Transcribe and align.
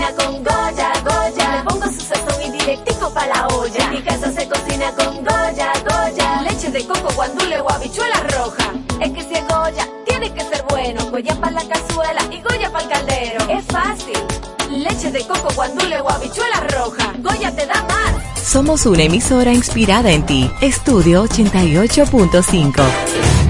cocina 0.00 0.16
con 0.16 0.44
Goya, 0.44 0.92
Goya. 1.04 1.56
Le 1.56 1.62
pongo 1.64 1.86
su 1.86 2.00
sazón 2.00 2.42
y 2.46 2.50
directico 2.50 3.12
pa' 3.12 3.26
la 3.26 3.46
olla. 3.48 3.84
En 3.84 3.90
mi 3.90 4.02
casa 4.02 4.32
se 4.32 4.48
cocina 4.48 4.92
con 4.92 5.16
Goya, 5.16 5.72
Goya. 5.88 6.42
Leche 6.42 6.70
de 6.70 6.86
coco, 6.86 7.12
guandule 7.14 7.60
o 7.60 7.70
habichuela 7.70 8.22
roja. 8.30 8.72
Es 9.00 9.12
que 9.12 9.22
si 9.22 9.34
es 9.34 9.44
Goya, 9.48 9.86
tiene 10.06 10.32
que 10.32 10.40
ser 10.40 10.64
bueno. 10.68 11.04
Goya 11.10 11.34
para 11.40 11.52
la 11.52 11.68
cazuela 11.68 12.22
y 12.30 12.40
Goya 12.40 12.72
para 12.72 12.84
el 12.84 12.90
caldero. 12.90 13.50
Es 13.50 13.64
fácil. 13.66 14.18
Leche 14.70 15.10
de 15.10 15.26
coco, 15.26 15.48
guandule 15.54 16.00
o 16.00 16.08
habichuela 16.08 16.60
roja. 16.70 17.12
Goya 17.18 17.54
te 17.54 17.66
da 17.66 17.82
más. 17.82 18.40
Somos 18.42 18.86
una 18.86 19.02
emisora 19.02 19.52
inspirada 19.52 20.10
en 20.10 20.24
ti. 20.24 20.50
Estudio 20.60 21.24
88.5. 21.24 23.49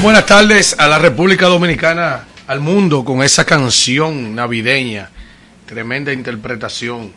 Bien, 0.00 0.14
buenas 0.14 0.24
tardes 0.24 0.74
a 0.78 0.88
la 0.88 0.98
República 0.98 1.46
Dominicana, 1.46 2.24
al 2.46 2.60
mundo 2.60 3.04
con 3.04 3.22
esa 3.22 3.44
canción 3.44 4.34
navideña, 4.34 5.10
tremenda 5.66 6.10
interpretación. 6.10 7.12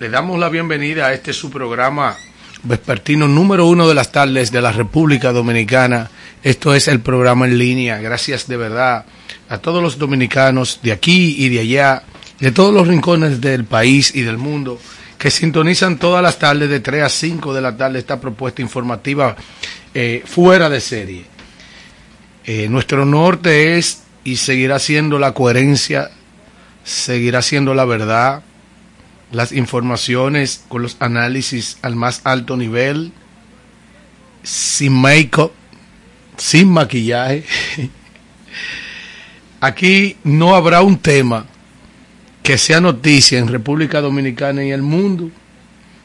Le 0.00 0.08
damos 0.08 0.40
la 0.40 0.48
bienvenida 0.48 1.06
a 1.06 1.12
este 1.12 1.32
su 1.32 1.48
programa 1.48 2.16
vespertino 2.64 3.28
número 3.28 3.66
uno 3.68 3.86
de 3.86 3.94
las 3.94 4.10
tardes 4.10 4.50
de 4.50 4.60
la 4.60 4.72
República 4.72 5.30
Dominicana. 5.30 6.10
Esto 6.42 6.74
es 6.74 6.88
el 6.88 6.98
programa 6.98 7.46
en 7.46 7.56
línea. 7.56 7.98
Gracias 7.98 8.48
de 8.48 8.56
verdad 8.56 9.04
a 9.48 9.58
todos 9.58 9.80
los 9.80 9.96
dominicanos 9.96 10.80
de 10.82 10.90
aquí 10.90 11.36
y 11.38 11.50
de 11.50 11.60
allá, 11.60 12.02
de 12.40 12.50
todos 12.50 12.74
los 12.74 12.88
rincones 12.88 13.40
del 13.40 13.64
país 13.64 14.12
y 14.12 14.22
del 14.22 14.38
mundo 14.38 14.80
que 15.16 15.30
sintonizan 15.30 15.98
todas 15.98 16.20
las 16.20 16.36
tardes 16.40 16.68
de 16.68 16.80
3 16.80 17.04
a 17.04 17.08
5 17.08 17.54
de 17.54 17.60
la 17.60 17.76
tarde 17.76 18.00
esta 18.00 18.20
propuesta 18.20 18.60
informativa 18.60 19.36
eh, 19.94 20.24
fuera 20.26 20.68
de 20.68 20.80
serie. 20.80 21.33
Eh, 22.46 22.68
nuestro 22.68 23.06
norte 23.06 23.78
es 23.78 24.02
y 24.22 24.36
seguirá 24.36 24.78
siendo 24.78 25.18
la 25.18 25.32
coherencia, 25.32 26.10
seguirá 26.84 27.42
siendo 27.42 27.74
la 27.74 27.84
verdad, 27.84 28.42
las 29.32 29.52
informaciones 29.52 30.64
con 30.68 30.82
los 30.82 30.96
análisis 31.00 31.78
al 31.82 31.96
más 31.96 32.20
alto 32.24 32.56
nivel, 32.56 33.12
sin 34.42 34.92
make-up, 34.92 35.52
sin 36.36 36.68
maquillaje. 36.68 37.44
Aquí 39.60 40.16
no 40.24 40.54
habrá 40.54 40.82
un 40.82 40.98
tema 40.98 41.46
que 42.42 42.58
sea 42.58 42.80
noticia 42.80 43.38
en 43.38 43.48
República 43.48 44.02
Dominicana 44.02 44.62
y 44.62 44.70
el 44.70 44.82
mundo 44.82 45.30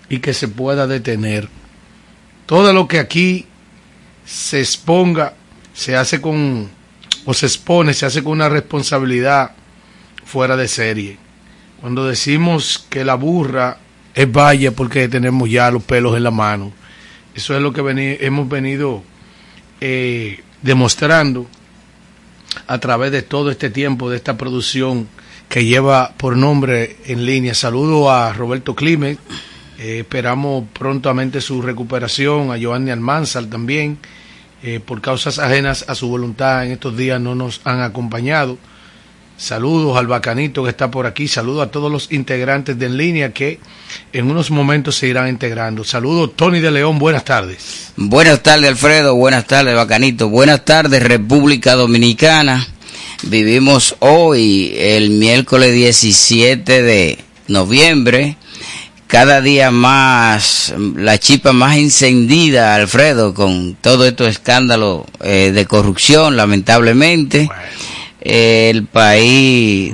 y 0.08 0.20
que 0.20 0.34
se 0.34 0.48
pueda 0.48 0.88
detener. 0.88 1.50
Todo 2.46 2.72
lo 2.72 2.88
que 2.88 3.00
aquí 3.00 3.46
se 4.26 4.62
exponga 4.62 5.34
se 5.80 5.96
hace 5.96 6.20
con 6.20 6.70
o 7.24 7.34
se 7.34 7.46
expone, 7.46 7.94
se 7.94 8.06
hace 8.06 8.22
con 8.22 8.34
una 8.34 8.50
responsabilidad 8.50 9.52
fuera 10.26 10.58
de 10.58 10.68
serie. 10.68 11.18
Cuando 11.80 12.06
decimos 12.06 12.86
que 12.90 13.06
la 13.06 13.16
burra 13.16 13.78
es 14.14 14.30
valle 14.30 14.74
porque 14.74 15.08
tenemos 15.08 15.50
ya 15.50 15.72
los 15.72 15.82
pelos 15.84 16.18
en 16.18 16.24
la 16.24 16.32
mano, 16.32 16.74
eso 17.34 17.56
es 17.56 17.62
lo 17.62 17.72
que 17.72 18.18
hemos 18.20 18.50
venido 18.50 19.04
eh, 19.80 20.42
demostrando 20.62 21.48
a 22.68 22.78
través 22.80 23.14
de 23.14 23.22
todo 23.22 23.50
este 23.50 23.70
tiempo 23.70 24.10
de 24.10 24.18
esta 24.18 24.36
producción 24.36 25.08
que 25.48 25.64
lleva 25.64 26.12
por 26.18 26.36
nombre 26.36 26.98
en 27.06 27.26
línea. 27.26 27.54
Saludo 27.54 28.12
a 28.12 28.34
Roberto 28.34 28.76
Climent, 28.76 29.18
eh, 29.78 30.00
esperamos 30.00 30.66
prontamente 30.78 31.40
su 31.40 31.62
recuperación, 31.62 32.52
a 32.52 32.58
Giovanni 32.58 32.92
Almanzar 32.92 33.46
también, 33.46 33.98
eh, 34.62 34.80
por 34.80 35.02
causas 35.02 35.40
ajenas 35.40 35.86
a 35.88 35.96
su 35.96 36.08
voluntad 36.08 36.66
en 36.66 36.72
estos 36.72 36.98
días 36.98 37.20
no 37.22 37.36
nos 37.36 37.62
han 37.64 37.82
acompañado. 37.82 38.58
Saludos 39.38 39.98
al 39.98 40.08
bacanito 40.08 40.66
que 40.66 40.70
está 40.70 40.92
por 40.92 41.06
aquí, 41.06 41.30
saludos 41.30 41.66
a 41.66 41.72
todos 41.72 41.90
los 41.90 42.12
integrantes 42.12 42.78
de 42.78 42.88
En 42.88 42.98
Línea 42.98 43.32
que 43.32 43.60
en 44.12 44.30
unos 44.30 44.52
momentos 44.52 44.98
se 44.98 45.08
irán 45.08 45.30
integrando. 45.30 45.86
Saludos 45.86 46.32
Tony 46.36 46.60
de 46.60 46.72
León, 46.72 47.00
buenas 47.00 47.24
tardes. 47.24 47.94
Buenas 47.96 48.44
tardes, 48.44 48.70
Alfredo. 48.70 49.16
Buenas 49.16 49.48
tardes, 49.48 49.74
Bacanito. 49.76 50.28
Buenas 50.28 50.66
tardes, 50.66 51.02
República 51.02 51.76
Dominicana. 51.76 52.68
Vivimos 53.24 53.96
hoy, 54.00 54.74
el 54.76 55.12
miércoles 55.12 55.74
17 55.74 56.82
de 56.82 57.20
noviembre. 57.48 58.36
Cada 59.10 59.42
día 59.42 59.72
más, 59.72 60.72
la 60.96 61.18
chipa 61.18 61.52
más 61.52 61.78
encendida, 61.78 62.76
Alfredo, 62.76 63.34
con 63.34 63.74
todo 63.82 64.06
estos 64.06 64.28
escándalos 64.28 65.02
eh, 65.24 65.52
de 65.52 65.66
corrupción, 65.66 66.38
lamentablemente. 66.38 67.50
El 68.22 68.86
país 68.86 69.94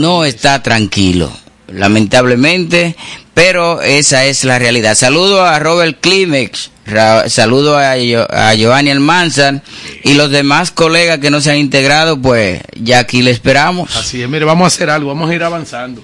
no 0.00 0.24
está 0.24 0.60
tranquilo, 0.60 1.30
lamentablemente, 1.68 2.96
pero 3.32 3.80
esa 3.80 4.24
es 4.24 4.42
la 4.42 4.58
realidad. 4.58 4.96
Saludo 4.96 5.44
a 5.44 5.60
Robert 5.60 5.98
Klimex, 6.00 6.72
ra- 6.84 7.28
saludo 7.28 7.78
a, 7.78 7.96
Yo- 7.96 8.26
a 8.28 8.54
Giovanni 8.56 8.90
Almanzar 8.90 9.62
y 10.02 10.14
los 10.14 10.30
demás 10.30 10.72
colegas 10.72 11.18
que 11.20 11.30
no 11.30 11.40
se 11.40 11.52
han 11.52 11.58
integrado, 11.58 12.20
pues 12.20 12.60
ya 12.74 12.98
aquí 12.98 13.22
le 13.22 13.30
esperamos. 13.30 13.94
Así 13.96 14.20
es, 14.20 14.28
mire, 14.28 14.44
vamos 14.44 14.64
a 14.64 14.74
hacer 14.74 14.90
algo, 14.90 15.10
vamos 15.10 15.30
a 15.30 15.34
ir 15.36 15.44
avanzando. 15.44 16.02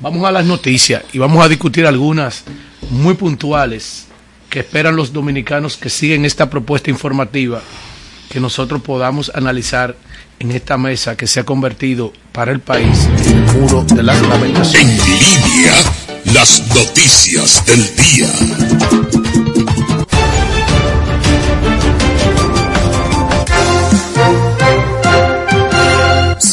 Vamos 0.00 0.24
a 0.26 0.30
las 0.30 0.44
noticias 0.44 1.02
y 1.12 1.18
vamos 1.18 1.44
a 1.44 1.48
discutir 1.48 1.86
algunas 1.86 2.44
muy 2.90 3.14
puntuales 3.14 4.06
que 4.50 4.60
esperan 4.60 4.94
los 4.94 5.12
dominicanos 5.12 5.76
que 5.76 5.88
siguen 5.88 6.24
esta 6.24 6.50
propuesta 6.50 6.90
informativa, 6.90 7.62
que 8.28 8.38
nosotros 8.38 8.82
podamos 8.82 9.32
analizar 9.34 9.96
en 10.38 10.50
esta 10.50 10.76
mesa 10.76 11.16
que 11.16 11.26
se 11.26 11.40
ha 11.40 11.44
convertido 11.44 12.12
para 12.32 12.52
el 12.52 12.60
país 12.60 13.08
en 13.26 13.38
el 13.38 13.42
muro 13.54 13.84
de 13.84 14.00
En 14.00 14.06
lamentaciones. 14.06 15.08
línea, 15.08 15.74
las 16.26 16.66
noticias 16.74 17.64
del 17.64 17.96
día. 17.96 19.25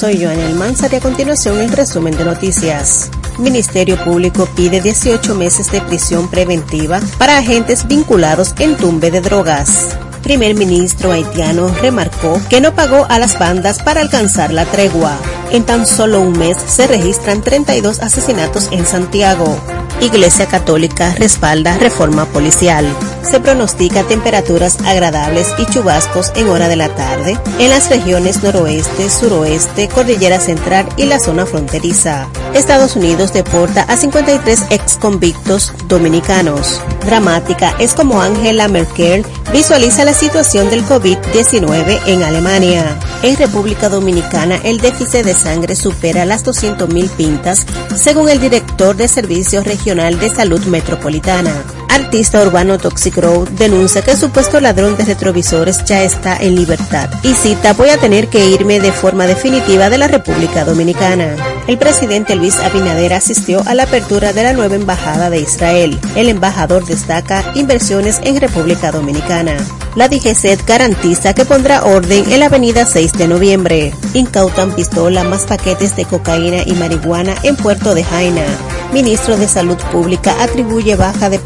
Soy 0.03 0.21
Joan 0.21 0.37
Almanzar 0.37 0.91
y 0.91 0.97
a 0.97 0.99
continuación 0.99 1.61
el 1.61 1.71
resumen 1.71 2.17
de 2.17 2.25
noticias. 2.25 3.09
Ministerio 3.39 3.95
Público 4.03 4.49
pide 4.53 4.81
18 4.81 5.33
meses 5.33 5.71
de 5.71 5.79
prisión 5.79 6.27
preventiva 6.27 6.99
para 7.17 7.37
agentes 7.37 7.87
vinculados 7.87 8.53
en 8.59 8.75
tumbe 8.75 9.11
de 9.11 9.21
drogas. 9.21 9.95
Primer 10.23 10.55
ministro 10.55 11.11
haitiano 11.11 11.67
remarcó 11.81 12.41
que 12.49 12.61
no 12.61 12.73
pagó 12.73 13.05
a 13.09 13.19
las 13.19 13.37
bandas 13.37 13.83
para 13.83 13.99
alcanzar 13.99 14.53
la 14.53 14.63
tregua. 14.65 15.17
En 15.51 15.65
tan 15.65 15.85
solo 15.85 16.21
un 16.21 16.39
mes 16.39 16.57
se 16.65 16.87
registran 16.87 17.41
32 17.41 17.99
asesinatos 17.99 18.69
en 18.71 18.85
Santiago. 18.85 19.59
Iglesia 20.01 20.47
Católica 20.47 21.13
respalda 21.17 21.77
reforma 21.77 22.25
policial. 22.25 22.85
Se 23.29 23.39
pronostica 23.39 24.03
temperaturas 24.03 24.79
agradables 24.85 25.47
y 25.57 25.65
chubascos 25.65 26.31
en 26.35 26.49
hora 26.49 26.67
de 26.67 26.75
la 26.75 26.89
tarde 26.89 27.37
en 27.59 27.69
las 27.69 27.89
regiones 27.89 28.43
noroeste, 28.43 29.09
suroeste, 29.09 29.87
cordillera 29.87 30.39
central 30.39 30.87
y 30.97 31.05
la 31.05 31.19
zona 31.19 31.45
fronteriza. 31.45 32.27
Estados 32.53 32.95
Unidos 32.95 33.33
deporta 33.33 33.83
a 33.83 33.97
53 33.97 34.63
ex 34.69 34.97
convictos 34.97 35.73
dominicanos. 35.87 36.81
Dramática 37.05 37.75
es 37.79 37.93
como 37.93 38.21
Angela 38.21 38.67
Merkel 38.67 39.25
visualiza 39.51 40.05
la 40.05 40.12
situación 40.13 40.69
del 40.69 40.83
COVID-19 40.85 42.01
en 42.07 42.23
Alemania. 42.23 42.97
En 43.21 43.35
República 43.35 43.89
Dominicana 43.89 44.59
el 44.63 44.79
déficit 44.79 45.25
de 45.25 45.33
sangre 45.33 45.75
supera 45.75 46.25
las 46.25 46.45
200.000 46.45 47.09
pintas, 47.11 47.65
según 47.95 48.29
el 48.29 48.39
director 48.39 48.95
de 48.95 49.07
Servicios 49.07 49.65
Regional 49.65 50.19
de 50.19 50.29
Salud 50.29 50.63
Metropolitana. 50.65 51.82
Artista 51.93 52.41
urbano 52.41 52.79
Toxic 52.79 53.15
Road 53.17 53.49
denuncia 53.49 54.01
que 54.01 54.11
el 54.11 54.17
supuesto 54.17 54.59
ladrón 54.59 54.97
de 54.97 55.05
retrovisores 55.05 55.83
ya 55.85 56.01
está 56.01 56.35
en 56.37 56.55
libertad 56.55 57.07
y 57.21 57.35
cita 57.35 57.73
voy 57.73 57.89
a 57.89 57.99
tener 57.99 58.29
que 58.29 58.47
irme 58.47 58.79
de 58.79 58.91
forma 58.91 59.27
definitiva 59.27 59.91
de 59.91 59.99
la 59.99 60.07
República 60.07 60.65
Dominicana. 60.65 61.35
El 61.67 61.77
presidente 61.77 62.35
Luis 62.35 62.57
Abinader 62.57 63.13
asistió 63.13 63.61
a 63.67 63.75
la 63.75 63.83
apertura 63.83 64.33
de 64.33 64.41
la 64.41 64.53
nueva 64.53 64.73
embajada 64.73 65.29
de 65.29 65.41
Israel. 65.41 65.99
El 66.15 66.29
embajador 66.29 66.83
destaca 66.83 67.51
inversiones 67.53 68.19
en 68.23 68.41
República 68.41 68.91
Dominicana. 68.91 69.55
La 69.95 70.07
DGCET 70.07 70.65
garantiza 70.65 71.35
que 71.35 71.45
pondrá 71.45 71.83
orden 71.83 72.31
en 72.31 72.39
la 72.39 72.47
avenida 72.47 72.87
6 72.87 73.13
de 73.13 73.27
noviembre. 73.27 73.93
Incautan 74.15 74.73
pistola 74.73 75.23
más 75.23 75.43
paquetes 75.43 75.95
de 75.95 76.05
cocaína 76.05 76.63
y 76.65 76.73
marihuana 76.73 77.35
en 77.43 77.55
Puerto 77.55 77.93
de 77.93 78.03
Jaina. 78.03 78.43
Ministro 78.91 79.37
de 79.37 79.47
Salud 79.47 79.77
Pública 79.91 80.35
atribuye 80.43 80.95
baja 80.95 81.29
de 81.29 81.39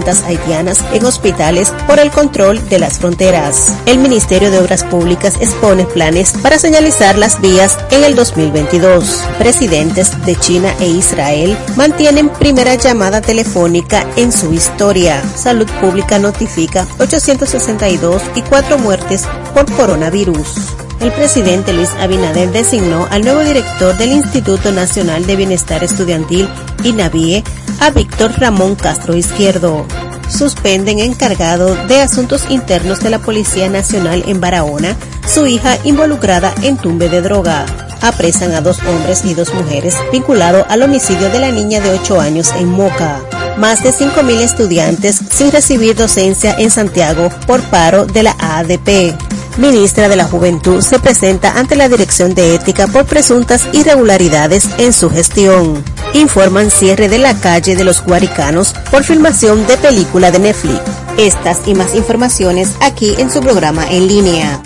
haitianas 0.00 0.82
en 0.92 1.04
hospitales 1.04 1.72
por 1.86 1.98
el 1.98 2.10
control 2.10 2.66
de 2.68 2.78
las 2.78 2.98
fronteras. 2.98 3.74
El 3.86 3.98
Ministerio 3.98 4.50
de 4.50 4.58
Obras 4.58 4.84
Públicas 4.84 5.34
expone 5.40 5.84
planes 5.84 6.32
para 6.42 6.58
señalizar 6.58 7.18
las 7.18 7.40
vías 7.40 7.76
en 7.90 8.04
el 8.04 8.14
2022. 8.14 9.22
Presidentes 9.38 10.24
de 10.24 10.36
China 10.36 10.74
e 10.80 10.88
Israel 10.88 11.56
mantienen 11.76 12.30
primera 12.30 12.74
llamada 12.74 13.20
telefónica 13.20 14.06
en 14.16 14.32
su 14.32 14.52
historia. 14.52 15.22
Salud 15.36 15.68
Pública 15.80 16.18
notifica 16.18 16.86
862 16.98 18.22
y 18.34 18.42
cuatro 18.42 18.78
muertes 18.78 19.24
por 19.54 19.70
coronavirus. 19.72 20.72
El 21.02 21.10
presidente 21.10 21.72
Luis 21.72 21.90
Abinader 21.98 22.52
designó 22.52 23.08
al 23.10 23.22
nuevo 23.24 23.40
director 23.40 23.96
del 23.98 24.12
Instituto 24.12 24.70
Nacional 24.70 25.26
de 25.26 25.34
Bienestar 25.34 25.82
Estudiantil, 25.82 26.48
INAVIE, 26.84 27.42
a 27.82 27.90
Víctor 27.90 28.38
Ramón 28.38 28.76
Castro 28.76 29.16
Izquierdo. 29.16 29.84
Suspenden 30.28 31.00
encargado 31.00 31.74
de 31.86 32.00
asuntos 32.00 32.44
internos 32.48 33.00
de 33.00 33.10
la 33.10 33.18
Policía 33.18 33.68
Nacional 33.68 34.22
en 34.28 34.40
Barahona, 34.40 34.96
su 35.26 35.48
hija 35.48 35.76
involucrada 35.82 36.54
en 36.62 36.76
tumbe 36.76 37.08
de 37.08 37.22
droga. 37.22 37.66
Apresan 38.00 38.54
a 38.54 38.60
dos 38.60 38.78
hombres 38.84 39.24
y 39.24 39.34
dos 39.34 39.52
mujeres 39.52 39.96
vinculados 40.12 40.64
al 40.68 40.82
homicidio 40.82 41.28
de 41.30 41.40
la 41.40 41.50
niña 41.50 41.80
de 41.80 41.90
8 41.90 42.20
años 42.20 42.52
en 42.56 42.68
Moca 42.68 43.20
más 43.58 43.82
de 43.82 43.90
5.000 43.90 44.40
estudiantes 44.40 45.20
sin 45.30 45.52
recibir 45.52 45.94
docencia 45.94 46.54
en 46.58 46.70
Santiago 46.70 47.28
por 47.46 47.60
paro 47.64 48.06
de 48.06 48.22
la 48.22 48.34
ADP. 48.38 49.14
Ministra 49.58 50.08
de 50.08 50.16
la 50.16 50.24
Juventud 50.24 50.80
se 50.80 50.98
presenta 50.98 51.58
ante 51.58 51.76
la 51.76 51.88
Dirección 51.90 52.34
de 52.34 52.54
Ética 52.54 52.86
por 52.86 53.04
presuntas 53.04 53.68
irregularidades 53.72 54.70
en 54.78 54.94
su 54.94 55.10
gestión. 55.10 55.84
Informan 56.14 56.70
cierre 56.70 57.08
de 57.08 57.18
la 57.18 57.40
calle 57.40 57.74
de 57.74 57.84
los 57.84 58.02
Guaricanos 58.02 58.74
por 58.90 59.02
filmación 59.02 59.66
de 59.66 59.78
película 59.78 60.30
de 60.30 60.38
Netflix. 60.38 60.80
Estas 61.16 61.60
y 61.66 61.74
más 61.74 61.94
informaciones 61.94 62.76
aquí 62.80 63.14
en 63.18 63.30
su 63.30 63.40
programa 63.40 63.88
en 63.90 64.06
línea. 64.08 64.62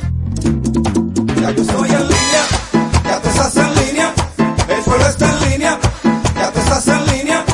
Ya 1.40 1.50
yo 1.52 1.62
estoy 1.62 1.88
en 1.90 2.02
línea, 2.02 2.44
ya 3.04 3.20
tú 3.22 3.28
estás 3.28 3.56
en 3.56 3.74
línea, 3.86 4.14
el 4.68 4.82
pueblo 4.84 5.06
está 5.06 5.30
en 5.30 5.50
línea, 5.50 5.78
ya 6.34 6.52
tú 6.52 6.58
estás 6.58 6.88
en 6.88 7.06
línea, 7.06 7.44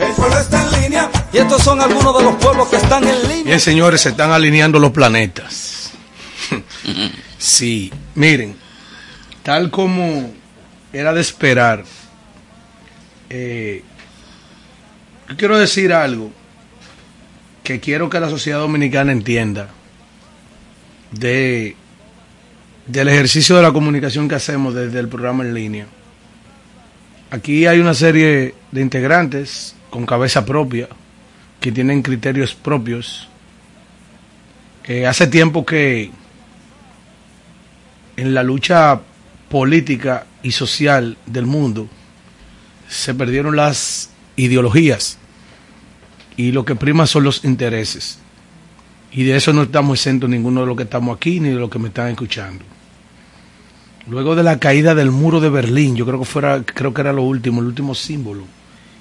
el 0.00 0.12
pueblo 0.14 0.38
está 0.38 0.62
en 0.62 0.82
línea. 0.82 1.10
Y 1.32 1.38
estos 1.38 1.62
son 1.62 1.80
algunos 1.80 2.18
de 2.18 2.24
los 2.24 2.34
pueblos 2.36 2.68
que 2.68 2.76
están 2.76 3.04
en 3.04 3.22
línea. 3.28 3.44
Bien, 3.44 3.60
señores, 3.60 4.00
se 4.00 4.08
están 4.08 4.32
alineando 4.32 4.78
los 4.78 4.90
planetas. 4.90 5.90
Sí, 7.38 7.92
miren, 8.14 8.56
tal 9.42 9.70
como 9.70 10.32
era 10.92 11.12
de 11.12 11.20
esperar, 11.20 11.84
eh, 13.30 13.82
yo 15.28 15.36
quiero 15.36 15.58
decir 15.58 15.92
algo 15.92 16.30
que 17.64 17.80
quiero 17.80 18.08
que 18.08 18.20
la 18.20 18.30
sociedad 18.30 18.58
dominicana 18.58 19.12
entienda 19.12 19.70
de 21.10 21.76
del 22.86 23.08
ejercicio 23.08 23.56
de 23.56 23.62
la 23.62 23.72
comunicación 23.72 24.28
que 24.28 24.36
hacemos 24.36 24.74
desde 24.74 25.00
el 25.00 25.08
programa 25.08 25.44
en 25.44 25.54
línea. 25.54 25.86
Aquí 27.30 27.66
hay 27.66 27.80
una 27.80 27.94
serie 27.94 28.54
de 28.70 28.80
integrantes 28.80 29.74
con 29.90 30.06
cabeza 30.06 30.46
propia, 30.46 30.88
que 31.60 31.72
tienen 31.72 32.02
criterios 32.02 32.54
propios. 32.54 33.28
Eh, 34.84 35.06
hace 35.06 35.26
tiempo 35.26 35.66
que 35.66 36.10
en 38.16 38.34
la 38.34 38.44
lucha 38.44 39.00
política 39.48 40.26
y 40.42 40.52
social 40.52 41.16
del 41.26 41.46
mundo 41.46 41.88
se 42.88 43.14
perdieron 43.14 43.56
las 43.56 44.10
ideologías 44.36 45.18
y 46.36 46.52
lo 46.52 46.64
que 46.64 46.76
prima 46.76 47.06
son 47.06 47.24
los 47.24 47.44
intereses. 47.44 48.18
Y 49.12 49.24
de 49.24 49.36
eso 49.36 49.52
no 49.52 49.62
estamos 49.62 49.98
exentos 49.98 50.28
ninguno 50.28 50.60
de 50.60 50.66
los 50.66 50.76
que 50.76 50.82
estamos 50.82 51.16
aquí 51.16 51.40
ni 51.40 51.48
de 51.50 51.56
los 51.56 51.70
que 51.70 51.78
me 51.78 51.88
están 51.88 52.08
escuchando. 52.08 52.64
Luego 54.08 54.36
de 54.36 54.42
la 54.42 54.58
caída 54.58 54.94
del 54.94 55.10
muro 55.10 55.40
de 55.40 55.48
Berlín, 55.48 55.96
yo 55.96 56.06
creo 56.06 56.20
que 56.20 56.26
fuera, 56.26 56.62
creo 56.62 56.94
que 56.94 57.00
era 57.00 57.12
lo 57.12 57.22
último, 57.22 57.60
el 57.60 57.66
último 57.66 57.94
símbolo 57.94 58.44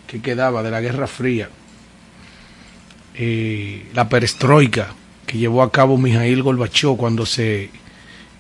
que 0.08 0.22
quedaba 0.22 0.64
de 0.64 0.72
la 0.72 0.82
Guerra 0.82 1.08
Fría, 1.08 1.50
eh, 3.14 3.88
la 3.94 4.10
perestroika 4.10 4.94
que 5.26 5.38
llevó 5.38 5.62
a 5.64 5.72
cabo 5.72 5.98
Mijail 5.98 6.42
Gorbachev 6.42 6.98
cuando 6.98 7.26
se 7.26 7.70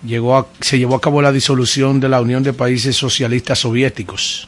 llegó 0.06 0.38
a, 0.38 0.48
se 0.60 0.78
llevó 0.78 0.96
a 0.96 1.02
cabo 1.02 1.22
la 1.22 1.32
disolución 1.32 2.00
de 2.00 2.10
la 2.10 2.22
Unión 2.22 2.44
de 2.44 2.54
Países 2.54 2.96
Socialistas 2.96 3.60
Soviéticos. 3.60 4.48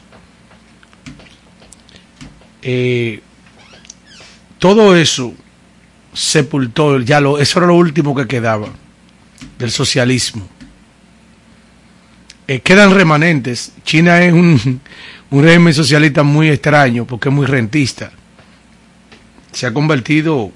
Eh, 2.62 3.20
todo 4.58 4.96
eso 4.96 5.34
sepultó, 6.12 6.98
ya 7.00 7.20
lo, 7.20 7.38
eso 7.38 7.58
era 7.58 7.68
lo 7.68 7.76
último 7.76 8.14
que 8.14 8.26
quedaba 8.26 8.68
del 9.58 9.70
socialismo. 9.70 10.46
Eh, 12.46 12.60
quedan 12.60 12.94
remanentes. 12.94 13.72
China 13.84 14.22
es 14.22 14.32
un, 14.32 14.80
un 15.30 15.42
régimen 15.42 15.74
socialista 15.74 16.22
muy 16.22 16.48
extraño 16.48 17.04
porque 17.04 17.28
es 17.28 17.34
muy 17.34 17.46
rentista. 17.46 18.10
Se 19.52 19.66
ha 19.66 19.74
convertido 19.74 20.52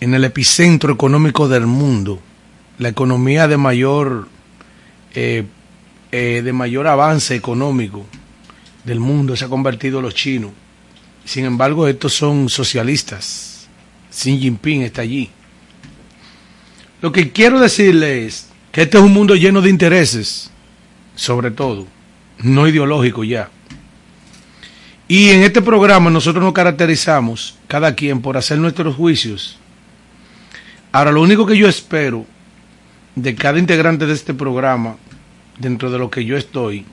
en 0.00 0.14
el 0.14 0.24
epicentro 0.24 0.92
económico 0.92 1.48
del 1.48 1.66
mundo 1.66 2.20
la 2.78 2.88
economía 2.88 3.46
de 3.46 3.56
mayor 3.56 4.28
eh, 5.14 5.44
eh, 6.10 6.42
de 6.44 6.52
mayor 6.52 6.88
avance 6.88 7.34
económico 7.34 8.04
del 8.84 9.00
mundo 9.00 9.36
se 9.36 9.44
ha 9.44 9.48
convertido 9.48 10.00
los 10.00 10.14
chinos. 10.14 10.52
Sin 11.24 11.44
embargo, 11.44 11.86
estos 11.86 12.12
son 12.12 12.48
socialistas. 12.48 13.68
Xi 14.10 14.38
Jinping 14.38 14.82
está 14.82 15.02
allí. 15.02 15.30
Lo 17.00 17.12
que 17.12 17.32
quiero 17.32 17.60
decirles 17.60 18.26
es 18.26 18.48
que 18.70 18.82
este 18.82 18.98
es 18.98 19.04
un 19.04 19.12
mundo 19.12 19.34
lleno 19.34 19.60
de 19.60 19.70
intereses, 19.70 20.50
sobre 21.14 21.50
todo, 21.50 21.86
no 22.38 22.68
ideológico 22.68 23.24
ya. 23.24 23.50
Y 25.08 25.30
en 25.30 25.42
este 25.42 25.60
programa 25.60 26.10
nosotros 26.10 26.42
nos 26.42 26.52
caracterizamos, 26.52 27.58
cada 27.68 27.94
quien, 27.94 28.22
por 28.22 28.36
hacer 28.36 28.58
nuestros 28.58 28.94
juicios. 28.94 29.58
Ahora, 30.90 31.12
lo 31.12 31.22
único 31.22 31.44
que 31.44 31.56
yo 31.56 31.68
espero 31.68 32.26
de 33.14 33.34
cada 33.34 33.58
integrante 33.58 34.06
de 34.06 34.14
este 34.14 34.32
programa, 34.32 34.96
dentro 35.58 35.90
de 35.90 35.98
lo 35.98 36.10
que 36.10 36.24
yo 36.24 36.36
estoy, 36.36 36.84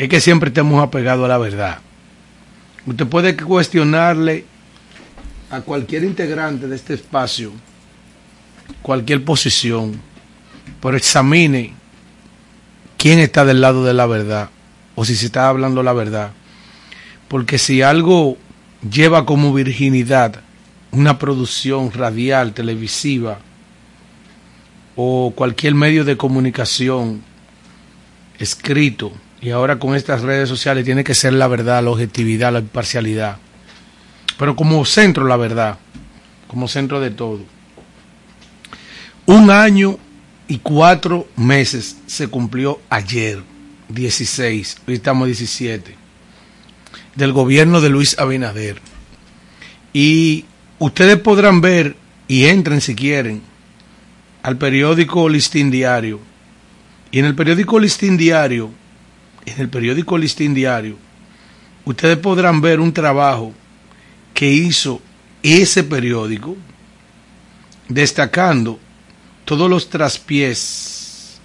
es 0.00 0.08
que 0.08 0.22
siempre 0.22 0.48
estemos 0.48 0.82
apegados 0.82 1.26
a 1.26 1.28
la 1.28 1.36
verdad. 1.36 1.78
Usted 2.86 3.06
puede 3.06 3.36
cuestionarle 3.36 4.46
a 5.50 5.60
cualquier 5.60 6.04
integrante 6.04 6.66
de 6.66 6.74
este 6.74 6.94
espacio 6.94 7.52
cualquier 8.80 9.22
posición, 9.26 10.00
pero 10.80 10.96
examine 10.96 11.74
quién 12.96 13.18
está 13.18 13.44
del 13.44 13.60
lado 13.60 13.84
de 13.84 13.92
la 13.92 14.06
verdad 14.06 14.48
o 14.94 15.04
si 15.04 15.14
se 15.14 15.26
está 15.26 15.50
hablando 15.50 15.82
la 15.82 15.92
verdad. 15.92 16.32
Porque 17.28 17.58
si 17.58 17.82
algo 17.82 18.38
lleva 18.90 19.26
como 19.26 19.52
virginidad 19.52 20.40
una 20.92 21.18
producción 21.18 21.92
radial, 21.92 22.54
televisiva, 22.54 23.38
o 24.96 25.34
cualquier 25.36 25.74
medio 25.74 26.06
de 26.06 26.16
comunicación 26.16 27.22
escrito 28.38 29.12
y 29.40 29.50
ahora 29.50 29.78
con 29.78 29.94
estas 29.94 30.22
redes 30.22 30.48
sociales 30.48 30.84
tiene 30.84 31.04
que 31.04 31.14
ser 31.14 31.32
la 31.32 31.48
verdad, 31.48 31.82
la 31.82 31.90
objetividad, 31.90 32.52
la 32.52 32.60
imparcialidad. 32.60 33.38
pero 34.38 34.56
como 34.56 34.84
centro, 34.84 35.26
la 35.26 35.36
verdad, 35.36 35.78
como 36.46 36.66
centro 36.66 37.00
de 37.00 37.10
todo. 37.10 37.40
Un 39.26 39.50
año 39.50 39.98
y 40.48 40.58
cuatro 40.58 41.28
meses 41.36 41.96
se 42.06 42.28
cumplió 42.28 42.80
ayer, 42.90 43.42
16, 43.88 44.78
hoy 44.88 44.94
estamos 44.94 45.26
17, 45.26 45.94
del 47.16 47.32
gobierno 47.32 47.80
de 47.80 47.90
Luis 47.90 48.18
Abinader. 48.18 48.80
Y 49.92 50.44
ustedes 50.78 51.18
podrán 51.18 51.60
ver, 51.60 51.96
y 52.26 52.46
entren 52.46 52.80
si 52.80 52.94
quieren, 52.94 53.42
al 54.42 54.56
periódico 54.56 55.28
Listín 55.28 55.70
Diario. 55.70 56.18
Y 57.10 57.18
en 57.18 57.26
el 57.26 57.34
periódico 57.34 57.78
Listín 57.78 58.16
Diario, 58.16 58.70
en 59.46 59.60
el 59.60 59.68
periódico 59.68 60.18
Listín 60.18 60.54
Diario, 60.54 60.96
ustedes 61.84 62.18
podrán 62.18 62.60
ver 62.60 62.80
un 62.80 62.92
trabajo 62.92 63.52
que 64.34 64.50
hizo 64.50 65.00
ese 65.42 65.84
periódico 65.84 66.56
destacando 67.88 68.78
todos 69.44 69.68
los 69.68 69.90
traspiés 69.90 71.40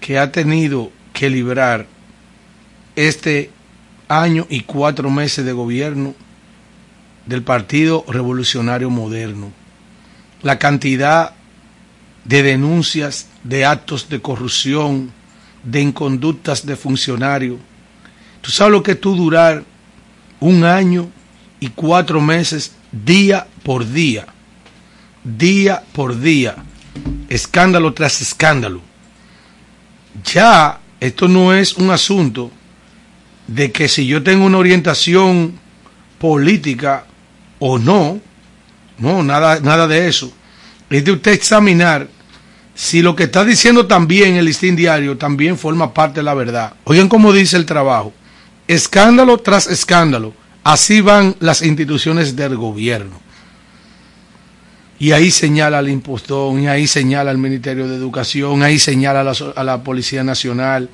que 0.00 0.18
ha 0.18 0.32
tenido 0.32 0.90
que 1.12 1.30
librar 1.30 1.86
este 2.96 3.50
año 4.08 4.46
y 4.48 4.60
cuatro 4.62 5.10
meses 5.10 5.44
de 5.44 5.52
gobierno 5.52 6.14
del 7.26 7.42
Partido 7.42 8.04
Revolucionario 8.08 8.90
Moderno. 8.90 9.52
La 10.42 10.58
cantidad 10.58 11.34
de 12.24 12.42
denuncias 12.42 13.28
de 13.44 13.64
actos 13.64 14.08
de 14.08 14.20
corrupción, 14.20 15.12
de 15.62 15.80
inconductas 15.80 16.64
de 16.64 16.76
funcionarios. 16.76 17.58
¿Tú 18.40 18.50
sabes 18.50 18.72
lo 18.72 18.82
que 18.82 18.94
tú 18.94 19.16
durar 19.16 19.64
un 20.40 20.64
año 20.64 21.10
y 21.60 21.68
cuatro 21.68 22.20
meses 22.20 22.72
día 22.92 23.46
por 23.62 23.88
día? 23.88 24.26
Día 25.24 25.82
por 25.92 26.18
día. 26.18 26.56
Escándalo 27.28 27.92
tras 27.92 28.20
escándalo. 28.20 28.80
Ya 30.24 30.80
esto 31.00 31.28
no 31.28 31.52
es 31.52 31.74
un 31.74 31.90
asunto 31.90 32.50
de 33.46 33.72
que 33.72 33.88
si 33.88 34.06
yo 34.06 34.22
tengo 34.22 34.44
una 34.44 34.58
orientación 34.58 35.58
política 36.18 37.06
o 37.58 37.78
no, 37.78 38.20
no, 38.98 39.22
nada, 39.22 39.60
nada 39.60 39.86
de 39.86 40.08
eso. 40.08 40.32
Es 40.90 41.04
de 41.04 41.12
usted 41.12 41.32
examinar 41.32 42.08
si 42.78 43.02
lo 43.02 43.16
que 43.16 43.24
está 43.24 43.44
diciendo 43.44 43.88
también 43.88 44.36
el 44.36 44.44
listín 44.44 44.76
diario 44.76 45.18
también 45.18 45.58
forma 45.58 45.92
parte 45.92 46.20
de 46.20 46.22
la 46.22 46.32
verdad. 46.32 46.74
Oigan 46.84 47.08
cómo 47.08 47.32
dice 47.32 47.56
el 47.56 47.66
trabajo. 47.66 48.12
Escándalo 48.68 49.36
tras 49.38 49.66
escándalo. 49.66 50.32
Así 50.62 51.00
van 51.00 51.34
las 51.40 51.60
instituciones 51.62 52.36
del 52.36 52.56
gobierno. 52.56 53.20
Y 55.00 55.10
ahí 55.10 55.32
señala 55.32 55.78
al 55.78 55.88
impostón, 55.88 56.60
y 56.60 56.68
ahí 56.68 56.86
señala 56.86 57.32
al 57.32 57.38
Ministerio 57.38 57.88
de 57.88 57.96
Educación, 57.96 58.62
ahí 58.62 58.78
señala 58.78 59.22
a 59.22 59.24
la, 59.24 59.34
a 59.56 59.64
la 59.64 59.82
Policía 59.82 60.22
Nacional, 60.22 60.88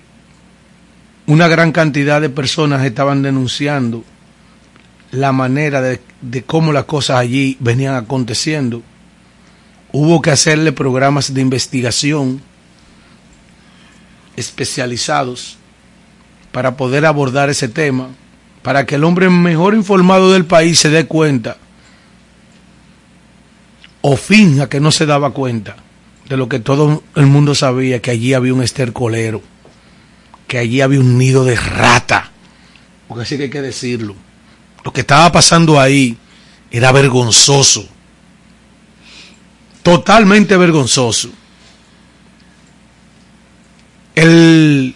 una 1.28 1.50
gran 1.50 1.74
cantidad 1.74 2.22
de 2.22 2.30
personas 2.30 2.86
estaban 2.86 3.22
denunciando 3.22 4.06
la 5.12 5.34
manera 5.34 5.82
de, 5.82 6.00
de 6.22 6.44
cómo 6.44 6.72
las 6.72 6.86
cosas 6.86 7.18
allí 7.18 7.58
venían 7.60 7.94
aconteciendo. 7.94 8.82
Hubo 9.92 10.22
que 10.22 10.32
hacerle 10.32 10.72
programas 10.72 11.34
de 11.34 11.42
investigación 11.42 12.42
especializados 14.38 15.58
para 16.54 16.78
poder 16.78 17.06
abordar 17.06 17.50
ese 17.50 17.68
tema, 17.68 18.08
para 18.62 18.86
que 18.86 18.96
el 18.96 19.04
hombre 19.04 19.30
mejor 19.30 19.74
informado 19.76 20.32
del 20.32 20.46
país 20.46 20.80
se 20.80 20.90
dé 20.90 21.06
cuenta 21.06 21.58
o 24.02 24.16
finja 24.18 24.70
que 24.70 24.80
no 24.80 24.92
se 24.92 25.06
daba 25.06 25.32
cuenta 25.32 25.76
de 26.28 26.38
lo 26.38 26.48
que 26.48 26.60
todo 26.60 27.04
el 27.16 27.26
mundo 27.26 27.56
sabía, 27.56 28.02
que 28.02 28.12
allí 28.12 28.34
había 28.34 28.54
un 28.54 28.62
estercolero, 28.62 29.42
que 30.48 30.60
allí 30.60 30.82
había 30.82 31.00
un 31.00 31.18
nido 31.18 31.44
de 31.44 31.56
rata, 31.56 32.32
porque 33.08 33.24
así 33.24 33.38
que 33.38 33.44
hay 33.44 33.50
que 33.50 33.62
decirlo. 33.62 34.16
Lo 34.86 34.94
que 34.94 35.02
estaba 35.02 35.32
pasando 35.32 35.80
ahí 35.80 36.18
era 36.72 36.92
vergonzoso, 36.92 37.88
totalmente 39.82 40.56
vergonzoso. 40.56 41.30
El 44.16 44.96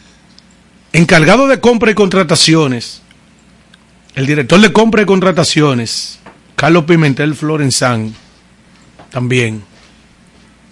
encargado 0.91 1.47
de 1.47 1.59
compra 1.59 1.91
y 1.91 1.95
contrataciones, 1.95 3.01
el 4.15 4.27
director 4.27 4.61
de 4.61 4.71
compra 4.71 5.01
y 5.01 5.05
contrataciones, 5.05 6.19
Carlos 6.55 6.85
Pimentel 6.85 7.33
Florenzán, 7.33 8.13
también, 9.13 9.63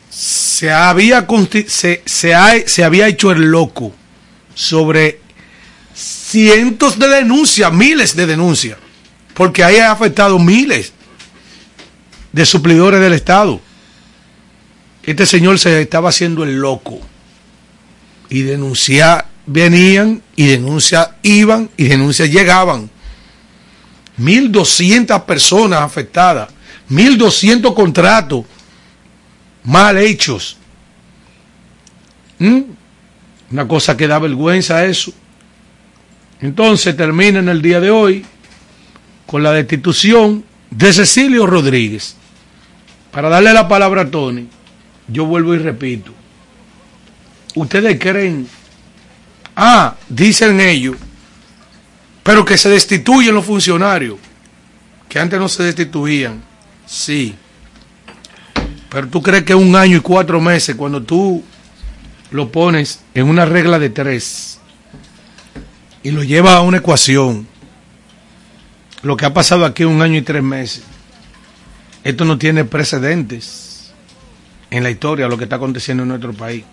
se 0.10 0.72
había, 0.72 1.28
se, 1.68 2.02
se, 2.04 2.34
ha, 2.34 2.68
se 2.68 2.84
había 2.84 3.08
hecho 3.08 3.32
el 3.32 3.52
loco 3.52 3.94
sobre 4.56 5.22
cientos 5.94 6.98
de 6.98 7.08
denuncias, 7.08 7.72
miles 7.72 8.16
de 8.16 8.26
denuncias, 8.26 8.80
porque 9.36 9.64
ahí 9.64 9.78
ha 9.78 9.92
afectado 9.92 10.40
miles 10.40 10.92
de 12.32 12.46
suplidores 12.48 13.00
del 13.00 13.14
Estado. 13.14 13.62
Este 15.04 15.28
señor 15.28 15.60
se 15.60 15.80
estaba 15.80 16.10
haciendo 16.10 16.44
el 16.44 16.56
loco 16.56 17.00
y 18.28 18.42
denunciar 18.42 19.28
venían 19.46 20.24
y 20.36 20.48
denuncias 20.48 21.12
iban 21.22 21.70
y 21.78 21.84
denuncias 21.84 22.28
llegaban. 22.32 22.90
1.200 24.20 25.26
personas 25.26 25.82
afectadas, 25.82 26.50
1.200 26.92 27.74
contratos 27.74 28.46
mal 29.64 29.98
hechos. 29.98 30.58
¿Mm? 32.40 32.62
Una 33.52 33.68
cosa 33.68 33.98
que 33.98 34.08
da 34.08 34.20
vergüenza 34.20 34.86
eso. 34.86 35.12
Entonces 36.42 36.96
termina 36.96 37.40
en 37.40 37.50
el 37.50 37.62
día 37.62 37.80
de 37.80 37.92
hoy 37.92 38.26
con 39.26 39.44
la 39.44 39.52
destitución 39.52 40.44
de 40.70 40.94
Cecilio 40.94 41.48
Rodríguez. 41.48 42.16
Para 43.12 43.30
darle 43.30 43.54
la 43.54 43.68
palabra 43.68 44.04
a 44.04 44.12
Tony, 44.12 44.48
yo 45.08 45.26
vuelvo 45.26 45.54
y 45.54 45.60
repito. 45.60 46.14
¿Ustedes 47.56 48.00
creen 48.00 48.48
Ah, 49.56 49.96
dicen 50.08 50.60
ellos, 50.60 50.96
pero 52.24 52.46
que 52.46 52.58
se 52.58 52.70
destituyen 52.70 53.36
los 53.36 53.46
funcionarios, 53.46 54.18
que 55.10 55.20
antes 55.20 55.40
no 55.40 55.50
se 55.50 55.64
destituían. 55.64 56.42
Sí. 56.92 57.36
Pero 58.90 59.08
tú 59.08 59.22
crees 59.22 59.44
que 59.44 59.56
un 59.56 59.76
año 59.78 59.98
y 59.98 60.02
cuatro 60.02 60.42
meses, 60.42 60.76
cuando 60.76 61.02
tú 61.02 61.42
lo 62.32 62.52
pones 62.52 63.00
en 63.14 63.30
una 63.30 63.46
regla 63.46 63.80
de 63.80 63.90
tres 63.90 64.60
y 66.04 66.12
lo 66.12 66.24
llevas 66.24 66.56
a 66.56 66.62
una 66.62 66.80
ecuación, 66.80 67.48
lo 69.04 69.16
que 69.16 69.26
ha 69.26 69.34
pasado 69.34 69.64
aquí 69.64 69.86
un 69.86 70.02
año 70.02 70.18
y 70.18 70.22
tres 70.22 70.44
meses, 70.44 70.84
esto 72.04 72.26
no 72.26 72.38
tiene 72.38 72.66
precedentes 72.66 73.94
en 74.70 74.84
la 74.84 74.90
historia, 74.90 75.30
lo 75.30 75.38
que 75.38 75.46
está 75.46 75.56
aconteciendo 75.56 76.04
en 76.04 76.10
nuestro 76.10 76.34
país 76.34 76.66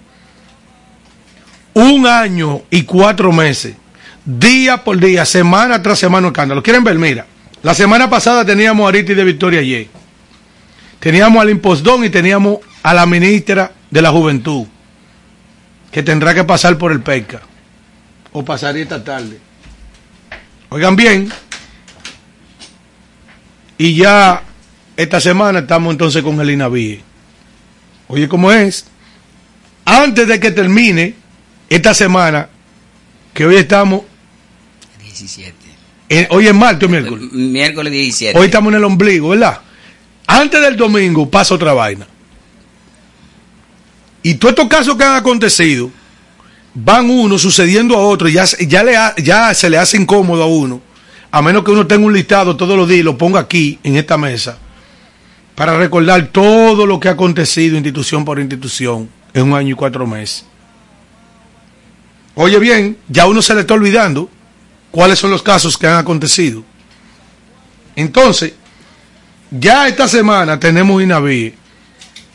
un 1.75 2.06
año 2.08 2.62
y 2.70 2.82
cuatro 2.82 3.30
meses, 3.32 3.76
día 4.25 4.82
por 4.82 4.98
día, 4.98 5.25
semana 5.25 5.80
tras 5.80 6.00
semana, 6.00 6.26
escándalo. 6.26 6.60
¿Quieren 6.60 6.82
ver? 6.82 6.98
Mira, 6.98 7.25
la 7.62 7.72
semana 7.72 8.10
pasada 8.10 8.44
teníamos 8.44 8.84
a 8.84 8.88
Ariti 8.88 9.14
de 9.14 9.25
Victoria 9.25 9.62
Y. 9.62 9.88
Teníamos 11.00 11.40
al 11.42 11.50
impostón 11.50 12.04
y 12.04 12.10
teníamos 12.10 12.58
a 12.82 12.92
la 12.94 13.06
ministra 13.06 13.72
de 13.90 14.02
la 14.02 14.10
Juventud, 14.10 14.66
que 15.92 16.02
tendrá 16.02 16.34
que 16.34 16.44
pasar 16.44 16.76
por 16.76 16.92
el 16.92 17.00
PECA, 17.02 17.40
o 18.32 18.44
pasaría 18.44 18.82
esta 18.82 19.02
tarde. 19.02 19.38
Oigan 20.70 20.96
bien. 20.96 21.30
Y 23.78 23.94
ya 23.94 24.42
esta 24.96 25.20
semana 25.20 25.60
estamos 25.60 25.92
entonces 25.92 26.22
con 26.22 26.40
el 26.40 26.50
INAVIE. 26.50 27.00
Oye, 28.08 28.28
¿cómo 28.28 28.50
es? 28.50 28.86
Antes 29.84 30.26
de 30.26 30.40
que 30.40 30.50
termine 30.50 31.14
esta 31.70 31.94
semana, 31.94 32.48
que 33.32 33.46
hoy 33.46 33.56
estamos, 33.56 34.02
17. 35.00 35.54
en- 36.08 36.26
hoy 36.30 36.48
es 36.48 36.54
martes 36.54 36.86
o 36.88 36.90
miércoles. 36.90 37.32
Miércoles 37.32 37.92
17. 37.92 38.38
Hoy 38.38 38.46
estamos 38.46 38.72
en 38.72 38.78
el 38.78 38.84
ombligo, 38.84 39.28
¿verdad? 39.30 39.60
Antes 40.30 40.61
del 40.61 40.76
domingo 40.76 41.28
pasa 41.28 41.54
otra 41.54 41.73
vaina. 41.73 42.06
Y 44.23 44.35
todos 44.35 44.52
estos 44.52 44.68
casos 44.68 44.94
que 44.97 45.02
han 45.02 45.16
acontecido 45.16 45.90
van 46.75 47.08
uno 47.08 47.38
sucediendo 47.38 47.97
a 47.97 48.00
otro 48.00 48.28
y 48.28 48.35
ya, 48.35 48.44
ya 49.16 49.54
se 49.54 49.70
le 49.70 49.78
hace 49.78 49.97
incómodo 49.97 50.42
a 50.42 50.47
uno, 50.47 50.82
a 51.30 51.40
menos 51.40 51.64
que 51.64 51.70
uno 51.70 51.87
tenga 51.87 52.04
un 52.04 52.12
listado 52.12 52.56
todos 52.56 52.76
los 52.76 52.87
días 52.87 53.00
y 53.00 53.04
lo 53.04 53.16
ponga 53.16 53.40
aquí 53.40 53.78
en 53.82 53.97
esta 53.97 54.18
mesa, 54.18 54.58
para 55.54 55.78
recordar 55.78 56.26
todo 56.26 56.85
lo 56.85 57.00
que 57.00 57.08
ha 57.08 57.12
acontecido 57.12 57.76
institución 57.76 58.26
por 58.26 58.38
institución 58.38 59.08
en 59.32 59.44
un 59.44 59.54
año 59.54 59.73
y 59.73 59.76
cuatro 59.76 60.06
meses. 60.06 60.44
Oye 62.35 62.58
bien, 62.58 62.99
ya 63.08 63.26
uno 63.26 63.40
se 63.40 63.54
le 63.54 63.62
está 63.62 63.73
olvidando 63.73 64.28
cuáles 64.90 65.18
son 65.18 65.30
los 65.30 65.42
casos 65.42 65.78
que 65.78 65.87
han 65.87 65.97
acontecido. 65.97 66.62
Entonces, 67.97 68.52
ya 69.50 69.88
esta 69.88 70.08
semana 70.08 70.58
tenemos 70.58 71.02
INAVI. 71.02 71.54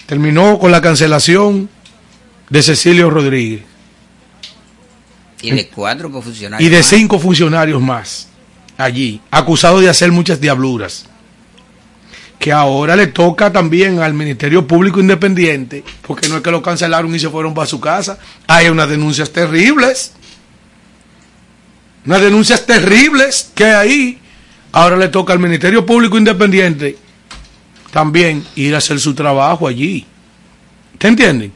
Terminó 0.06 0.60
con 0.60 0.72
la 0.72 0.82
cancelación 0.82 1.70
de 2.50 2.62
Cecilio 2.62 3.10
Rodríguez 3.10 3.62
Y 5.42 5.52
de 5.52 5.68
cuatro 5.70 6.10
funcionarios. 6.10 6.68
y 6.68 6.70
de 6.70 6.78
más. 6.78 6.86
cinco 6.86 7.20
funcionarios 7.20 7.82
más 7.82 8.28
allí, 8.78 9.22
acusados 9.32 9.82
de 9.82 9.90
hacer 9.90 10.12
muchas 10.12 10.40
diabluras. 10.42 11.06
Que 12.38 12.52
ahora 12.52 12.98
le 12.98 13.08
toca 13.08 13.54
también 13.54 14.00
al 14.00 14.14
Ministerio 14.14 14.68
Público 14.68 15.00
Independiente, 15.00 15.84
porque 16.06 16.28
no 16.28 16.38
es 16.38 16.42
que 16.44 16.52
lo 16.52 16.62
cancelaron 16.62 17.14
y 17.16 17.20
se 17.20 17.30
fueron 17.30 17.54
para 17.54 17.68
su 17.68 17.80
casa. 17.80 18.20
Hay 18.48 18.68
unas 18.68 18.90
denuncias 18.90 19.32
terribles. 19.32 20.12
Unas 22.06 22.20
denuncias 22.22 22.66
terribles 22.66 23.52
que 23.56 23.64
ahí 23.66 24.20
ahora 24.74 24.98
le 24.98 25.08
toca 25.08 25.32
al 25.32 25.40
Ministerio 25.40 25.86
Público 25.86 26.18
Independiente 26.18 26.98
también 27.94 28.44
ir 28.56 28.74
a 28.74 28.80
hacer 28.80 29.00
su 29.00 29.14
trabajo 29.14 29.68
allí. 29.68 30.04
¿Te 30.98 31.08
entienden? 31.08 31.54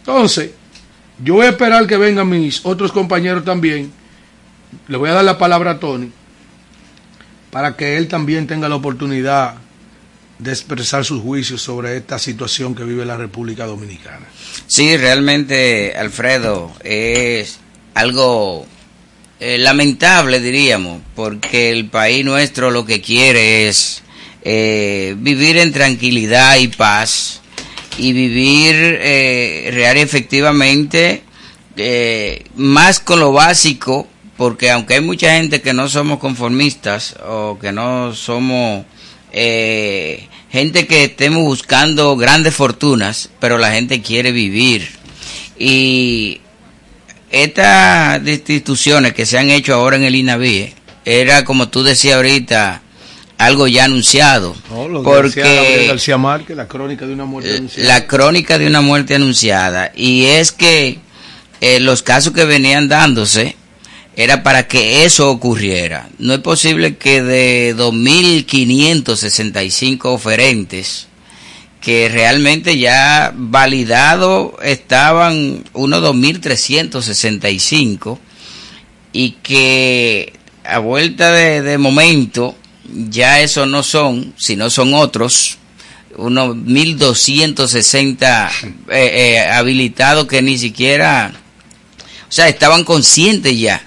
Entonces, 0.00 0.50
yo 1.24 1.34
voy 1.34 1.46
a 1.46 1.50
esperar 1.50 1.86
que 1.86 1.96
vengan 1.96 2.28
mis 2.28 2.60
otros 2.66 2.92
compañeros 2.92 3.42
también. 3.42 3.90
Le 4.86 4.98
voy 4.98 5.08
a 5.08 5.14
dar 5.14 5.24
la 5.24 5.38
palabra 5.38 5.72
a 5.72 5.80
Tony 5.80 6.10
para 7.50 7.74
que 7.74 7.96
él 7.96 8.06
también 8.06 8.46
tenga 8.46 8.68
la 8.68 8.74
oportunidad 8.76 9.54
de 10.38 10.50
expresar 10.50 11.06
sus 11.06 11.22
juicios 11.22 11.62
sobre 11.62 11.96
esta 11.96 12.18
situación 12.18 12.74
que 12.74 12.84
vive 12.84 13.06
la 13.06 13.16
República 13.16 13.64
Dominicana. 13.64 14.26
Sí, 14.66 14.94
realmente, 14.98 15.94
Alfredo, 15.96 16.70
es 16.84 17.60
algo 17.94 18.66
eh, 19.40 19.56
lamentable, 19.56 20.38
diríamos, 20.40 21.00
porque 21.16 21.72
el 21.72 21.86
país 21.86 22.26
nuestro 22.26 22.70
lo 22.70 22.84
que 22.84 23.00
quiere 23.00 23.68
es 23.68 24.02
eh, 24.50 25.14
vivir 25.18 25.58
en 25.58 25.74
tranquilidad 25.74 26.56
y 26.56 26.68
paz 26.68 27.42
y 27.98 28.14
vivir 28.14 28.74
eh, 28.78 29.68
real 29.74 29.98
efectivamente 29.98 31.22
eh, 31.76 32.44
más 32.56 32.98
con 32.98 33.20
lo 33.20 33.32
básico, 33.32 34.08
porque 34.38 34.70
aunque 34.70 34.94
hay 34.94 35.00
mucha 35.02 35.36
gente 35.36 35.60
que 35.60 35.74
no 35.74 35.86
somos 35.90 36.18
conformistas 36.18 37.16
o 37.28 37.58
que 37.60 37.72
no 37.72 38.14
somos 38.14 38.86
eh, 39.32 40.26
gente 40.50 40.86
que 40.86 41.04
estemos 41.04 41.42
buscando 41.42 42.16
grandes 42.16 42.54
fortunas, 42.54 43.28
pero 43.40 43.58
la 43.58 43.72
gente 43.72 44.00
quiere 44.00 44.32
vivir. 44.32 44.88
Y 45.58 46.40
estas 47.30 48.26
instituciones 48.26 49.12
que 49.12 49.26
se 49.26 49.36
han 49.36 49.50
hecho 49.50 49.74
ahora 49.74 49.96
en 49.96 50.04
el 50.04 50.14
INAVIE, 50.14 50.74
era 51.04 51.44
como 51.44 51.68
tú 51.68 51.82
decías 51.82 52.16
ahorita, 52.16 52.80
algo 53.38 53.66
ya 53.68 53.84
anunciado. 53.84 54.54
Porque 55.04 55.86
García 55.88 56.18
Márquez, 56.18 56.56
la 56.56 56.66
crónica 56.68 57.06
de 57.06 57.14
una 57.14 57.24
muerte 57.24 57.56
anunciada. 57.56 57.88
la 57.88 58.06
crónica 58.06 58.58
de 58.58 58.66
una 58.66 58.80
muerte 58.80 59.14
anunciada. 59.14 59.92
Y 59.94 60.24
es 60.26 60.50
que 60.52 60.98
eh, 61.60 61.80
los 61.80 62.02
casos 62.02 62.34
que 62.34 62.44
venían 62.44 62.88
dándose 62.88 63.56
era 64.16 64.42
para 64.42 64.66
que 64.66 65.04
eso 65.04 65.30
ocurriera. 65.30 66.08
No 66.18 66.34
es 66.34 66.40
posible 66.40 66.96
que 66.96 67.22
de 67.22 67.76
2.565 67.76 70.06
oferentes, 70.06 71.06
que 71.80 72.08
realmente 72.08 72.78
ya 72.78 73.32
validado 73.36 74.56
estaban 74.60 75.62
unos 75.72 76.02
2.365, 76.02 78.18
y 79.12 79.30
que 79.42 80.32
a 80.64 80.80
vuelta 80.80 81.30
de, 81.32 81.62
de 81.62 81.78
momento 81.78 82.56
ya 83.10 83.40
eso 83.40 83.66
no 83.66 83.82
son, 83.82 84.34
sino 84.36 84.70
son 84.70 84.94
otros, 84.94 85.58
unos 86.16 86.56
1260 86.56 88.50
eh, 88.90 88.90
eh, 88.90 89.38
habilitados 89.40 90.26
que 90.26 90.42
ni 90.42 90.58
siquiera, 90.58 91.32
o 92.28 92.32
sea, 92.32 92.48
estaban 92.48 92.84
conscientes 92.84 93.58
ya 93.58 93.82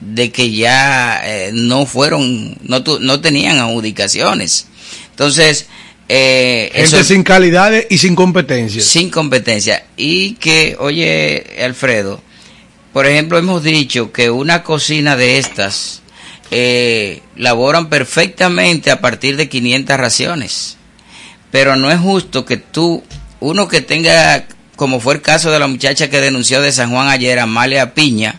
de 0.00 0.30
que 0.32 0.52
ya 0.52 1.20
eh, 1.24 1.50
no 1.54 1.86
fueron, 1.86 2.56
no, 2.62 2.82
tu- 2.82 2.98
no 3.00 3.20
tenían 3.20 3.58
adjudicaciones. 3.58 4.66
Entonces, 5.10 5.66
eh, 6.08 6.70
Gente 6.74 6.84
eso- 6.96 7.04
sin 7.04 7.22
calidades 7.22 7.86
y 7.88 7.98
sin 7.98 8.14
competencias. 8.14 8.84
sin 8.84 9.10
competencia. 9.10 9.84
Y 9.96 10.34
que, 10.34 10.76
oye, 10.78 11.44
Alfredo, 11.64 12.20
por 12.92 13.06
ejemplo, 13.06 13.38
hemos 13.38 13.62
dicho 13.62 14.12
que 14.12 14.30
una 14.30 14.62
cocina 14.64 15.16
de 15.16 15.38
estas 15.38 16.01
eh, 16.54 17.22
laboran 17.34 17.88
perfectamente 17.88 18.90
a 18.90 19.00
partir 19.00 19.38
de 19.38 19.48
500 19.48 19.96
raciones. 19.96 20.76
Pero 21.50 21.76
no 21.76 21.90
es 21.90 21.98
justo 21.98 22.44
que 22.44 22.58
tú, 22.58 23.02
uno 23.40 23.68
que 23.68 23.80
tenga, 23.80 24.44
como 24.76 25.00
fue 25.00 25.14
el 25.14 25.22
caso 25.22 25.50
de 25.50 25.58
la 25.58 25.66
muchacha 25.66 26.10
que 26.10 26.20
denunció 26.20 26.60
de 26.60 26.70
San 26.70 26.90
Juan 26.90 27.08
ayer, 27.08 27.38
Amalia 27.38 27.94
Piña, 27.94 28.38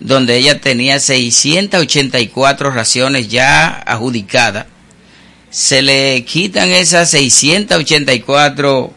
donde 0.00 0.36
ella 0.36 0.60
tenía 0.60 1.00
684 1.00 2.70
raciones 2.70 3.28
ya 3.28 3.68
adjudicadas, 3.86 4.66
se 5.48 5.80
le 5.80 6.26
quitan 6.26 6.68
esas 6.68 7.10
684 7.10 8.92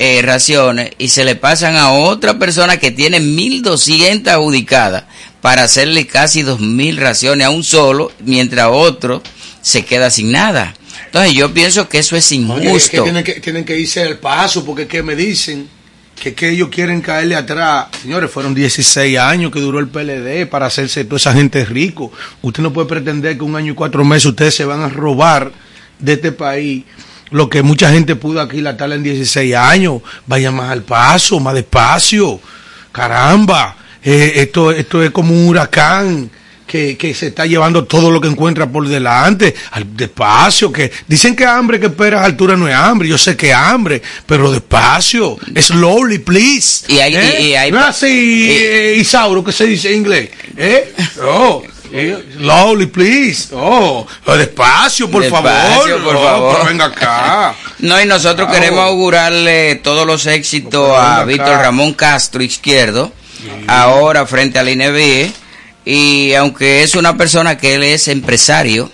eh, 0.00 0.22
raciones 0.22 0.90
y 0.98 1.10
se 1.10 1.24
le 1.24 1.36
pasan 1.36 1.76
a 1.76 1.92
otra 1.92 2.40
persona 2.40 2.78
que 2.78 2.90
tiene 2.90 3.20
1200 3.20 4.32
adjudicadas 4.32 5.04
para 5.40 5.64
hacerle 5.64 6.06
casi 6.06 6.42
2000 6.42 6.96
raciones 6.96 7.46
a 7.46 7.50
un 7.50 7.64
solo, 7.64 8.12
mientras 8.20 8.68
otro 8.70 9.22
se 9.62 9.84
queda 9.84 10.10
sin 10.10 10.32
nada. 10.32 10.74
Entonces 11.06 11.32
yo 11.32 11.52
pienso 11.52 11.88
que 11.88 11.98
eso 11.98 12.16
es 12.16 12.30
Oye, 12.30 12.44
es 12.44 12.88
que 12.88 12.96
injusto. 12.96 13.02
tienen, 13.02 13.24
que, 13.24 13.40
tienen 13.40 13.64
que 13.64 13.78
irse 13.78 14.02
al 14.02 14.18
paso 14.18 14.64
porque 14.64 14.86
que 14.86 15.02
me 15.02 15.16
dicen 15.16 15.68
que, 16.20 16.34
que 16.34 16.50
ellos 16.50 16.68
quieren 16.68 17.00
caerle 17.00 17.34
atrás. 17.34 17.86
Señores, 18.02 18.30
fueron 18.30 18.54
16 18.54 19.18
años 19.18 19.50
que 19.50 19.60
duró 19.60 19.78
el 19.78 19.88
PLD 19.88 20.46
para 20.48 20.66
hacerse 20.66 21.04
toda 21.04 21.16
esa 21.16 21.32
gente 21.32 21.64
rico. 21.64 22.12
Usted 22.42 22.62
no 22.62 22.72
puede 22.72 22.88
pretender 22.88 23.36
que 23.36 23.44
un 23.44 23.56
año 23.56 23.72
y 23.72 23.74
cuatro 23.74 24.04
meses 24.04 24.26
ustedes 24.26 24.54
se 24.54 24.64
van 24.64 24.82
a 24.82 24.88
robar 24.88 25.50
de 25.98 26.12
este 26.12 26.32
país 26.32 26.84
lo 27.30 27.48
que 27.48 27.62
mucha 27.62 27.92
gente 27.92 28.16
pudo 28.16 28.40
aquilatarle 28.40 28.96
en 28.96 29.02
16 29.02 29.54
años. 29.54 30.02
Vaya 30.26 30.50
más 30.50 30.70
al 30.70 30.82
paso, 30.82 31.40
más 31.40 31.54
despacio. 31.54 32.40
Caramba, 32.92 33.76
eh, 34.04 34.32
esto, 34.36 34.70
esto 34.72 35.02
es 35.02 35.10
como 35.10 35.32
un 35.34 35.48
huracán 35.48 36.30
que, 36.66 36.96
que 36.96 37.12
se 37.14 37.26
está 37.28 37.46
llevando 37.46 37.84
todo 37.84 38.12
lo 38.12 38.20
que 38.20 38.28
encuentra 38.28 38.64
por 38.66 38.86
delante, 38.86 39.52
al 39.72 39.96
despacio, 39.96 40.70
que 40.70 40.92
dicen 41.08 41.34
que 41.34 41.44
hambre 41.44 41.80
que 41.80 41.86
espera 41.86 42.20
a 42.22 42.24
altura 42.26 42.56
no 42.56 42.68
es 42.68 42.74
hambre, 42.74 43.08
yo 43.08 43.18
sé 43.18 43.36
que 43.36 43.48
es 43.50 43.54
hambre, 43.56 44.00
pero 44.24 44.52
despacio, 44.52 45.36
slowly, 45.60 46.18
please. 46.20 46.84
Y 46.86 47.00
hay- 47.00 47.16
¿Eh? 47.16 47.36
y- 47.40 47.46
y 47.46 47.54
hay- 47.56 47.72
no 47.72 47.80
es 47.80 47.86
así, 47.86 48.06
y- 48.06 48.50
eh, 48.52 48.94
Isauro, 48.98 49.42
que 49.42 49.50
se 49.50 49.66
dice 49.66 49.90
en 49.90 49.96
inglés, 49.98 50.30
¿eh? 50.56 50.92
Oh, 51.24 51.60
eh, 51.92 52.24
slowly, 52.36 52.86
please, 52.86 53.48
oh, 53.52 54.06
despacio, 54.38 55.10
por 55.10 55.22
Despacio, 55.24 55.48
favor, 55.98 56.04
por 56.04 56.16
Oh, 56.16 56.22
favor. 56.24 56.54
pero 56.56 56.68
venga 56.68 56.84
acá. 56.84 57.54
No, 57.80 58.00
y 58.00 58.06
nosotros 58.06 58.48
queremos 58.52 58.78
augurarle 58.80 59.76
todos 59.82 60.06
los 60.06 60.24
éxitos 60.26 60.96
a 60.96 61.24
Víctor. 61.24 61.56
Ramón 61.58 61.94
Castro 61.94 62.42
Izquierdo, 62.44 63.10
ahora 63.66 64.26
frente 64.26 64.58
al 64.58 64.68
INEVIE, 64.68 65.32
y 65.84 66.34
aunque 66.34 66.82
es 66.82 66.94
una 66.94 67.16
persona 67.16 67.56
que 67.58 67.74
él 67.74 67.82
es 67.84 68.08
empresario, 68.08 68.90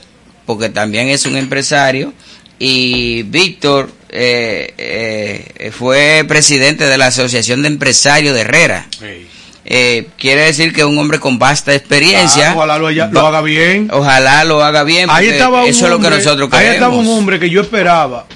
porque 0.46 0.68
también 0.68 1.08
es 1.08 1.26
un 1.26 1.36
empresario, 1.36 2.12
y 2.58 3.22
Víctor 3.24 3.90
eh, 4.08 4.72
eh, 4.78 5.70
fue 5.76 6.24
presidente 6.26 6.86
de 6.86 6.96
la 6.96 7.08
Asociación 7.08 7.62
de 7.62 7.68
Empresarios 7.68 8.34
de 8.34 8.40
Herrera. 8.42 8.86
eh, 9.68 10.06
quiere 10.16 10.42
decir 10.42 10.72
que 10.72 10.82
es 10.82 10.86
un 10.86 10.96
hombre 10.96 11.18
con 11.18 11.40
vasta 11.40 11.74
experiencia. 11.74 12.50
Ah, 12.52 12.54
ojalá 12.54 12.78
lo, 12.78 12.86
haya- 12.86 13.08
lo 13.10 13.26
haga 13.26 13.42
bien. 13.42 13.88
Ojalá 13.92 14.44
lo 14.44 14.62
haga 14.62 14.84
bien. 14.84 15.10
Ahí 15.10 15.24
porque 15.26 15.30
estaba 15.30 15.64
un 15.64 15.68
eso 15.70 15.84
es 15.86 15.90
lo 15.90 15.98
que 15.98 16.06
hombre- 16.06 16.18
nosotros 16.24 16.48
Ahí 16.52 16.58
queremos. 16.60 16.74
estaba 16.76 16.96
un 16.96 17.08
hombre 17.08 17.40
que 17.40 17.50
yo 17.50 17.60
esperaba 17.62 18.26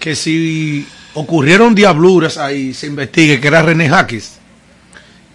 que 0.00 0.16
si 0.16 0.86
ocurrieron 1.14 1.74
diabluras 1.74 2.38
ahí 2.38 2.72
se 2.74 2.86
investigue, 2.86 3.40
que 3.40 3.46
era 3.48 3.60
René 3.62 3.88
Jaques. 3.90 4.32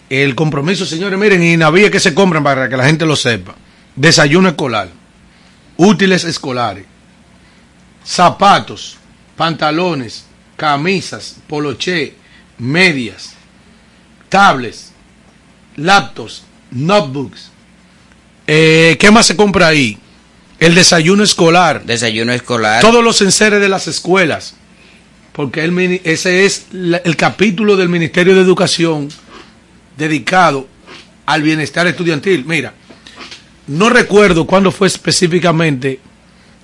El 0.10 0.36
compromiso, 0.36 0.86
señores, 0.86 1.20
miren, 1.20 1.44
y 1.44 1.58
navíes 1.58 1.92
que 1.92 2.00
se 2.00 2.14
compran 2.14 2.44
para 2.44 2.70
que 2.70 2.78
la 2.78 2.86
gente 2.86 3.06
lo 3.06 3.16
sepa. 3.16 3.56
Desayuno 3.96 4.50
escolar, 4.50 4.90
útiles 5.76 6.24
escolares, 6.24 6.86
zapatos, 8.06 8.98
pantalones, 9.36 10.26
camisas, 10.56 11.38
poloché, 11.48 12.16
medias, 12.58 13.34
tablets, 14.30 14.92
laptops, 15.76 16.44
notebooks. 16.72 17.52
Eh, 18.46 18.96
¿Qué 19.00 19.12
más 19.12 19.26
se 19.26 19.36
compra 19.36 19.68
ahí? 19.68 19.98
El 20.60 20.74
desayuno 20.74 21.24
escolar, 21.24 21.84
Desayuno 21.84 22.32
escolar. 22.34 22.82
todos 22.82 23.04
los 23.04 23.22
enseres 23.22 23.60
de 23.60 23.70
las 23.70 23.88
escuelas, 23.88 24.56
porque 25.34 25.64
el 25.64 26.02
ese 26.04 26.46
es 26.46 26.68
el 26.72 27.16
capítulo 27.16 27.76
del 27.76 27.90
Ministerio 27.90 28.34
de 28.34 28.42
Educación 28.42 29.10
dedicado 29.98 30.68
al 31.26 31.42
bienestar 31.42 31.88
estudiantil. 31.88 32.46
Mira, 32.46 32.74
no 33.68 33.90
recuerdo 33.90 34.46
cuándo 34.46 34.72
fue 34.72 34.88
específicamente 34.88 36.00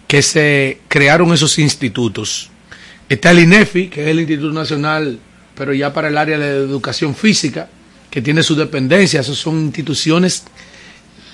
que 0.07 0.21
se 0.21 0.79
crearon 0.87 1.33
esos 1.33 1.59
institutos. 1.59 2.49
Está 3.09 3.31
el 3.31 3.39
INEFI, 3.39 3.89
que 3.89 4.03
es 4.03 4.07
el 4.07 4.19
Instituto 4.19 4.53
Nacional, 4.53 5.19
pero 5.55 5.73
ya 5.73 5.93
para 5.93 6.07
el 6.07 6.17
área 6.17 6.37
de 6.37 6.47
educación 6.57 7.15
física, 7.15 7.67
que 8.09 8.21
tiene 8.21 8.43
su 8.43 8.55
dependencia. 8.55 9.19
Esas 9.19 9.37
son 9.37 9.59
instituciones 9.59 10.43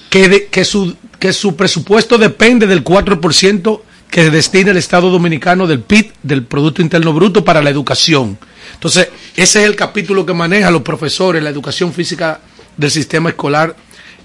que, 0.10 0.48
que, 0.50 0.66
su, 0.66 0.96
que 1.20 1.34
su 1.34 1.56
presupuesto 1.56 2.18
depende 2.18 2.66
del 2.68 2.84
4% 2.84 3.82
que 4.10 4.32
destina 4.32 4.72
el 4.72 4.78
Estado 4.78 5.10
Dominicano 5.10 5.68
del 5.68 5.82
PIB, 5.82 6.14
del 6.24 6.44
Producto 6.44 6.82
Interno 6.82 7.14
Bruto, 7.14 7.46
para 7.46 7.62
la 7.62 7.70
educación. 7.70 8.40
Entonces, 8.74 9.10
ese 9.36 9.62
es 9.62 9.66
el 9.68 9.76
capítulo 9.76 10.26
que 10.26 10.34
maneja 10.34 10.72
los 10.72 10.82
profesores, 10.82 11.44
la 11.44 11.50
educación 11.50 11.94
física 11.94 12.40
del 12.78 12.92
sistema 12.92 13.30
escolar 13.30 13.76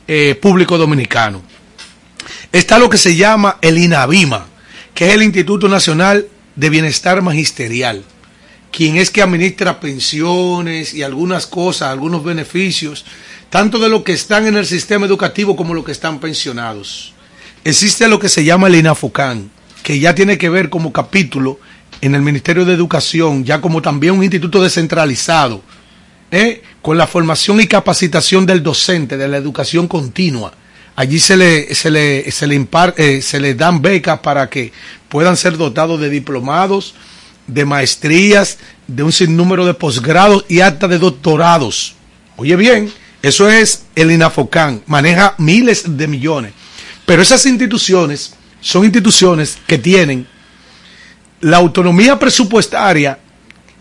eh, 0.07 0.39
público 0.41 0.79
dominicano. 0.79 1.43
Está 2.53 2.79
lo 2.79 2.89
que 2.89 2.99
se 2.99 3.17
llama 3.17 3.59
el 3.61 3.79
INAVIMA, 3.79 4.47
que 4.95 5.09
es 5.09 5.15
el 5.15 5.23
Instituto 5.23 5.69
Nacional 5.69 6.29
de 6.55 6.71
Bienestar 6.71 7.21
Magisterial, 7.21 8.05
quien 8.71 8.97
es 8.97 9.11
que 9.11 9.23
administra 9.23 9.81
pensiones 9.81 10.95
y 10.95 11.03
algunas 11.03 11.47
cosas, 11.47 11.91
algunos 11.91 12.23
beneficios, 12.23 13.05
tanto 13.51 13.79
de 13.79 13.89
los 13.89 14.03
que 14.03 14.13
están 14.13 14.47
en 14.47 14.57
el 14.57 14.67
sistema 14.67 15.07
educativo 15.07 15.57
como 15.57 15.75
los 15.75 15.85
que 15.85 15.93
están 15.93 16.21
pensionados. 16.21 17.13
Existe 17.65 18.09
lo 18.09 18.19
que 18.19 18.29
se 18.29 18.45
llama 18.45 18.69
el 18.69 18.77
INAFOCAN, 18.77 19.51
que 19.83 19.99
ya 19.99 20.15
tiene 20.15 20.39
que 20.39 20.49
ver 20.49 20.71
como 20.71 20.93
capítulo 20.93 21.59
en 22.07 22.15
el 22.15 22.21
Ministerio 22.21 22.67
de 22.67 22.75
Educación, 22.75 23.45
ya 23.45 23.63
como 23.63 23.81
también 23.81 24.15
un 24.15 24.23
instituto 24.23 24.63
descentralizado, 24.63 25.63
¿eh? 26.31 26.63
con 26.83 26.99
la 26.99 27.07
formación 27.07 27.61
y 27.63 27.67
capacitación 27.67 28.45
del 28.45 28.63
docente, 28.63 29.17
de 29.17 29.27
la 29.27 29.39
educación 29.39 29.89
continua. 29.89 30.53
Allí 30.97 31.19
se 31.19 31.37
le, 31.37 31.75
se 31.75 31.91
le, 31.91 32.31
se 32.31 32.47
le, 32.47 32.69
eh, 32.97 33.23
se 33.23 33.41
le 33.41 33.55
dan 33.55 33.81
becas 33.81 34.19
para 34.21 34.51
que 34.51 34.71
puedan 35.09 35.37
ser 35.37 35.57
dotados 35.57 35.99
de 35.99 36.11
diplomados, 36.11 36.95
de 37.47 37.65
maestrías, 37.65 38.59
de 38.87 39.03
un 39.03 39.11
sinnúmero 39.11 39.65
de 39.65 39.73
posgrados 39.73 40.45
y 40.47 40.61
hasta 40.61 40.87
de 40.89 40.99
doctorados. 40.99 41.95
Oye 42.37 42.55
bien, 42.57 42.93
eso 43.23 43.49
es 43.49 43.85
el 43.95 44.11
INAFOCAN, 44.11 44.83
maneja 44.87 45.35
miles 45.39 45.97
de 45.97 46.07
millones. 46.07 46.53
Pero 47.07 47.23
esas 47.23 47.47
instituciones 47.47 48.35
son 48.61 48.85
instituciones 48.85 49.57
que 49.67 49.79
tienen 49.79 50.27
la 51.45 51.59
autonomía 51.59 52.19
presupuestaria 52.19 53.19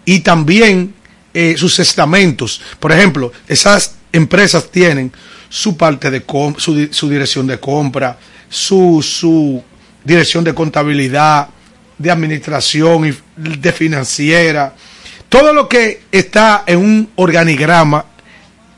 y 0.04 0.20
también 0.20 0.94
eh, 1.34 1.56
sus 1.58 1.80
estamentos. 1.80 2.62
Por 2.78 2.92
ejemplo, 2.92 3.32
esas 3.48 3.96
empresas 4.12 4.70
tienen 4.70 5.12
su 5.48 5.78
parte 5.78 6.12
de 6.12 6.24
su, 6.58 6.90
su 6.92 7.10
dirección 7.10 7.48
de 7.48 7.60
compra, 7.60 8.18
su, 8.50 9.02
su 9.02 9.64
dirección 10.04 10.44
de 10.44 10.54
contabilidad, 10.54 11.48
de 11.98 12.12
administración 12.12 13.16
de 13.38 13.72
financiera, 13.72 14.76
todo 15.30 15.54
lo 15.54 15.70
que 15.70 16.02
está 16.12 16.64
en 16.68 16.80
un 16.80 17.10
organigrama 17.16 18.06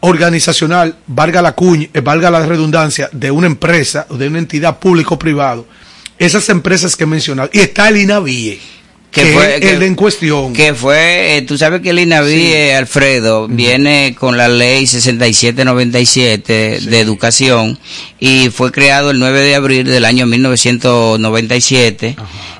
organizacional, 0.01 0.95
valga 1.07 1.41
la 1.41 1.53
cuña, 1.53 1.87
eh, 1.91 2.01
valga 2.01 2.29
la 2.29 2.45
redundancia, 2.45 3.09
de 3.11 3.31
una 3.31 3.47
empresa 3.47 4.05
o 4.09 4.17
de 4.17 4.27
una 4.27 4.37
entidad 4.37 4.77
público 4.77 5.17
privado, 5.17 5.65
esas 6.19 6.47
empresas 6.49 6.95
que 6.95 7.05
he 7.05 7.07
mencionado, 7.07 7.49
y 7.51 7.61
está 7.61 7.89
el 7.89 7.97
INAVIE, 7.97 8.74
Que 9.15 9.21
que, 9.23 9.31
fue- 9.33 9.53
es 9.55 9.61
que- 9.61 9.69
el 9.71 9.81
en 9.83 9.95
cuestión. 9.95 10.51
Que 10.53 10.73
fue, 10.75 11.37
eh, 11.37 11.41
tú 11.43 11.57
sabes 11.57 11.81
que 11.81 11.89
el 11.91 11.99
INAVI, 11.99 12.33
eh, 12.53 12.75
Alfredo, 12.75 13.47
viene 13.47 14.13
con 14.19 14.35
la 14.37 14.47
ley 14.49 14.85
6797 14.85 16.79
de 16.81 16.99
educación 16.99 17.79
y 18.19 18.49
fue 18.49 18.71
creado 18.73 19.11
el 19.11 19.19
9 19.19 19.39
de 19.41 19.55
abril 19.55 19.85
del 19.85 20.03
año 20.05 20.25
1997. 20.25 22.15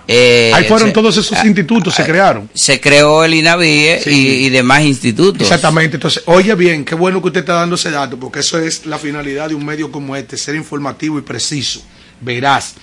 Eh, 0.08 0.52
Ahí 0.54 0.66
fueron 0.66 0.90
se- 0.90 0.94
todos 0.94 1.18
esos 1.18 1.44
institutos, 1.46 1.94
se 1.96 2.04
crearon. 2.06 2.50
Se 2.54 2.80
creó 2.80 3.24
el 3.26 3.34
INAVI 3.34 3.88
Sí. 4.04 4.10
y, 4.12 4.46
y 4.46 4.50
demás 4.50 4.84
institutos. 4.84 5.42
Exactamente. 5.42 5.96
Entonces, 5.98 6.24
oye 6.28 6.54
bien, 6.56 6.86
qué 6.86 6.96
bueno 6.96 7.22
que 7.22 7.28
usted 7.28 7.40
está 7.42 7.54
dando 7.56 7.76
ese 7.76 7.92
dato, 7.92 8.18
porque 8.20 8.40
eso 8.40 8.60
es 8.60 8.86
la 8.86 8.98
finalidad 9.00 9.50
de 9.50 9.56
un 9.56 9.66
medio 9.66 9.92
como 9.92 10.16
este, 10.16 10.38
ser 10.38 10.56
informativo 10.56 11.18
y 11.20 11.22
preciso, 11.24 11.82
veraz. 12.22 12.76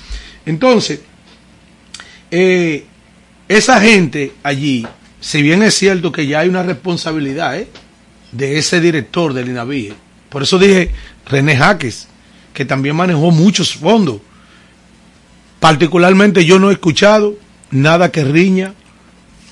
Entonces, 0.44 1.00
eh, 2.30 2.84
esa 3.56 3.80
gente 3.80 4.32
allí, 4.42 4.86
si 5.20 5.42
bien 5.42 5.62
es 5.62 5.74
cierto 5.74 6.12
que 6.12 6.26
ya 6.26 6.40
hay 6.40 6.48
una 6.48 6.62
responsabilidad 6.62 7.58
¿eh? 7.58 7.68
de 8.32 8.58
ese 8.58 8.80
director 8.80 9.34
del 9.34 9.48
INAVIE, 9.48 9.94
por 10.28 10.42
eso 10.42 10.58
dije 10.58 10.90
René 11.26 11.56
Jaques, 11.56 12.08
que 12.52 12.64
también 12.64 12.96
manejó 12.96 13.30
muchos 13.30 13.74
fondos. 13.74 14.20
Particularmente 15.60 16.44
yo 16.44 16.58
no 16.58 16.70
he 16.70 16.74
escuchado 16.74 17.36
nada 17.70 18.10
que 18.10 18.24
riña 18.24 18.74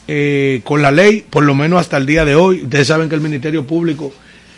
eh, 0.08 0.60
con 0.64 0.82
la 0.82 0.90
ley, 0.90 1.24
por 1.28 1.44
lo 1.44 1.54
menos 1.54 1.80
hasta 1.80 1.96
el 1.96 2.06
día 2.06 2.24
de 2.24 2.34
hoy. 2.34 2.62
Ustedes 2.62 2.88
saben 2.88 3.08
que 3.08 3.14
el 3.14 3.20
Ministerio 3.20 3.66
Público 3.66 4.12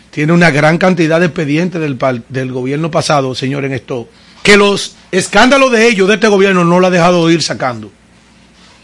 tiene 0.09 0.33
una 0.33 0.51
gran 0.51 0.77
cantidad 0.77 1.19
de 1.19 1.27
expedientes 1.27 1.79
del, 1.79 1.97
del 2.29 2.51
gobierno 2.51 2.89
pasado, 2.89 3.35
señor, 3.35 3.65
en 3.65 3.73
esto, 3.73 4.09
que 4.41 4.57
los 4.57 4.95
escándalos 5.11 5.71
de 5.71 5.87
ellos, 5.87 6.07
de 6.07 6.15
este 6.15 6.27
gobierno, 6.27 6.63
no 6.63 6.79
lo 6.79 6.87
ha 6.87 6.91
dejado 6.91 7.29
ir 7.29 7.41
sacando. 7.41 7.91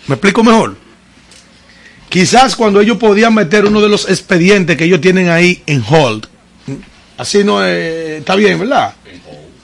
¿Me 0.09 0.15
explico 0.15 0.43
mejor? 0.43 0.75
Quizás 2.09 2.55
cuando 2.55 2.81
ellos 2.81 2.97
podían 2.97 3.31
meter 3.31 3.65
uno 3.65 3.79
de 3.79 3.89
los 3.89 4.09
expedientes 4.09 4.75
que 4.75 4.85
ellos 4.85 4.99
tienen 5.01 5.29
ahí 5.29 5.61
en 5.67 5.83
hold, 5.87 6.25
así 7.15 7.43
no 7.43 7.63
eh, 7.63 8.17
está 8.17 8.33
bien, 8.33 8.57
¿verdad? 8.57 8.95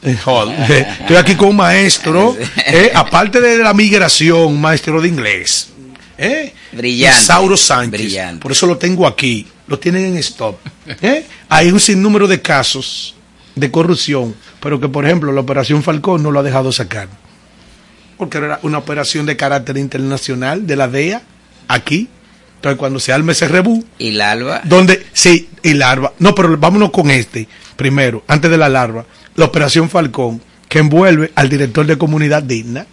En 0.04 0.20
hold. 0.24 0.54
Estoy 0.70 1.16
aquí 1.16 1.34
con 1.34 1.48
un 1.50 1.56
maestro, 1.56 2.38
eh, 2.68 2.92
aparte 2.94 3.42
de 3.42 3.58
la 3.58 3.74
migración, 3.74 4.62
maestro 4.62 5.02
de 5.02 5.08
inglés. 5.08 5.70
¿eh? 6.16 6.54
Brillante, 6.74 7.20
Isauro 7.20 7.58
Sánchez. 7.58 8.00
brillante. 8.00 8.42
Por 8.44 8.52
eso 8.52 8.68
lo 8.68 8.78
tengo 8.78 9.08
aquí. 9.08 9.48
Lo 9.66 9.80
tienen 9.80 10.06
en 10.06 10.18
stop. 10.18 10.60
¿eh? 11.02 11.26
Hay 11.50 11.72
un 11.72 11.80
sinnúmero 11.80 12.28
de 12.28 12.40
casos 12.40 13.16
de 13.56 13.72
corrupción, 13.72 14.36
pero 14.60 14.80
que, 14.80 14.90
por 14.90 15.06
ejemplo, 15.06 15.32
la 15.32 15.42
Operación 15.42 15.82
Falcón 15.82 16.22
no 16.22 16.30
lo 16.30 16.42
ha 16.42 16.44
dejado 16.44 16.72
sacar. 16.72 17.08
Porque 18.18 18.38
era 18.38 18.60
una 18.64 18.78
operación 18.78 19.26
de 19.26 19.36
carácter 19.36 19.78
internacional 19.78 20.66
de 20.66 20.76
la 20.76 20.88
DEA, 20.88 21.22
aquí. 21.68 22.08
Entonces, 22.56 22.80
cuando 22.80 23.00
se 23.00 23.12
arme 23.14 23.34
ese 23.34 23.48
rebú, 23.48 23.86
Y 24.00 24.12
la 24.12 24.32
alba. 24.32 24.62
donde, 24.64 25.06
sí, 25.14 25.50
y 25.62 25.74
larva. 25.74 26.14
No, 26.20 26.34
pero 26.34 26.58
vámonos 26.58 26.92
con 26.92 27.12
este, 27.12 27.48
primero, 27.76 28.24
antes 28.28 28.50
de 28.50 28.58
la 28.58 28.70
larva. 28.70 29.06
La 29.36 29.46
Operación 29.46 29.90
Falcón, 29.90 30.42
que 30.70 30.80
envuelve 30.80 31.32
al 31.36 31.50
director 31.50 31.86
de 31.86 31.98
Comunidad 31.98 32.42
Digna, 32.42 32.86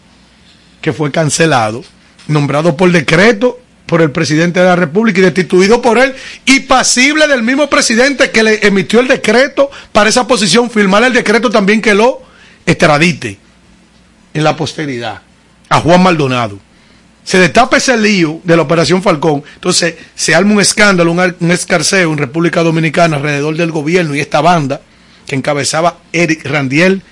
que 0.80 0.92
fue 0.92 1.10
cancelado, 1.10 1.84
nombrado 2.26 2.76
por 2.76 2.90
decreto 2.90 3.58
por 3.86 4.02
el 4.02 4.10
presidente 4.10 4.58
de 4.60 4.66
la 4.66 4.76
República 4.76 5.20
y 5.20 5.22
destituido 5.22 5.80
por 5.80 5.98
él, 5.98 6.14
y 6.44 6.60
pasible 6.60 7.26
del 7.28 7.42
mismo 7.42 7.70
presidente 7.70 8.30
que 8.30 8.42
le 8.42 8.66
emitió 8.66 9.00
el 9.00 9.08
decreto 9.08 9.70
para 9.92 10.08
esa 10.10 10.26
posición, 10.26 10.70
firmar 10.70 11.04
el 11.04 11.12
decreto 11.12 11.48
también 11.50 11.80
que 11.80 11.94
lo 11.94 12.22
extradite 12.66 13.38
en 14.34 14.44
la 14.44 14.56
posteridad 14.56 15.22
a 15.68 15.80
Juan 15.80 16.02
Maldonado. 16.02 16.58
Se 17.24 17.38
destapa 17.38 17.76
ese 17.76 17.96
lío 17.96 18.40
de 18.42 18.56
la 18.56 18.62
Operación 18.62 19.02
Falcón, 19.02 19.44
entonces 19.54 19.94
se 20.14 20.34
arma 20.34 20.54
un 20.54 20.60
escándalo, 20.60 21.12
un, 21.12 21.20
ar- 21.20 21.36
un 21.38 21.50
escarceo 21.52 22.10
en 22.12 22.18
República 22.18 22.62
Dominicana 22.62 23.16
alrededor 23.16 23.56
del 23.56 23.70
gobierno 23.70 24.14
y 24.14 24.20
esta 24.20 24.40
banda 24.40 24.80
que 25.26 25.36
encabezaba 25.36 25.98
Eric 26.12 26.44
Randiel 26.44 27.02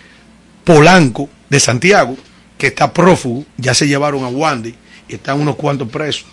Polanco 0.64 1.28
de 1.48 1.61
Santiago, 1.61 2.16
que 2.59 2.68
está 2.68 2.92
prófugo, 2.92 3.44
ya 3.56 3.72
se 3.74 3.87
llevaron 3.88 4.24
a 4.24 4.28
Wandy 4.28 4.74
y 5.09 5.14
están 5.14 5.40
unos 5.40 5.56
cuantos 5.56 5.88
presos. 5.88 6.24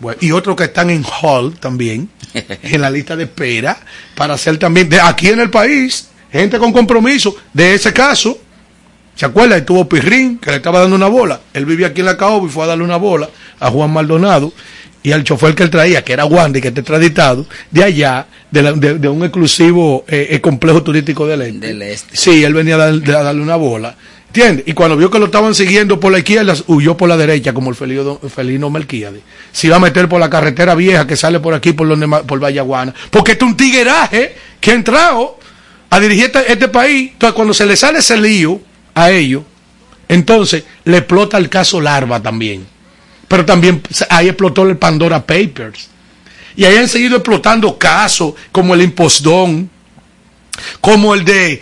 Bueno, 0.00 0.18
y 0.20 0.32
otros 0.32 0.56
que 0.56 0.64
están 0.64 0.90
en 0.90 1.04
Hall 1.04 1.54
también, 1.58 2.08
en 2.34 2.80
la 2.80 2.90
lista 2.90 3.16
de 3.16 3.24
espera 3.24 3.78
para 4.14 4.34
hacer 4.34 4.58
también, 4.58 4.88
de 4.88 5.00
aquí 5.00 5.28
en 5.28 5.40
el 5.40 5.50
país, 5.50 6.08
gente 6.32 6.58
con 6.58 6.72
compromiso 6.72 7.36
de 7.52 7.74
ese 7.74 7.92
caso. 7.92 8.38
¿Se 9.16 9.24
acuerda? 9.26 9.56
Estuvo 9.56 9.88
Pirrín, 9.88 10.38
que 10.38 10.50
le 10.50 10.56
estaba 10.58 10.80
dando 10.80 10.94
una 10.94 11.08
bola. 11.08 11.40
Él 11.54 11.64
vivía 11.66 11.88
aquí 11.88 12.00
en 12.00 12.06
la 12.06 12.16
Caoba 12.16 12.46
y 12.46 12.50
fue 12.50 12.64
a 12.64 12.66
darle 12.68 12.84
una 12.84 12.96
bola 12.96 13.28
a 13.58 13.70
Juan 13.70 13.90
Maldonado 13.92 14.52
y 15.02 15.12
al 15.12 15.24
chofer 15.24 15.54
que 15.54 15.62
él 15.62 15.70
traía, 15.70 16.04
que 16.04 16.12
era 16.12 16.24
Wandy, 16.26 16.60
que 16.60 16.68
está 16.68 16.80
extraditado, 16.80 17.46
de 17.70 17.82
allá, 17.84 18.26
de, 18.50 18.62
la- 18.62 18.72
de- 18.72 18.98
de 18.98 19.08
un 19.08 19.22
exclusivo 19.22 20.04
eh, 20.08 20.28
eh, 20.30 20.40
complejo 20.40 20.82
turístico 20.82 21.26
del 21.26 21.42
este. 21.42 21.66
Del 21.68 21.82
este. 21.82 22.16
Sí, 22.16 22.44
él 22.44 22.52
venía 22.54 22.74
a, 22.74 22.90
dar- 22.90 23.16
a 23.16 23.22
darle 23.22 23.40
una 23.42 23.56
bola. 23.56 23.96
¿Entiendes? 24.26 24.64
Y 24.68 24.74
cuando 24.74 24.98
vio 24.98 25.10
que 25.10 25.18
lo 25.18 25.26
estaban 25.26 25.54
siguiendo 25.54 25.98
por 25.98 26.12
la 26.12 26.18
izquierda, 26.18 26.54
huyó 26.66 26.94
por 26.94 27.08
la 27.08 27.16
derecha, 27.16 27.54
como 27.54 27.70
el 27.70 27.76
felino, 27.76 28.18
felino 28.18 28.68
Melquíades. 28.68 29.22
Se 29.50 29.68
iba 29.68 29.76
a 29.76 29.78
meter 29.78 30.08
por 30.10 30.20
la 30.20 30.28
carretera 30.28 30.74
vieja 30.74 31.06
que 31.06 31.16
sale 31.16 31.40
por 31.40 31.54
aquí, 31.54 31.72
por, 31.72 31.88
donde, 31.88 32.06
por 32.26 32.38
Vallaguana. 32.38 32.92
Porque 33.10 33.32
este 33.32 33.44
es 33.46 33.50
un 33.50 33.56
tigueraje 33.56 34.34
que 34.60 34.72
ha 34.72 34.74
entrado 34.74 35.38
a 35.88 36.00
dirigir 36.00 36.26
este, 36.26 36.52
este 36.52 36.68
país. 36.68 37.12
Entonces, 37.12 37.34
cuando 37.34 37.54
se 37.54 37.64
le 37.64 37.76
sale 37.76 38.00
ese 38.00 38.18
lío 38.20 38.60
a 38.96 39.10
ellos, 39.10 39.44
entonces 40.08 40.64
le 40.84 40.96
explota 40.98 41.36
el 41.36 41.48
caso 41.48 41.80
Larva 41.80 42.20
también. 42.20 42.66
Pero 43.28 43.44
también 43.44 43.82
ahí 44.08 44.28
explotó 44.28 44.62
el 44.62 44.78
Pandora 44.78 45.24
Papers. 45.24 45.88
Y 46.56 46.64
ahí 46.64 46.76
han 46.76 46.88
seguido 46.88 47.16
explotando 47.16 47.76
casos 47.76 48.34
como 48.50 48.72
el 48.72 48.82
impostón, 48.82 49.68
como 50.80 51.14
el 51.14 51.24
de 51.24 51.60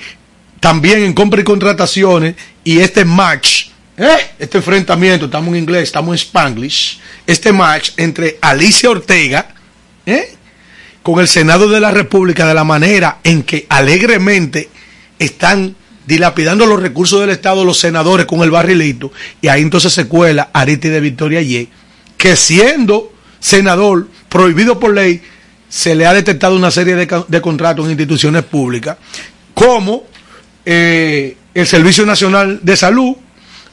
también 0.61 1.03
en 1.03 1.12
compra 1.12 1.40
y 1.40 1.44
contrataciones 1.44 2.37
y 2.62 2.79
este 2.79 3.05
match, 3.05 3.66
¿eh? 3.97 4.31
este 4.38 4.59
enfrentamiento, 4.59 5.27
estamos 5.27 5.49
en 5.49 5.61
inglés, 5.61 5.83
estamos 5.83 6.12
en 6.12 6.18
spanglish, 6.27 7.01
este 7.27 7.53
match 7.53 7.90
entre 7.97 8.38
Alicia 8.40 8.90
Ortega 8.90 9.49
¿eh? 10.07 10.37
con 11.03 11.18
el 11.18 11.27
Senado 11.27 11.68
de 11.68 11.81
la 11.81 11.90
República 11.90 12.47
de 12.47 12.55
la 12.55 12.64
manera 12.64 13.18
en 13.25 13.42
que 13.42 13.66
alegremente 13.68 14.68
están 15.18 15.75
dilapidando 16.07 16.67
los 16.67 16.81
recursos 16.81 17.21
del 17.21 17.31
Estado 17.31 17.64
los 17.64 17.79
senadores 17.79 18.27
con 18.27 18.40
el 18.40 18.51
barrilito 18.51 19.12
y 19.40 19.49
ahí 19.49 19.62
entonces 19.62 19.93
se 19.93 20.07
cuela 20.07 20.51
Ariti 20.53 20.88
de 20.88 21.01
Victoria 21.01 21.40
Ye 21.40 21.69
que 22.17 22.37
siendo 22.37 23.12
senador 23.40 24.09
prohibido 24.29 24.79
por 24.79 24.95
ley 24.95 25.23
se 25.69 25.95
le 25.95 26.07
ha 26.07 26.14
detectado 26.14 26.55
una 26.55 26.71
serie 26.71 26.95
de, 26.95 27.40
contratos 27.40 27.85
en 27.87 27.93
instituciones 27.93 28.45
públicas 28.45 28.97
como 29.55 30.05
eh, 30.64 31.37
el 31.53 31.67
Servicio 31.67 32.07
Nacional 32.07 32.61
de 32.62 32.77
Salud, 32.77 33.17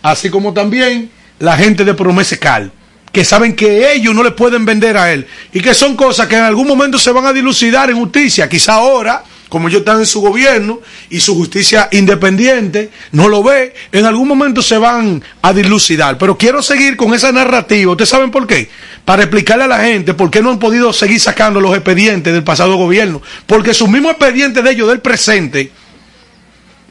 así 0.02 0.30
como 0.30 0.54
también 0.54 1.12
la 1.40 1.58
gente 1.58 1.84
de 1.84 1.94
Promesecal, 1.94 2.72
que 3.12 3.26
saben 3.26 3.56
que 3.56 3.94
ellos 3.94 4.16
no 4.16 4.24
le 4.24 4.32
pueden 4.32 4.66
vender 4.66 4.98
a 4.98 5.12
él 5.12 5.28
y 5.52 5.62
que 5.62 5.74
son 5.74 5.96
cosas 5.96 6.28
que 6.28 6.38
en 6.38 6.44
algún 6.44 6.68
momento 6.68 6.98
se 6.98 7.12
van 7.12 7.26
a 7.26 7.34
dilucidar 7.34 7.90
en 7.90 7.98
justicia, 7.98 8.48
quizá 8.48 8.74
ahora, 8.74 9.24
como 9.52 9.68
ellos 9.68 9.82
están 9.82 10.00
en 10.00 10.06
su 10.06 10.22
gobierno 10.22 10.80
y 11.10 11.20
su 11.20 11.36
justicia 11.36 11.90
independiente 11.92 12.90
no 13.12 13.28
lo 13.28 13.44
ve, 13.44 13.74
en 13.92 14.06
algún 14.06 14.26
momento 14.26 14.62
se 14.62 14.78
van 14.78 15.22
a 15.42 15.52
dilucidar. 15.52 16.18
Pero 16.18 16.38
quiero 16.38 16.64
seguir 16.64 16.96
con 16.96 17.14
esa 17.14 17.34
narrativa, 17.34 17.92
¿ustedes 17.92 18.08
saben 18.08 18.32
por 18.32 18.48
qué? 18.48 18.70
Para 19.04 19.24
explicarle 19.24 19.66
a 19.66 19.68
la 19.68 19.80
gente 19.80 20.14
por 20.14 20.32
qué 20.32 20.42
no 20.42 20.52
han 20.52 20.58
podido 20.58 20.94
seguir 20.94 21.20
sacando 21.20 21.60
los 21.60 21.76
expedientes 21.76 22.32
del 22.32 22.46
pasado 22.46 22.78
gobierno, 22.78 23.22
porque 23.46 23.74
sus 23.74 23.90
mismos 23.90 24.14
expedientes 24.14 24.64
de 24.64 24.72
ellos 24.72 24.88
del 24.88 25.02
presente, 25.02 25.70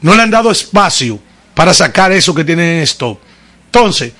no 0.01 0.13
le 0.13 0.21
han 0.21 0.29
dado 0.29 0.51
espacio 0.51 1.19
para 1.55 1.73
sacar 1.73 2.11
eso 2.11 2.35
que 2.35 2.43
tienen 2.43 2.77
en 2.77 2.83
stock. 2.83 3.19
Entonces, 3.65 4.13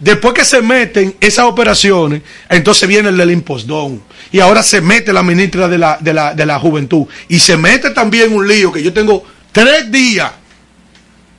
después 0.00 0.34
que 0.34 0.44
se 0.44 0.62
meten 0.62 1.16
esas 1.20 1.46
operaciones, 1.46 2.22
entonces 2.48 2.88
viene 2.88 3.08
el 3.08 3.16
del 3.16 3.30
impostón. 3.30 4.02
Y 4.30 4.40
ahora 4.40 4.62
se 4.62 4.80
mete 4.80 5.12
la 5.12 5.22
ministra 5.22 5.68
de 5.68 5.78
la, 5.78 5.98
de 6.00 6.12
la, 6.12 6.34
de 6.34 6.46
la 6.46 6.58
juventud. 6.58 7.06
Y 7.28 7.38
se 7.38 7.56
mete 7.56 7.90
también 7.90 8.32
un 8.32 8.46
lío 8.46 8.72
que 8.72 8.82
yo 8.82 8.92
tengo 8.92 9.24
tres 9.52 9.90
días. 9.90 10.30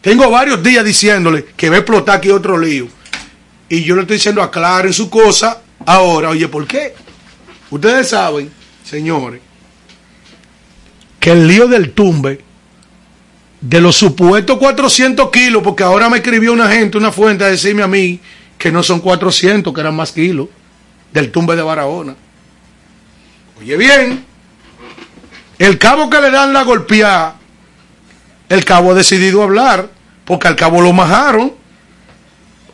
Tengo 0.01 0.29
varios 0.29 0.63
días 0.63 0.83
diciéndole 0.83 1.45
que 1.55 1.69
va 1.69 1.75
a 1.75 1.79
explotar 1.79 2.17
aquí 2.17 2.29
otro 2.29 2.57
lío. 2.57 2.87
Y 3.67 3.83
yo 3.83 3.95
le 3.95 4.01
estoy 4.01 4.17
diciendo 4.17 4.41
aclaren 4.41 4.93
su 4.93 5.09
cosa 5.09 5.61
ahora. 5.85 6.29
Oye, 6.29 6.47
¿por 6.47 6.65
qué? 6.65 6.95
Ustedes 7.69 8.09
saben, 8.09 8.51
señores, 8.83 9.41
que 11.19 11.31
el 11.31 11.47
lío 11.47 11.67
del 11.67 11.91
tumbe 11.91 12.41
de 13.61 13.81
los 13.81 13.95
supuestos 13.97 14.57
400 14.57 15.29
kilos, 15.29 15.61
porque 15.61 15.83
ahora 15.83 16.09
me 16.09 16.17
escribió 16.17 16.53
una 16.53 16.69
gente, 16.69 16.97
una 16.97 17.11
fuente, 17.11 17.43
a 17.43 17.47
decirme 17.47 17.83
a 17.83 17.87
mí 17.87 18.19
que 18.59 18.71
no 18.71 18.83
son 18.83 18.99
400, 18.99 19.73
que 19.73 19.81
eran 19.81 19.95
más 19.95 20.11
kilos, 20.11 20.49
del 21.11 21.31
tumbe 21.31 21.55
de 21.55 21.63
Barahona. 21.63 22.15
Oye 23.59 23.77
bien, 23.77 24.25
el 25.57 25.77
cabo 25.79 26.09
que 26.09 26.21
le 26.21 26.29
dan 26.29 26.53
la 26.53 26.63
golpeada, 26.63 27.37
el 28.49 28.63
cabo 28.65 28.91
ha 28.91 28.95
decidido 28.95 29.41
hablar, 29.41 29.89
porque 30.25 30.47
al 30.47 30.55
cabo 30.55 30.81
lo 30.81 30.93
majaron. 30.93 31.53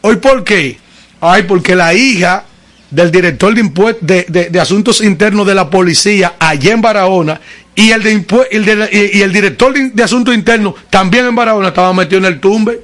¿Hoy 0.01 0.17
por 0.17 0.43
qué? 0.43 0.77
Ay, 1.21 1.43
porque 1.43 1.75
la 1.75 1.93
hija 1.93 2.45
del 2.89 3.11
director 3.11 3.53
de, 3.53 4.49
de, 4.51 4.59
asuntos 4.59 5.01
internos 5.01 5.45
de 5.45 5.55
la 5.55 5.69
policía 5.69 6.35
allá 6.39 6.73
en 6.73 6.81
Barahona 6.81 7.41
y 7.75 7.91
el, 7.91 8.03
de 8.03 9.11
y, 9.13 9.21
el 9.21 9.33
director 9.33 9.73
de 9.73 10.03
asuntos 10.03 10.33
internos 10.33 10.75
también 10.89 11.25
en 11.25 11.35
Barahona 11.35 11.69
estaba 11.69 11.93
metido 11.93 12.19
en 12.19 12.25
el 12.25 12.39
tumbe. 12.39 12.81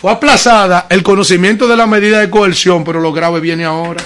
Fue 0.00 0.12
aplazada 0.12 0.86
el 0.90 1.02
conocimiento 1.02 1.66
de 1.66 1.76
la 1.76 1.86
medida 1.86 2.20
de 2.20 2.28
coerción, 2.30 2.84
pero 2.84 3.00
lo 3.00 3.12
grave 3.12 3.40
viene 3.40 3.64
ahora. 3.64 4.02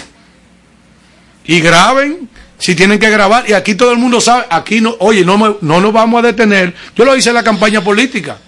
Y 1.45 1.61
graben 1.61 2.29
si 2.59 2.75
tienen 2.75 2.99
que 2.99 3.11
grabar. 3.11 3.49
Y 3.49 3.55
aquí 3.55 3.75
todo 3.75 3.91
el 3.93 3.99
mundo 3.99 4.21
sabe, 4.21 4.47
aquí 4.51 4.81
no, 4.81 4.95
oye, 5.01 5.25
no, 5.25 5.37
me- 5.37 5.57
no 5.63 5.81
nos 5.81 5.93
vamos 5.93 6.23
a 6.23 6.27
detener. 6.27 6.75
Yo 6.95 7.05
lo 7.05 7.17
hice 7.17 7.31
en 7.31 7.35
la 7.35 7.43
campaña 7.43 7.83
política. 7.83 8.39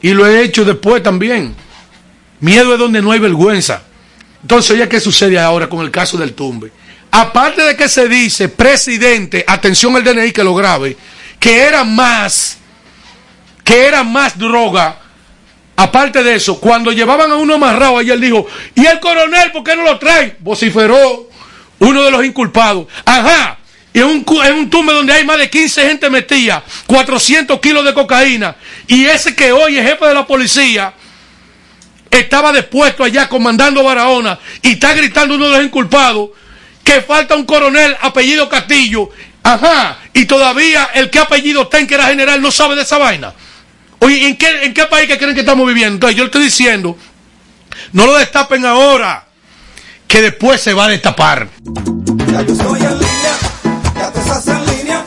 Y 0.00 0.10
lo 0.10 0.26
he 0.26 0.42
hecho 0.42 0.64
después 0.64 1.02
también. 1.02 1.54
Miedo 2.40 2.72
es 2.72 2.78
donde 2.78 3.02
no 3.02 3.12
hay 3.12 3.18
vergüenza. 3.18 3.82
Entonces, 4.42 4.70
oye, 4.72 4.88
¿qué 4.88 5.00
sucede 5.00 5.38
ahora 5.38 5.68
con 5.68 5.80
el 5.80 5.90
caso 5.90 6.16
del 6.16 6.32
tumbe? 6.34 6.70
Aparte 7.10 7.62
de 7.62 7.76
que 7.76 7.88
se 7.88 8.08
dice, 8.08 8.48
presidente, 8.48 9.44
atención 9.46 9.96
al 9.96 10.04
DNI 10.04 10.32
que 10.32 10.44
lo 10.44 10.54
grabe, 10.54 10.96
que 11.40 11.62
era 11.62 11.82
más, 11.84 12.58
que 13.64 13.86
era 13.86 14.02
más 14.04 14.38
droga. 14.38 15.00
Aparte 15.76 16.22
de 16.22 16.36
eso, 16.36 16.58
cuando 16.58 16.90
llevaban 16.90 17.30
a 17.30 17.36
uno 17.36 17.54
amarrado, 17.54 17.98
ayer 17.98 18.18
dijo, 18.18 18.46
¿y 18.74 18.86
el 18.86 18.98
coronel 18.98 19.52
por 19.52 19.62
qué 19.62 19.76
no 19.76 19.82
lo 19.82 19.98
traen? 19.98 20.36
Vociferó 20.40 21.28
uno 21.78 22.02
de 22.02 22.10
los 22.10 22.24
inculpados. 22.24 22.86
Ajá, 23.04 23.58
y 23.92 23.98
en 23.98 24.06
un, 24.06 24.24
en 24.44 24.54
un 24.54 24.70
tumbe 24.70 24.94
donde 24.94 25.12
hay 25.12 25.24
más 25.24 25.38
de 25.38 25.50
15 25.50 25.86
gente 25.86 26.08
metida, 26.08 26.64
400 26.86 27.60
kilos 27.60 27.84
de 27.84 27.92
cocaína, 27.92 28.56
y 28.86 29.04
ese 29.04 29.34
que 29.34 29.52
hoy 29.52 29.78
es 29.78 29.86
jefe 29.86 30.06
de 30.06 30.14
la 30.14 30.26
policía, 30.26 30.94
estaba 32.10 32.52
dispuesto 32.52 33.04
allá 33.04 33.28
comandando 33.28 33.82
Barahona 33.82 34.38
y 34.62 34.72
está 34.72 34.94
gritando 34.94 35.34
uno 35.34 35.46
de 35.46 35.56
los 35.56 35.64
inculpados 35.64 36.30
que 36.82 37.02
falta 37.02 37.34
un 37.34 37.44
coronel 37.44 37.96
apellido 38.00 38.48
Castillo. 38.48 39.10
Ajá, 39.42 39.98
y 40.12 40.24
todavía 40.24 40.90
el 40.94 41.10
que 41.10 41.18
apellido 41.18 41.68
ten 41.68 41.86
que 41.86 41.94
era 41.94 42.06
general 42.06 42.40
no 42.40 42.50
sabe 42.50 42.76
de 42.76 42.82
esa 42.82 42.98
vaina. 42.98 43.34
Oye, 44.06 44.28
¿en 44.28 44.36
qué, 44.36 44.46
¿en 44.64 44.72
qué 44.72 44.84
país 44.84 45.08
que 45.08 45.18
creen 45.18 45.34
que 45.34 45.40
estamos 45.40 45.66
viviendo? 45.66 45.94
Entonces 45.96 46.16
yo 46.16 46.22
le 46.22 46.26
estoy 46.26 46.44
diciendo, 46.44 46.96
no 47.92 48.06
lo 48.06 48.14
destapen 48.16 48.64
ahora, 48.64 49.26
que 50.06 50.22
después 50.22 50.60
se 50.60 50.72
va 50.74 50.84
a 50.84 50.88
destapar. 50.88 51.48
Ya 52.30 52.42
yo 52.42 52.52
estoy 52.52 52.78
en 52.82 52.98
línea, 53.00 53.34
ya 53.96 54.12
te 54.12 54.20
estás 54.20 54.46
en 54.46 54.64
línea. 54.66 55.04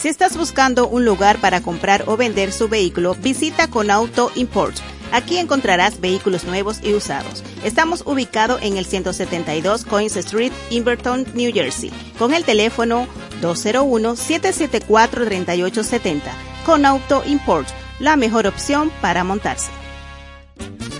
Si 0.00 0.08
estás 0.08 0.36
buscando 0.38 0.88
un 0.88 1.04
lugar 1.04 1.42
para 1.42 1.60
comprar 1.60 2.04
o 2.06 2.16
vender 2.16 2.52
su 2.52 2.70
vehículo, 2.70 3.14
visita 3.16 3.68
Conauto 3.68 4.32
Import. 4.34 4.74
Aquí 5.12 5.36
encontrarás 5.36 6.00
vehículos 6.00 6.44
nuevos 6.44 6.80
y 6.82 6.94
usados. 6.94 7.44
Estamos 7.64 8.02
ubicados 8.06 8.62
en 8.62 8.78
el 8.78 8.86
172 8.86 9.84
Coins 9.84 10.16
Street, 10.16 10.52
Inverton, 10.70 11.26
New 11.34 11.52
Jersey, 11.52 11.92
con 12.18 12.32
el 12.32 12.44
teléfono 12.44 13.06
201-774-3870. 13.42 16.22
Conauto 16.64 17.22
Import, 17.26 17.68
la 17.98 18.16
mejor 18.16 18.46
opción 18.46 18.90
para 19.02 19.22
montarse. 19.22 19.70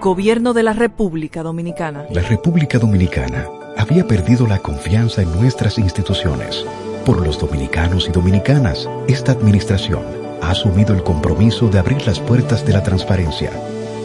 Gobierno 0.01 0.55
de 0.55 0.63
la 0.63 0.73
República 0.73 1.43
Dominicana. 1.43 2.07
La 2.11 2.23
República 2.23 2.79
Dominicana 2.79 3.45
había 3.77 4.07
perdido 4.07 4.47
la 4.47 4.61
confianza 4.61 5.21
en 5.21 5.31
nuestras 5.39 5.77
instituciones. 5.77 6.65
Por 7.05 7.21
los 7.21 7.39
dominicanos 7.39 8.09
y 8.09 8.13
dominicanas, 8.13 8.89
esta 9.09 9.33
administración 9.33 10.01
ha 10.41 10.53
asumido 10.53 10.95
el 10.95 11.03
compromiso 11.03 11.69
de 11.69 11.79
abrir 11.79 12.07
las 12.07 12.19
puertas 12.19 12.65
de 12.65 12.73
la 12.73 12.83
transparencia, 12.83 13.51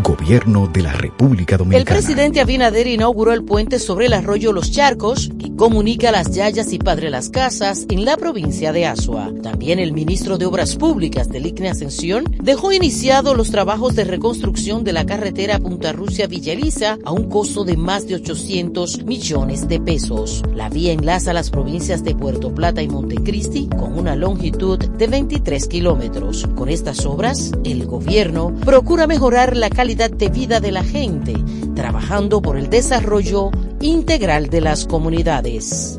Gobierno 0.02 0.68
de 0.74 0.82
la 0.82 0.94
República 0.94 1.54
El 1.54 1.60
Dominicana. 1.60 2.00
presidente 2.00 2.42
Abinader 2.42 2.88
inauguró 2.88 3.32
el 3.32 3.44
puente 3.44 3.78
sobre 3.78 4.08
el 4.08 4.14
arroyo 4.14 4.52
Los 4.52 4.72
Charcos, 4.72 5.30
que 5.38 5.56
comunica 5.56 6.12
Las 6.12 6.32
Yayas 6.32 6.74
y 6.74 6.80
Padre 6.80 7.12
Las 7.12 7.30
Casas 7.30 7.86
en 7.90 8.04
la 8.04 8.18
provincia 8.18 8.74
de 8.74 8.88
Asua. 8.88 9.32
También 9.44 9.78
el 9.78 9.94
ministro 9.94 10.40
de 10.40 10.48
Obras 10.48 10.78
Públicas 10.78 11.30
del 11.30 11.46
ICNE 11.46 11.70
Ascensión 11.70 12.26
dejó 12.42 12.72
iniciados 12.74 13.38
los 13.38 13.52
trabajos 13.52 13.96
de 13.96 14.04
reconstrucción 14.04 14.84
de 14.84 14.94
la 14.94 15.06
carretera 15.06 15.60
Punta 15.60 15.92
Rusia 15.92 16.26
Villa 16.26 16.54
Elisa 16.54 16.98
a 17.06 17.12
un 17.12 17.30
costo 17.30 17.64
de 17.64 17.78
más 17.78 18.08
de 18.08 18.16
800 18.16 19.04
millones 19.04 19.68
de 19.68 19.80
pesos. 19.80 20.42
La 20.56 20.70
vía 20.70 20.92
enlaza 20.92 21.34
las 21.34 21.52
provincias 21.52 22.04
de 22.04 22.16
Puerto 22.16 22.54
Plata 22.54 22.82
y 22.82 22.88
Montecristi 22.88 23.68
con 23.68 24.00
una 24.00 24.16
longitud 24.16 24.80
de 24.80 25.08
23 25.08 25.68
kilómetros. 25.68 26.48
Con 26.56 26.70
estas 26.70 27.06
obras, 27.06 27.52
el 27.64 27.86
gobierno 27.86 28.56
procura 28.66 29.06
mejorar 29.06 29.56
la 29.56 29.70
calidad 29.70 29.83
de 29.84 30.30
vida 30.30 30.62
de 30.62 30.72
la 30.72 30.82
gente, 30.82 31.36
trabajando 31.76 32.42
por 32.42 32.58
el 32.58 32.70
desarrollo 32.70 33.52
integral 33.82 34.50
de 34.50 34.62
las 34.62 34.86
comunidades. 34.86 35.98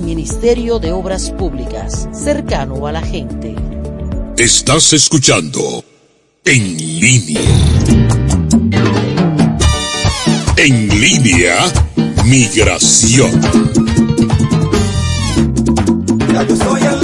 Ministerio 0.00 0.78
de 0.78 0.92
Obras 0.92 1.30
Públicas, 1.32 2.08
cercano 2.12 2.86
a 2.86 2.92
la 2.92 3.02
gente. 3.02 3.56
Estás 4.36 4.92
escuchando 4.92 5.84
En 6.44 6.76
línea. 7.00 7.40
En 10.56 11.00
línea, 11.00 11.56
migración. 12.26 13.40
Ya 16.32 16.46
yo 16.46 16.97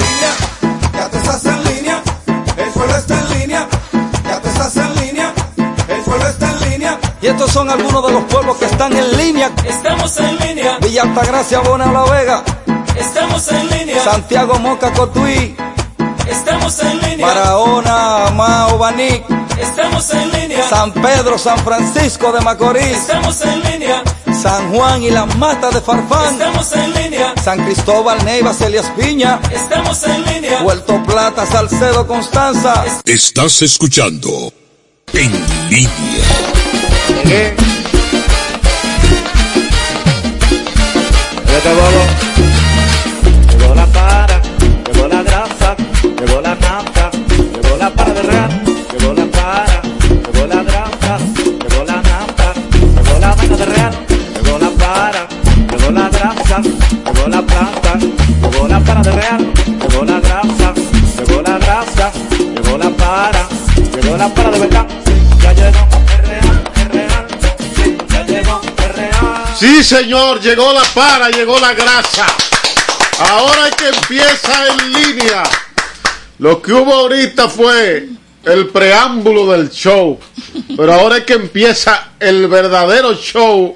estos 7.35 7.51
son 7.51 7.69
algunos 7.69 8.07
de 8.07 8.13
los 8.13 8.23
pueblos 8.23 8.55
que 8.55 8.63
están 8.63 8.95
en 8.95 9.17
línea. 9.17 9.51
Estamos 9.67 10.17
en 10.19 10.37
línea, 10.39 10.77
Villa 10.79 11.01
Altagracia, 11.01 11.59
Bona 11.59 11.91
La 11.91 12.03
Vega, 12.03 12.43
estamos 12.97 13.51
en 13.51 13.69
línea, 13.71 14.01
Santiago 14.05 14.57
Moca 14.59 14.93
Cotuí, 14.93 15.53
estamos 16.29 16.79
en 16.79 17.01
línea, 17.01 17.27
Barahona, 17.27 18.31
Mao 18.33 18.77
Baní, 18.77 19.21
estamos 19.59 20.13
en 20.13 20.31
línea, 20.31 20.69
San 20.69 20.93
Pedro, 20.93 21.37
San 21.37 21.57
Francisco 21.59 22.31
de 22.31 22.39
Macorís, 22.39 22.85
estamos 22.85 23.41
en 23.41 23.63
línea, 23.63 24.01
San 24.41 24.73
Juan 24.73 25.03
y 25.03 25.09
las 25.09 25.35
Matas 25.35 25.73
de 25.73 25.81
Farfán, 25.81 26.35
estamos 26.35 26.71
en 26.71 26.93
línea, 26.93 27.33
San 27.43 27.65
Cristóbal, 27.65 28.23
Neiva, 28.23 28.53
Celias 28.53 28.89
Piña, 28.97 29.41
estamos 29.51 30.01
en 30.07 30.23
línea, 30.23 30.63
Puerto 30.63 31.03
Plata, 31.03 31.45
Salcedo, 31.45 32.07
Constanza. 32.07 32.85
Estás 33.03 33.61
escuchando 33.61 34.53
En 35.11 35.31
línea. 35.69 36.74
Vete 37.25 37.57
bobo. 41.73 42.05
Llegó 43.49 43.73
la 43.73 43.87
para, 43.87 44.39
llegó 44.85 45.07
la 45.07 45.23
grasa, 45.23 45.75
llegó 46.01 46.39
la 46.41 46.53
nafta, 46.53 47.09
llegó 47.09 47.77
la 47.79 47.89
para 47.89 48.13
de 48.13 48.21
real, 48.21 48.61
llegó 48.91 49.13
la 49.13 49.25
para, 49.25 49.81
llegó 49.81 50.45
la 50.45 50.61
grasa, 50.63 51.17
llegó 51.67 51.83
la 51.83 51.95
nafta, 51.95 52.53
llegó 52.93 53.19
la 53.19 53.35
vaina 53.35 53.57
de 53.57 53.65
real, 53.65 53.93
llegó 54.43 54.59
la 54.59 54.69
para, 54.69 55.27
llegó 55.71 55.91
la 55.91 56.09
grasa, 56.09 56.61
llegó 56.61 57.27
la 57.27 57.41
plata, 57.41 57.97
llegó 57.97 58.67
la 58.67 58.79
para 58.81 59.01
de 59.01 59.11
real, 59.11 59.51
llegó 59.89 60.05
la 60.05 60.19
grasa, 60.19 60.73
llegó 61.17 61.41
la 61.41 61.57
grasa, 61.57 62.11
llegó 62.55 62.77
la 62.77 62.89
para, 62.91 63.47
llegó 63.99 64.15
la 64.15 64.29
para 64.29 64.51
de 64.51 64.59
verdad, 64.59 64.85
ya 65.41 65.53
llegó 65.53 66.04
Sí, 69.65 69.83
señor, 69.83 70.39
llegó 70.41 70.71
la 70.73 70.83
para, 70.93 71.31
llegó 71.31 71.59
la 71.59 71.73
grasa. 71.73 72.27
Ahora 73.17 73.71
que 73.71 73.87
empieza 73.87 74.67
en 74.67 74.93
línea. 74.93 75.41
Lo 76.37 76.61
que 76.61 76.71
hubo 76.71 76.93
ahorita 76.93 77.49
fue 77.49 78.09
el 78.43 78.67
preámbulo 78.67 79.51
del 79.51 79.71
show. 79.71 80.19
Pero 80.77 80.93
ahora 80.93 81.17
es 81.17 81.23
que 81.23 81.33
empieza 81.33 82.09
el 82.19 82.47
verdadero 82.47 83.15
show 83.15 83.75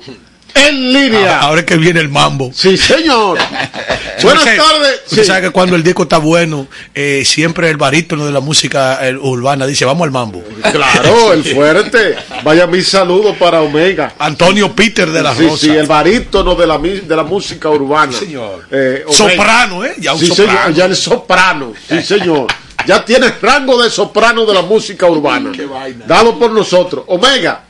en 0.56 0.94
línea. 0.94 1.40
Ahora, 1.40 1.62
es 1.62 1.66
que 1.66 1.78
viene 1.78 2.00
el 2.00 2.10
mambo. 2.10 2.52
Sí, 2.54 2.78
señor. 2.78 3.38
Buenas 4.24 4.44
tardes. 4.44 5.02
Usted 5.06 5.22
Sí. 5.24 5.26
sabe 5.26 5.42
que 5.44 5.50
cuando 5.52 5.76
el 5.76 5.84
disco 5.84 6.04
está 6.04 6.18
bueno, 6.18 6.68
eh, 6.94 7.24
siempre 7.26 7.70
el 7.70 7.78
barítono 7.78 8.26
de 8.26 8.32
la 8.32 8.40
música 8.42 9.00
urbana 9.22 9.66
dice, 9.66 9.86
vamos 9.86 10.06
al 10.06 10.12
mambo. 10.12 10.44
Claro, 10.72 11.34
el 11.34 11.44
fuerte. 11.44 12.16
Vaya 12.44 12.68
mi 12.68 12.82
saludo 12.82 13.34
para 13.36 13.62
Omega. 13.62 14.14
Antonio 14.20 14.74
Peter 14.76 15.10
de 15.12 15.22
la 15.24 15.34
sí, 15.36 15.44
Rosa. 15.48 15.58
Sí, 15.66 15.70
el 15.72 15.88
barítono 15.88 16.56
de 16.56 16.68
la, 16.68 16.78
de 16.78 17.16
la 17.16 17.24
música 17.24 17.70
urbana. 17.70 18.12
señor. 18.12 18.66
Eh. 18.72 19.06
Soprano, 19.10 19.84
¿eh? 19.86 19.96
Ya 20.00 20.14
un 20.14 20.20
Sí, 20.20 20.28
soprano. 20.28 20.52
señor, 20.60 20.74
ya 20.74 20.86
el 20.86 20.96
soprano. 20.96 21.74
Sí, 21.88 22.02
señor. 22.02 22.48
Ya 22.86 23.04
tiene 23.06 23.32
rango 23.42 23.82
de 23.82 23.90
soprano 23.90 24.46
de 24.46 24.54
la 24.54 24.62
música 24.62 25.06
urbana. 25.08 25.52
Qué 25.54 25.66
vaina. 25.66 26.06
Dado 26.08 26.38
por 26.40 26.52
nosotros. 26.52 27.04
Omega, 27.08 27.64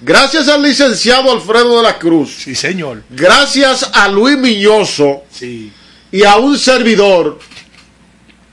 gracias 0.00 0.48
al 0.48 0.62
licenciado 0.62 1.32
Alfredo 1.32 1.78
de 1.78 1.82
la 1.82 1.98
Cruz. 1.98 2.36
Sí, 2.44 2.54
señor. 2.54 3.02
Gracias 3.10 3.90
a 3.92 4.08
Luis 4.08 4.36
Miñoso. 4.36 5.24
Sí. 5.30 5.72
y 6.10 6.24
a 6.24 6.36
un 6.36 6.58
servidor, 6.58 7.38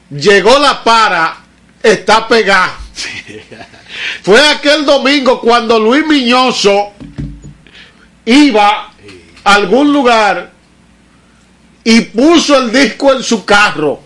llegó 0.09 0.59
la 0.59 0.83
para, 0.83 1.37
está 1.81 2.27
pegada. 2.27 2.77
Fue 4.23 4.39
aquel 4.49 4.85
domingo 4.85 5.39
cuando 5.39 5.79
Luis 5.79 6.05
Miñoso 6.05 6.91
iba 8.25 8.91
a 9.43 9.53
algún 9.53 9.93
lugar 9.93 10.51
y 11.83 12.01
puso 12.01 12.57
el 12.57 12.71
disco 12.71 13.13
en 13.13 13.23
su 13.23 13.45
carro. 13.45 14.01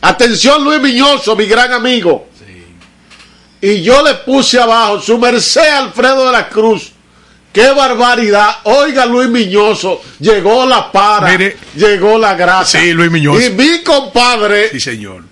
Atención 0.00 0.64
Luis 0.64 0.80
Miñoso, 0.80 1.34
mi 1.36 1.46
gran 1.46 1.72
amigo. 1.72 2.28
Y 3.60 3.82
yo 3.82 4.02
le 4.02 4.14
puse 4.14 4.60
abajo, 4.60 5.00
su 5.00 5.18
merced 5.18 5.68
Alfredo 5.68 6.26
de 6.26 6.32
la 6.32 6.48
Cruz. 6.48 6.92
Qué 7.52 7.70
barbaridad. 7.72 8.58
Oiga 8.64 9.04
Luis 9.06 9.28
Miñoso, 9.28 10.00
llegó 10.20 10.64
la 10.66 10.92
para, 10.92 11.28
Mire. 11.30 11.56
llegó 11.74 12.18
la 12.18 12.34
grasa. 12.34 12.78
Sí, 12.80 12.92
Luis 12.92 13.10
Miñoso. 13.10 13.40
Y 13.40 13.50
mi 13.50 13.82
compadre 13.82 14.70
Sí, 14.70 14.78
señor. 14.78 15.24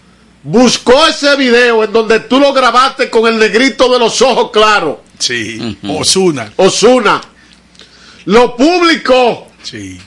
buscó 0.42 1.06
ese 1.06 1.36
video 1.36 1.84
en 1.84 1.92
donde 1.92 2.20
tú 2.20 2.40
lo 2.40 2.52
grabaste 2.52 3.10
con 3.10 3.26
el 3.28 3.38
negrito 3.38 3.88
de 3.92 3.98
los 3.98 4.20
ojos 4.22 4.50
claros. 4.50 4.96
Sí. 5.18 5.78
Osuna. 5.88 6.52
Osuna. 6.56 7.20
Lo 8.24 8.56
publicó. 8.56 9.48
Sí. 9.62 10.00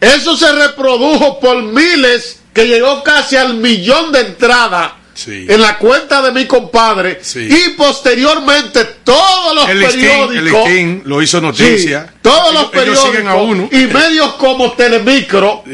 Eso 0.00 0.36
se 0.36 0.50
reprodujo 0.52 1.38
por 1.40 1.62
miles, 1.62 2.40
que 2.52 2.66
llegó 2.66 3.02
casi 3.04 3.36
al 3.36 3.54
millón 3.54 4.10
de 4.12 4.20
entradas 4.22 4.92
Sí. 5.18 5.46
en 5.48 5.60
la 5.60 5.78
cuenta 5.78 6.22
de 6.22 6.30
mi 6.30 6.46
compadre. 6.46 7.18
Sí. 7.22 7.40
Y 7.50 7.70
posteriormente 7.70 8.84
todos 9.02 9.52
los 9.52 9.68
El 9.68 9.80
listín, 9.80 10.04
el 10.04 10.28
periódicos. 10.28 11.06
lo 11.06 11.20
hizo 11.22 11.40
noticia. 11.40 12.06
Sí, 12.08 12.18
todos 12.22 12.54
los 12.54 12.62
Ellos- 12.62 12.68
a 12.68 12.70
periódicos 13.10 13.42
uno. 13.42 13.68
y 13.72 13.86
medios 13.86 14.34
como 14.34 14.72
Telemicro 14.74 15.64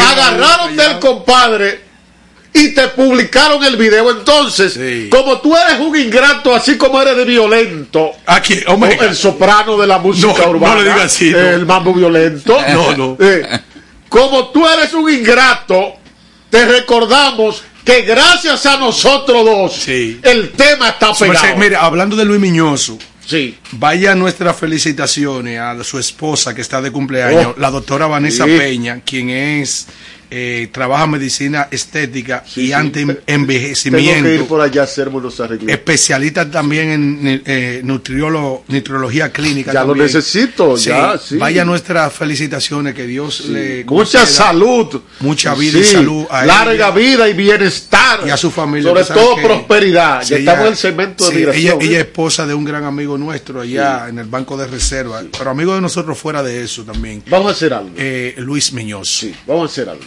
agarraron 0.00 0.72
uno, 0.74 0.82
del 0.82 0.98
compadre 1.00 1.80
y 2.54 2.68
te 2.74 2.86
publicaron 2.88 3.64
el 3.64 3.76
video. 3.76 4.08
Entonces, 4.10 4.78
como 5.10 5.40
tú 5.40 5.56
eres 5.56 5.80
un 5.80 5.96
ingrato, 5.96 6.54
así 6.54 6.76
como 6.76 7.00
eres 7.02 7.16
de 7.16 7.24
violento, 7.24 8.12
Aquí, 8.26 8.60
el 9.00 9.16
soprano 9.16 9.76
de 9.78 9.86
la 9.88 9.98
música 9.98 10.44
No, 10.44 10.50
urbana, 10.50 10.74
no 10.76 10.82
le 10.82 10.90
diga 10.92 11.02
así, 11.06 11.30
no. 11.30 11.38
el 11.40 11.66
mambo 11.66 11.92
violento, 11.92 12.56
No, 12.72 12.96
no. 12.96 13.16
Eh, 13.18 13.48
como 14.08 14.50
tú 14.50 14.64
eres 14.68 14.94
un 14.94 15.10
ingrato, 15.10 15.94
te 16.50 16.66
recordamos 16.66 17.64
que 17.84 18.02
gracias 18.02 18.64
a 18.66 18.76
nosotros 18.76 19.44
dos, 19.44 19.88
el 19.88 20.50
tema 20.56 20.90
está 20.90 21.12
pegado. 21.12 21.42
merced, 21.42 21.56
Mire, 21.56 21.76
hablando 21.76 22.16
de 22.16 22.24
Luis 22.24 22.40
Miñoso. 22.40 22.98
Sí. 23.26 23.56
Vaya 23.72 24.14
nuestras 24.14 24.56
felicitaciones 24.56 25.58
a 25.58 25.82
su 25.84 25.98
esposa 25.98 26.54
que 26.54 26.60
está 26.60 26.80
de 26.82 26.90
cumpleaños, 26.90 27.54
Oh. 27.56 27.60
la 27.60 27.70
doctora 27.70 28.06
Vanessa 28.06 28.44
Sí. 28.44 28.56
Peña, 28.58 29.00
quien 29.04 29.30
es 29.30 29.86
eh, 30.34 30.68
trabaja 30.72 31.06
medicina 31.06 31.68
estética 31.70 32.42
y 32.56 32.68
sí. 32.68 32.72
anti-envejecimiento. 32.72 34.12
Tengo 34.14 34.28
que 34.28 34.34
ir 34.42 34.44
por 34.48 34.60
allá 34.62 34.82
hacerme 34.84 35.16
unos 35.18 35.38
arreglos. 35.40 35.68
especialista 35.70 36.50
también 36.50 36.90
en 36.90 37.42
eh, 37.44 37.82
nutriolo- 37.84 38.62
nutriología 38.68 39.30
clínica. 39.30 39.72
Ya 39.72 39.84
lo 39.84 39.94
necesito, 39.94 40.76
ya, 40.76 41.18
sí. 41.18 41.36
Vaya 41.36 41.64
nuestras 41.64 42.12
felicitaciones, 42.12 42.94
que 42.94 43.06
Dios 43.06 43.40
le 43.46 43.84
Mucha 43.84 44.24
salud. 44.26 45.02
mucha 45.20 45.54
vida 45.54 45.78
y 45.78 45.84
Sí, 45.84 45.92
salud 45.94 46.24
a 46.30 46.46
larga 46.46 46.90
vida 46.90 47.28
y 47.28 47.34
bienestar. 47.34 48.20
y 48.26 48.30
a 48.30 48.36
su 48.36 48.50
familia. 48.50 48.88
Sobre 48.90 49.04
todo 49.04 49.36
prosperidad. 49.36 50.22
Sí, 50.22 50.30
ya 50.30 50.36
estamos 50.38 50.58
ella- 50.60 50.66
en 50.66 50.72
el 50.72 50.76
segmento 50.78 51.24
de 51.24 51.30
sí, 51.30 51.36
migración. 51.36 51.62
Ella, 51.64 51.72
¿eh? 51.84 51.88
ella 51.90 51.98
es 52.00 52.04
esposa 52.06 52.46
de 52.46 52.54
un 52.54 52.64
gran 52.64 52.84
amigo 52.84 53.18
nuestro 53.18 53.60
allá 53.60 54.08
en 54.08 54.18
el 54.18 54.26
Banco 54.26 54.56
de 54.56 54.66
Reserva, 54.66 55.22
pero 55.36 55.50
amigo 55.50 55.74
de 55.74 55.80
nosotros 55.80 56.16
fuera 56.18 56.42
de 56.42 56.62
eso 56.64 56.84
también. 56.84 57.22
Vamos 57.28 57.48
a 57.48 57.52
hacer 57.52 57.74
algo. 57.74 57.90
Eh, 57.96 58.34
Luis 58.38 58.72
Miñoz. 58.72 59.26
Vamos 59.46 59.70
a 59.70 59.72
hacer 59.72 59.88
algo. 59.90 60.04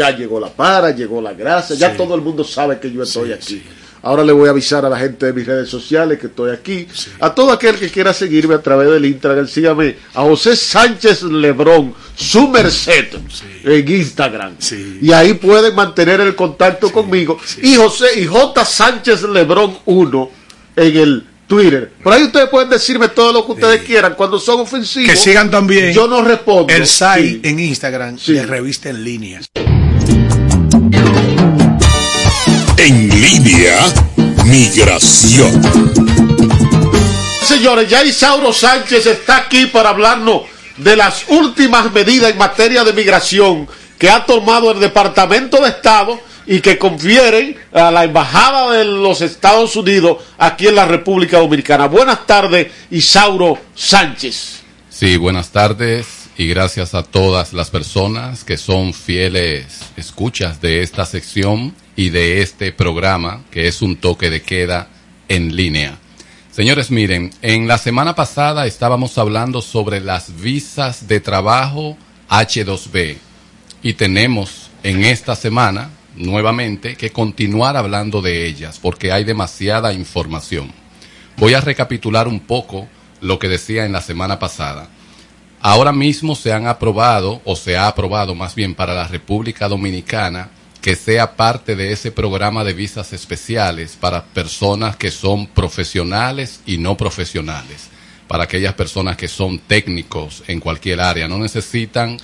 Ya 0.00 0.16
llegó 0.16 0.40
la 0.40 0.48
para, 0.48 0.90
llegó 0.92 1.20
la 1.20 1.34
grasa, 1.34 1.74
ya 1.74 1.90
Sí. 1.90 1.96
todo 1.98 2.14
el 2.14 2.22
mundo 2.22 2.42
sabe 2.42 2.78
que 2.80 2.90
yo 2.90 3.02
estoy 3.02 3.32
aquí. 3.32 3.62
Ahora 4.02 4.24
le 4.24 4.32
voy 4.32 4.46
a 4.48 4.52
avisar 4.52 4.82
a 4.86 4.88
la 4.88 4.98
gente 4.98 5.26
de 5.26 5.34
mis 5.34 5.46
redes 5.46 5.68
sociales 5.68 6.18
que 6.18 6.28
estoy 6.28 6.52
aquí. 6.52 6.86
A 7.20 7.34
todo 7.34 7.52
aquel 7.52 7.76
que 7.76 7.90
quiera 7.90 8.14
seguirme 8.14 8.54
a 8.54 8.62
través 8.62 8.88
del 8.90 9.04
Instagram, 9.04 9.46
sígame 9.46 9.96
a 10.14 10.22
José 10.22 10.56
Sánchez 10.56 11.22
Lebrón, 11.24 11.92
su 12.16 12.48
merced, 12.48 13.08
en 13.62 13.86
Instagram. 13.90 14.54
Y 15.02 15.12
ahí 15.12 15.34
pueden 15.34 15.74
mantener 15.74 16.18
el 16.22 16.34
contacto 16.34 16.90
conmigo. 16.90 17.38
Y 17.62 17.74
José 17.74 18.06
y 18.20 18.24
J. 18.26 18.64
Sánchez 18.64 19.22
Lebrón 19.24 19.76
1 19.84 20.30
en 20.76 20.96
el 20.96 21.26
Twitter. 21.46 21.92
Por 22.02 22.14
ahí 22.14 22.22
ustedes 22.22 22.48
pueden 22.48 22.70
decirme 22.70 23.08
todo 23.08 23.34
lo 23.34 23.44
que 23.44 23.52
ustedes 23.52 23.82
quieran. 23.82 24.14
Cuando 24.14 24.38
son 24.40 24.60
ofensivos, 24.60 25.10
Que 25.10 25.16
sigan 25.16 25.50
también 25.50 25.92
yo 25.92 26.06
no 26.08 26.22
respondo. 26.24 26.72
el 26.72 26.86
site 26.86 27.20
Sí. 27.20 27.40
en 27.42 27.60
Instagram 27.60 28.16
de 28.16 28.42
Revista 28.46 28.88
en 28.88 29.04
Línea. 29.04 29.40
En 32.82 33.10
línea, 33.20 33.92
migración. 34.46 35.60
Señores, 37.42 37.90
ya 37.90 38.02
Isauro 38.02 38.54
Sánchez 38.54 39.04
está 39.04 39.36
aquí 39.36 39.66
para 39.66 39.90
hablarnos 39.90 40.44
de 40.78 40.96
las 40.96 41.26
últimas 41.28 41.92
medidas 41.92 42.30
en 42.30 42.38
materia 42.38 42.82
de 42.82 42.94
migración 42.94 43.68
que 43.98 44.08
ha 44.08 44.24
tomado 44.24 44.70
el 44.70 44.80
Departamento 44.80 45.60
de 45.60 45.68
Estado 45.68 46.18
y 46.46 46.60
que 46.60 46.78
confieren 46.78 47.54
a 47.70 47.90
la 47.90 48.04
Embajada 48.04 48.72
de 48.72 48.86
los 48.86 49.20
Estados 49.20 49.76
Unidos 49.76 50.16
aquí 50.38 50.66
en 50.66 50.76
la 50.76 50.86
República 50.86 51.36
Dominicana. 51.36 51.86
Buenas 51.86 52.26
tardes, 52.26 52.68
Isauro 52.90 53.58
Sánchez. 53.74 54.62
Sí, 54.88 55.18
buenas 55.18 55.50
tardes 55.50 56.19
y 56.40 56.48
gracias 56.48 56.94
a 56.94 57.02
todas 57.02 57.52
las 57.52 57.68
personas 57.68 58.44
que 58.44 58.56
son 58.56 58.94
fieles 58.94 59.82
escuchas 59.98 60.62
de 60.62 60.80
esta 60.80 61.04
sección 61.04 61.74
y 61.96 62.08
de 62.08 62.40
este 62.40 62.72
programa 62.72 63.42
que 63.50 63.68
es 63.68 63.82
un 63.82 63.96
toque 63.96 64.30
de 64.30 64.40
queda 64.40 64.88
en 65.28 65.54
línea. 65.54 65.98
Señores, 66.50 66.90
miren, 66.90 67.30
en 67.42 67.68
la 67.68 67.76
semana 67.76 68.14
pasada 68.14 68.66
estábamos 68.66 69.18
hablando 69.18 69.60
sobre 69.60 70.00
las 70.00 70.40
visas 70.40 71.06
de 71.08 71.20
trabajo 71.20 71.98
H2B 72.30 73.18
y 73.82 73.92
tenemos 73.92 74.70
en 74.82 75.04
esta 75.04 75.36
semana 75.36 75.90
nuevamente 76.16 76.96
que 76.96 77.10
continuar 77.10 77.76
hablando 77.76 78.22
de 78.22 78.46
ellas 78.46 78.78
porque 78.80 79.12
hay 79.12 79.24
demasiada 79.24 79.92
información. 79.92 80.72
Voy 81.36 81.52
a 81.52 81.60
recapitular 81.60 82.26
un 82.26 82.40
poco 82.40 82.88
lo 83.20 83.38
que 83.38 83.50
decía 83.50 83.84
en 83.84 83.92
la 83.92 84.00
semana 84.00 84.38
pasada. 84.38 84.88
Ahora 85.62 85.92
mismo 85.92 86.34
se 86.34 86.52
han 86.52 86.66
aprobado, 86.66 87.42
o 87.44 87.54
se 87.54 87.76
ha 87.76 87.86
aprobado 87.86 88.34
más 88.34 88.54
bien 88.54 88.74
para 88.74 88.94
la 88.94 89.06
República 89.06 89.68
Dominicana, 89.68 90.50
que 90.80 90.96
sea 90.96 91.36
parte 91.36 91.76
de 91.76 91.92
ese 91.92 92.10
programa 92.10 92.64
de 92.64 92.72
visas 92.72 93.12
especiales 93.12 93.96
para 94.00 94.24
personas 94.24 94.96
que 94.96 95.10
son 95.10 95.46
profesionales 95.46 96.60
y 96.64 96.78
no 96.78 96.96
profesionales, 96.96 97.88
para 98.26 98.44
aquellas 98.44 98.72
personas 98.72 99.18
que 99.18 99.28
son 99.28 99.58
técnicos 99.58 100.42
en 100.46 100.60
cualquier 100.60 101.00
área, 101.00 101.28
no 101.28 101.38
necesitan 101.38 102.16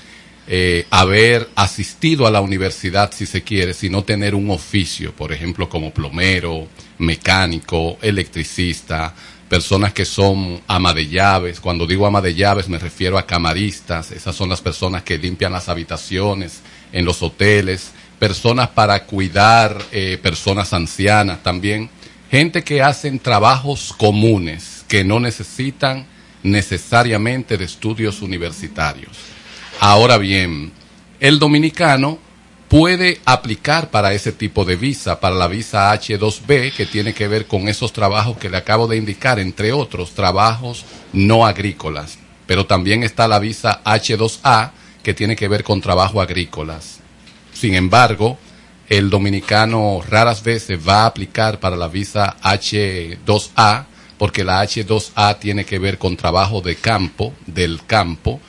eh, 0.49 0.87
haber 0.91 1.51
asistido 1.57 2.26
a 2.26 2.30
la 2.30 2.41
universidad 2.41 3.12
si 3.12 3.26
se 3.26 3.43
quiere, 3.43 3.74
sino 3.74 4.05
tener 4.05 4.34
un 4.34 4.51
oficio, 4.51 5.12
por 5.12 5.32
ejemplo, 5.32 5.68
como 5.68 5.91
plomero, 5.91 6.68
mecánico, 6.99 7.99
electricista, 8.01 9.12
personas 9.49 9.92
que 9.92 10.05
son 10.05 10.61
ama 10.66 10.92
de 10.92 11.09
llaves. 11.09 11.61
Cuando 11.61 11.86
digo 11.86 12.07
ama 12.07 12.20
de 12.20 12.34
llaves 12.34 12.68
me 12.68 12.78
refiero 12.78 13.18
a 13.18 13.26
camaristas, 13.26 14.11
esas 14.11 14.34
son 14.34 14.49
las 14.49 14.61
personas 14.61 15.03
que 15.03 15.18
limpian 15.18 15.53
las 15.53 15.68
habitaciones 15.68 16.61
en 16.92 17.05
los 17.05 17.22
hoteles, 17.22 17.92
personas 18.18 18.68
para 18.68 19.05
cuidar 19.05 19.80
eh, 19.92 20.18
personas 20.22 20.72
ancianas 20.72 21.42
también, 21.42 21.90
gente 22.30 22.64
que 22.64 22.82
hacen 22.82 23.18
trabajos 23.18 23.94
comunes 23.97 24.84
que 24.88 25.05
no 25.05 25.20
necesitan 25.20 26.07
necesariamente 26.42 27.57
de 27.57 27.64
estudios 27.64 28.22
universitarios. 28.22 29.16
Ahora 29.80 30.16
bien, 30.18 30.72
el 31.20 31.38
dominicano 31.38 32.18
puede 32.69 33.21
aplicar 33.25 33.91
para 33.91 34.12
ese 34.12 34.33
tipo 34.33 34.64
de 34.64 34.77
visa, 34.77 35.21
para 35.21 35.37
la 35.37 35.49
visa 35.49 35.93
H2B, 35.93 36.73
que 36.73 36.87
tiene 36.87 37.14
que 37.14 37.29
ver 37.29 37.47
con 37.47 37.69
esos 37.69 37.93
trabajos 37.93 38.39
que 38.39 38.51
le 38.51 38.57
acabo 38.57 38.87
de 38.87 38.97
indicar, 38.97 39.39
entre 39.39 39.73
otros 39.73 40.12
trabajos 40.12 40.85
no 41.12 41.47
agrícolas. 41.47 42.19
Pero 42.47 42.67
también 42.67 43.03
está 43.03 43.29
la 43.29 43.39
visa 43.39 43.83
H2A, 43.85 44.71
que 45.03 45.14
tiene 45.14 45.37
que 45.37 45.49
ver 45.49 45.62
con 45.62 45.81
trabajo 45.81 46.21
agrícolas. 46.21 46.99
Sin 47.53 47.75
embargo, 47.75 48.39
el 48.89 49.11
dominicano 49.11 50.01
raras 50.09 50.43
veces 50.43 50.79
va 50.87 51.03
a 51.03 51.07
aplicar 51.07 51.61
para 51.61 51.77
la 51.77 51.89
visa 51.89 52.37
H2A, 52.43 53.85
porque 54.19 54.45
la 54.45 54.62
H2A 54.64 55.39
tiene 55.39 55.64
que 55.64 55.79
ver 55.79 55.99
con 55.99 56.17
trabajo 56.17 56.61
de 56.61 56.77
campo, 56.77 57.33
del 57.47 57.85
campo, 57.87 58.41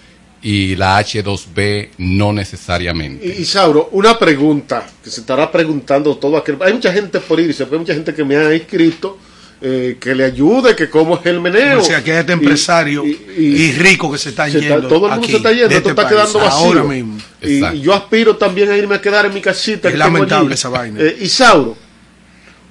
y 0.42 0.76
la 0.76 1.00
H2B 1.02 1.90
no 1.98 2.32
necesariamente. 2.34 3.26
Y, 3.26 3.42
Isauro, 3.42 3.90
una 3.92 4.18
pregunta 4.20 4.86
que 5.04 5.10
se 5.10 5.22
estará 5.22 5.52
preguntando 5.52 6.16
todo 6.18 6.38
aquel. 6.38 6.58
Hay 6.62 6.74
mucha 6.74 6.92
gente 6.94 7.20
por 7.20 7.40
irse, 7.40 7.64
hay 7.64 7.78
mucha 7.80 7.94
gente 7.94 8.14
que 8.14 8.24
me 8.24 8.36
ha 8.36 8.54
inscrito 8.56 9.18
eh, 9.60 9.98
que 10.00 10.14
le 10.14 10.24
ayude, 10.26 10.76
que 10.76 10.88
cómo 10.88 11.18
es 11.18 11.26
el 11.26 11.42
meneo. 11.42 11.80
O 11.80 11.84
sea, 11.84 12.04
que 12.04 12.20
este 12.20 12.32
Y- 12.32 12.36
empresario 12.36 13.04
y, 13.04 13.72
rico 13.74 14.12
que 14.12 14.20
se 14.20 14.30
está 14.30 14.48
se 14.50 14.60
está- 14.60 14.76
yendo. 14.76 14.88
todo 14.88 15.08
el 15.08 15.12
mundo 15.14 15.24
aquí, 15.24 15.32
se 15.32 15.38
está 15.38 15.50
yendo, 15.52 15.66
esto 15.66 15.78
este 15.78 15.90
está 15.90 16.04
país, 16.04 16.16
quedando 16.16 16.40
vacío. 16.40 16.66
Ahora 16.68 16.84
mismo. 16.84 17.18
Y, 17.42 17.66
y 17.66 17.82
yo 17.82 17.94
aspiro 17.96 18.38
también 18.38 18.70
a 18.70 18.78
irme 18.78 18.94
a 18.96 19.02
quedar 19.02 19.26
en 19.26 19.34
mi 19.34 19.42
casita. 19.42 19.88
Es 19.88 19.94
que 19.94 19.98
lamentable 19.98 20.54
esa 20.54 20.70
vaina. 20.70 21.00
Eh, 21.02 21.18
Isauro, 21.22 21.76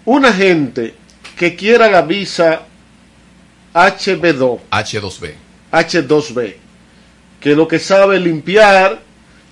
una 0.04 0.32
gente 0.32 0.94
que 1.36 1.56
quiera 1.56 1.90
la 1.90 2.02
visa 2.02 2.62
HB2, 3.74 4.60
H2B. 4.70 5.32
H2B, 5.72 6.54
que 7.46 7.54
lo 7.54 7.68
que 7.68 7.78
sabe 7.78 8.16
es 8.16 8.22
limpiar, 8.22 9.00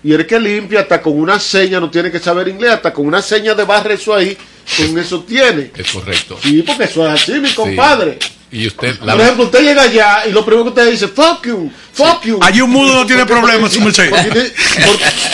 y 0.03 0.12
el 0.14 0.26
que 0.26 0.40
limpia 0.40 0.80
hasta 0.80 1.01
con 1.01 1.16
una 1.16 1.38
seña, 1.38 1.78
no 1.78 1.88
tiene 1.90 2.11
que 2.11 2.18
saber 2.18 2.49
inglés, 2.49 2.72
hasta 2.72 2.92
con 2.92 3.07
una 3.07 3.22
seña 3.22 3.55
de 3.55 3.62
barra 3.62 3.95
eso 3.95 4.12
ahí, 4.12 4.36
con 4.76 4.99
eso 4.99 5.22
tiene. 5.22 5.70
Es 5.76 5.92
correcto. 5.92 6.36
Sí, 6.42 6.62
porque 6.66 6.84
eso 6.84 7.07
es 7.07 7.22
así, 7.22 7.34
mi 7.38 7.53
compadre. 7.53 8.18
Y 8.51 8.66
usted, 8.66 8.99
Por 8.99 9.20
ejemplo, 9.20 9.45
usted 9.45 9.61
llega 9.62 9.82
allá 9.82 10.26
y 10.28 10.32
lo 10.32 10.45
primero 10.45 10.64
que 10.64 10.68
usted 10.70 10.90
dice, 10.90 11.07
fuck 11.07 11.47
you, 11.47 11.70
fuck 11.92 12.24
you. 12.24 12.38
Allí 12.42 12.61
un 12.62 12.70
mudo 12.70 12.95
no 12.95 13.07
tiene 13.07 13.24
problema, 13.26 13.70
su 13.70 13.80
merced. 13.80 14.11
Porque, 14.11 14.53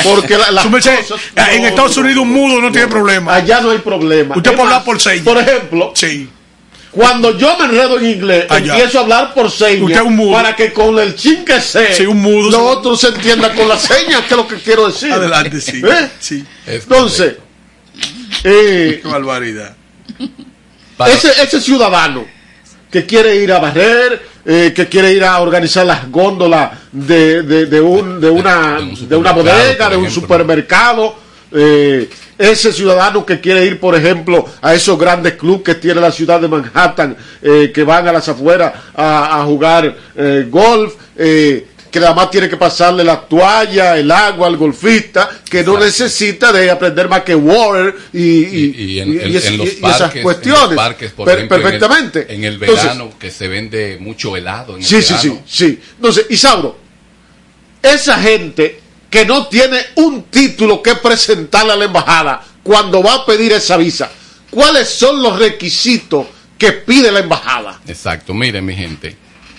porque 0.04 0.38
la- 0.52 0.64
merced, 0.64 0.96
cosas- 1.00 1.20
en 1.54 1.62
no, 1.62 1.68
Estados 1.68 1.96
no, 1.96 2.02
Unidos 2.02 2.22
un 2.22 2.30
mudo 2.32 2.60
no 2.60 2.70
tiene 2.70 2.88
problema. 2.88 3.34
Allá 3.36 3.60
no 3.62 3.70
hay 3.70 3.78
problema. 3.78 4.36
Usted 4.36 4.50
puede 4.50 4.62
hablar 4.64 4.84
por 4.84 5.00
señas. 5.00 5.24
Por 5.24 5.38
ejemplo, 5.38 5.92
cuando 6.90 7.36
yo 7.38 7.56
me 7.58 7.66
enredo 7.66 7.98
en 7.98 8.06
inglés, 8.06 8.46
Allá. 8.48 8.74
empiezo 8.74 8.98
a 8.98 9.02
hablar 9.02 9.34
por 9.34 9.50
señas 9.50 10.02
para 10.32 10.56
que 10.56 10.72
con 10.72 10.98
el 10.98 11.14
chin 11.14 11.44
que 11.44 11.60
sé, 11.60 11.94
Sí, 11.94 12.04
un 12.06 12.20
mudo, 12.20 12.50
lo 12.50 12.58
sí. 12.58 12.64
otro 12.78 12.96
se 12.96 13.08
entienda 13.08 13.52
con 13.54 13.68
las 13.68 13.82
señas, 13.82 14.22
que 14.22 14.34
es 14.34 14.36
lo 14.36 14.48
que 14.48 14.56
quiero 14.56 14.86
decir. 14.88 15.12
Adelante, 15.12 15.60
sí. 15.60 15.80
¿Eh? 15.84 16.10
sí. 16.18 16.44
Entonces, 16.66 17.34
eh, 18.44 19.00
Qué 19.02 19.08
barbaridad. 19.08 19.76
ese, 21.06 21.30
ese 21.42 21.60
ciudadano 21.60 22.26
que 22.90 23.06
quiere 23.06 23.36
ir 23.36 23.52
a 23.52 23.58
barrer, 23.60 24.20
eh, 24.44 24.72
que 24.74 24.88
quiere 24.88 25.12
ir 25.12 25.22
a 25.24 25.38
organizar 25.40 25.86
las 25.86 26.10
góndolas 26.10 26.72
de, 26.90 27.42
de, 27.42 27.66
de 27.66 27.80
un, 27.80 28.20
de, 28.20 28.28
una, 28.30 28.78
de 28.80 29.16
una 29.16 29.32
bodega, 29.32 29.88
de 29.90 29.96
un 29.96 30.10
supermercado, 30.10 31.14
eh, 31.52 32.10
ese 32.40 32.72
ciudadano 32.72 33.24
que 33.26 33.40
quiere 33.40 33.64
ir, 33.66 33.78
por 33.78 33.94
ejemplo, 33.94 34.46
a 34.62 34.74
esos 34.74 34.98
grandes 34.98 35.34
clubes 35.34 35.62
que 35.62 35.74
tiene 35.74 36.00
la 36.00 36.10
ciudad 36.10 36.40
de 36.40 36.48
Manhattan, 36.48 37.16
eh, 37.42 37.70
que 37.74 37.82
van 37.84 38.08
a 38.08 38.12
las 38.12 38.28
afueras 38.28 38.72
a, 38.94 39.40
a 39.40 39.44
jugar 39.44 39.94
eh, 40.16 40.46
golf, 40.48 40.94
eh, 41.16 41.66
que 41.90 41.98
nada 41.98 42.14
más 42.14 42.30
tiene 42.30 42.48
que 42.48 42.56
pasarle 42.56 43.02
la 43.02 43.20
toalla, 43.20 43.98
el 43.98 44.10
agua 44.12 44.46
al 44.46 44.56
golfista, 44.56 45.28
que 45.50 45.64
no 45.64 45.76
necesita 45.78 46.52
de 46.52 46.70
aprender 46.70 47.08
más 47.08 47.22
que 47.22 47.34
water 47.34 47.94
y, 48.12 48.20
y, 48.20 48.74
Y 48.94 49.00
en, 49.00 49.12
y- 49.12 49.36
es- 49.36 49.50
los 49.58 49.66
esas 49.68 49.80
parques, 49.98 50.16
en 50.16 50.22
cuestiones. 50.22 50.66
los 50.68 50.74
parques, 50.76 51.10
por 51.12 51.24
Per- 51.26 51.34
ejemplo, 51.36 51.56
en 51.56 51.62
el- 51.62 51.64
perfectamente. 51.66 52.26
En 52.32 52.44
el, 52.44 52.54
Entonces, 52.54 52.82
verano 52.84 53.10
que 53.18 53.30
se 53.32 53.48
vende 53.48 53.98
mucho 54.00 54.36
helado. 54.36 54.74
En 54.76 54.82
el 54.82 54.86
Sí, 54.86 55.02
sí, 55.02 55.14
sí, 55.20 55.38
sí. 55.46 55.80
Entonces, 55.96 56.26
Isauro, 56.30 56.78
esa 57.82 58.18
gente 58.20 58.80
que 59.10 59.24
no 59.26 59.48
tiene 59.48 59.78
un 59.96 60.22
título 60.24 60.82
que 60.82 60.94
presentarle 60.94 61.72
a 61.72 61.76
la 61.76 61.84
embajada 61.86 62.42
cuando 62.62 63.02
va 63.02 63.14
a 63.14 63.26
pedir 63.26 63.52
esa 63.52 63.76
visa, 63.76 64.10
¿cuáles 64.50 64.88
son 64.88 65.20
los 65.22 65.38
requisitos 65.38 66.26
que 66.56 66.72
pide 66.72 67.10
la 67.10 67.20
embajada 67.20 67.80
Exacto, 67.88 68.32
miren 68.34 68.64
mi 68.64 68.74
gente. 68.74 69.16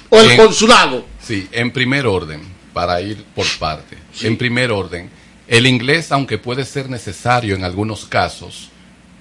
o 0.09 0.19
el 0.19 0.31
En- 0.31 0.37
consulado? 0.37 1.05
Sí, 1.21 1.47
en 1.51 1.71
primer 1.71 2.05
orden, 2.07 2.41
para 2.73 3.01
ir 3.01 3.23
por 3.35 3.45
parte. 3.59 3.97
En 4.21 4.37
primer 4.37 4.71
orden, 4.71 5.09
el 5.47 5.65
inglés, 5.67 6.11
aunque 6.11 6.37
puede 6.37 6.63
ser 6.65 6.89
necesario 6.89 7.55
en 7.55 7.63
algunos 7.63 8.05
casos, 8.05 8.69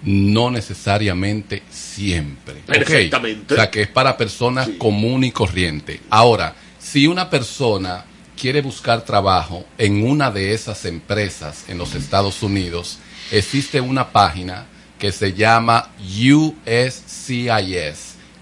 no 0.03 0.51
necesariamente 0.51 1.63
siempre. 1.71 2.55
Perfectamente. 2.67 3.55
O 3.55 3.57
sea, 3.57 3.71
que 3.71 3.83
es 3.83 3.89
para 3.89 4.17
personas 4.17 4.69
común 4.79 5.25
y 5.25 5.33
corriente. 5.33 6.01
Ahora, 6.11 6.55
si 6.79 7.07
una 7.07 7.29
persona 7.29 8.05
quiere 8.41 8.63
buscar 8.63 9.05
trabajo 9.05 9.67
en 9.77 10.03
una 10.03 10.31
de 10.31 10.55
esas 10.55 10.87
empresas 10.87 11.65
en 11.69 11.77
los 11.77 11.95
Estados 11.95 12.43
Unidos, 12.43 12.99
existe 13.31 13.83
una 13.83 14.13
página 14.13 14.65
que 14.99 15.13
se 15.13 15.35
llama 15.35 15.91
USCIS. 16.01 17.35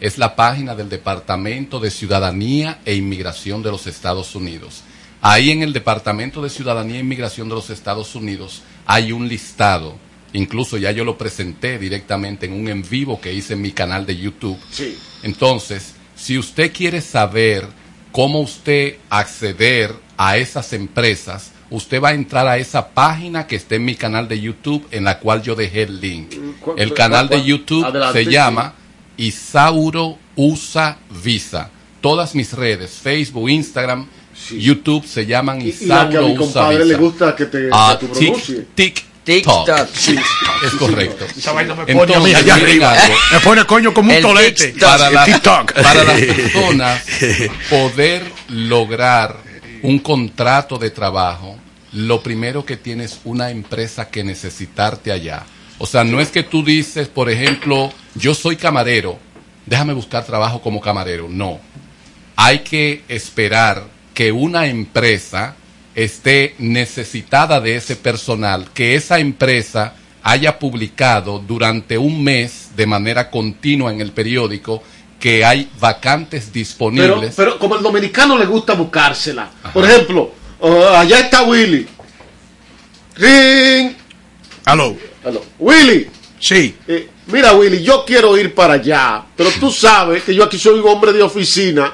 Es 0.00 0.16
la 0.16 0.36
página 0.36 0.76
del 0.76 0.88
Departamento 0.88 1.80
de 1.80 1.90
Ciudadanía 1.90 2.78
e 2.84 2.94
Inmigración 2.94 3.60
de 3.64 3.72
los 3.72 3.88
Estados 3.88 4.36
Unidos. 4.36 4.84
Ahí 5.20 5.50
en 5.50 5.64
el 5.64 5.72
Departamento 5.72 6.42
de 6.42 6.50
Ciudadanía 6.50 6.98
e 6.98 7.00
Inmigración 7.00 7.48
de 7.48 7.56
los 7.56 7.68
Estados 7.68 8.14
Unidos 8.14 8.62
hay 8.86 9.10
un 9.10 9.26
listado. 9.26 9.96
Incluso 10.32 10.76
ya 10.76 10.92
yo 10.92 11.04
lo 11.04 11.18
presenté 11.18 11.76
directamente 11.76 12.46
en 12.46 12.52
un 12.52 12.68
en 12.68 12.88
vivo 12.88 13.20
que 13.20 13.32
hice 13.32 13.54
en 13.54 13.62
mi 13.62 13.72
canal 13.72 14.06
de 14.06 14.16
YouTube. 14.16 14.58
Sí. 14.70 14.96
Entonces, 15.24 15.94
si 16.14 16.38
usted 16.38 16.72
quiere 16.72 17.00
saber 17.00 17.66
cómo 18.12 18.40
usted 18.40 18.96
acceder 19.10 19.94
a 20.16 20.36
esas 20.36 20.72
empresas, 20.72 21.52
usted 21.70 22.00
va 22.02 22.08
a 22.10 22.14
entrar 22.14 22.46
a 22.48 22.56
esa 22.58 22.88
página 22.88 23.46
que 23.46 23.56
está 23.56 23.74
en 23.76 23.84
mi 23.84 23.94
canal 23.94 24.26
de 24.28 24.40
YouTube, 24.40 24.86
en 24.90 25.04
la 25.04 25.18
cual 25.18 25.42
yo 25.42 25.54
dejé 25.54 25.82
el 25.82 26.00
link. 26.00 26.34
¿Cuál- 26.60 26.78
El 26.78 26.94
canal 26.94 27.28
de? 27.28 27.44
YouTube 27.44 27.84
Adelante, 27.84 28.24
se 28.24 28.30
llama 28.30 28.74
Isauro 29.16 30.18
Usa 30.36 30.98
Visa. 31.22 31.70
Todas 32.00 32.34
mis 32.34 32.52
redes, 32.52 32.92
Facebook, 33.02 33.48
Instagram, 33.50 34.06
YouTube, 34.50 35.04
se 35.04 35.26
llaman 35.26 35.60
y 35.60 35.72
la 35.86 36.08
que 36.08 36.16
a 36.16 36.20
Isauro 36.20 36.28
mi 36.28 36.32
Usa 36.34 36.38
compadre 36.44 36.78
le 36.78 36.84
Visa. 36.84 36.98
gusta 36.98 37.36
que 37.36 37.46
te, 37.46 37.68
Ah, 37.72 37.96
que 38.00 38.06
tic- 38.08 38.64
tic- 38.76 39.02
TikTok. 39.36 39.88
Sí. 39.94 40.16
Es 40.64 40.72
correcto. 40.74 41.26
Esa 41.36 41.52
vaina 41.52 41.74
me 41.74 41.86
pone 41.94 42.34
allá 42.34 42.54
arriba. 42.54 42.92
algo. 42.92 43.14
Me 43.32 43.40
pone 43.40 43.64
coño 43.64 43.94
como 43.94 44.14
un 44.14 44.22
tolete. 44.22 44.74
Para, 44.80 45.10
las- 45.10 45.24
TikTok. 45.26 45.72
para 45.74 46.04
las 46.04 46.20
personas 46.20 47.02
poder 47.70 48.24
lograr 48.48 49.36
un 49.82 49.98
contrato 50.00 50.78
de 50.78 50.90
trabajo, 50.90 51.56
lo 51.92 52.22
primero 52.22 52.64
que 52.64 52.76
tienes 52.76 53.20
una 53.24 53.50
empresa 53.50 54.08
que 54.08 54.24
necesitarte 54.24 55.12
allá. 55.12 55.44
O 55.78 55.86
sea, 55.86 56.02
no 56.02 56.20
es 56.20 56.28
que 56.30 56.42
tú 56.42 56.64
dices, 56.64 57.06
por 57.08 57.30
ejemplo, 57.30 57.92
yo 58.16 58.34
soy 58.34 58.56
camarero, 58.56 59.18
déjame 59.66 59.92
buscar 59.92 60.24
trabajo 60.24 60.60
como 60.60 60.80
camarero. 60.80 61.28
No. 61.30 61.60
Hay 62.34 62.60
que 62.60 63.04
esperar 63.08 63.84
que 64.14 64.32
una 64.32 64.66
empresa 64.66 65.54
esté 65.94 66.54
necesitada 66.58 67.60
de 67.60 67.76
ese 67.76 67.96
personal, 67.96 68.68
que 68.72 68.94
esa 68.94 69.18
empresa 69.18 69.94
haya 70.22 70.58
publicado 70.58 71.38
durante 71.38 71.96
un 71.96 72.22
mes 72.22 72.70
de 72.76 72.86
manera 72.86 73.30
continua 73.30 73.92
en 73.92 74.00
el 74.00 74.12
periódico 74.12 74.82
que 75.18 75.44
hay 75.44 75.68
vacantes 75.80 76.52
disponibles. 76.52 77.34
pero 77.36 77.58
como 77.58 77.76
el 77.76 77.82
dominicano 77.82 78.38
le 78.38 78.46
gusta 78.46 78.74
buscársela. 78.74 79.50
Por 79.72 79.84
ejemplo, 79.84 80.32
uh, 80.60 80.84
allá 80.96 81.20
está 81.20 81.42
Willy. 81.42 81.86
Ring. 83.16 83.92
Aló. 84.64 84.96
Aló. 85.24 85.42
Willy. 85.58 86.08
Sí. 86.38 86.76
Eh, 86.86 87.08
mira, 87.26 87.54
Willy, 87.54 87.82
yo 87.82 88.04
quiero 88.04 88.38
ir 88.38 88.54
para 88.54 88.74
allá, 88.74 89.24
pero 89.36 89.50
tú 89.58 89.72
sabes 89.72 90.22
que 90.22 90.34
yo 90.34 90.44
aquí 90.44 90.58
soy 90.58 90.78
un 90.78 90.88
hombre 90.88 91.12
de 91.12 91.22
oficina. 91.22 91.92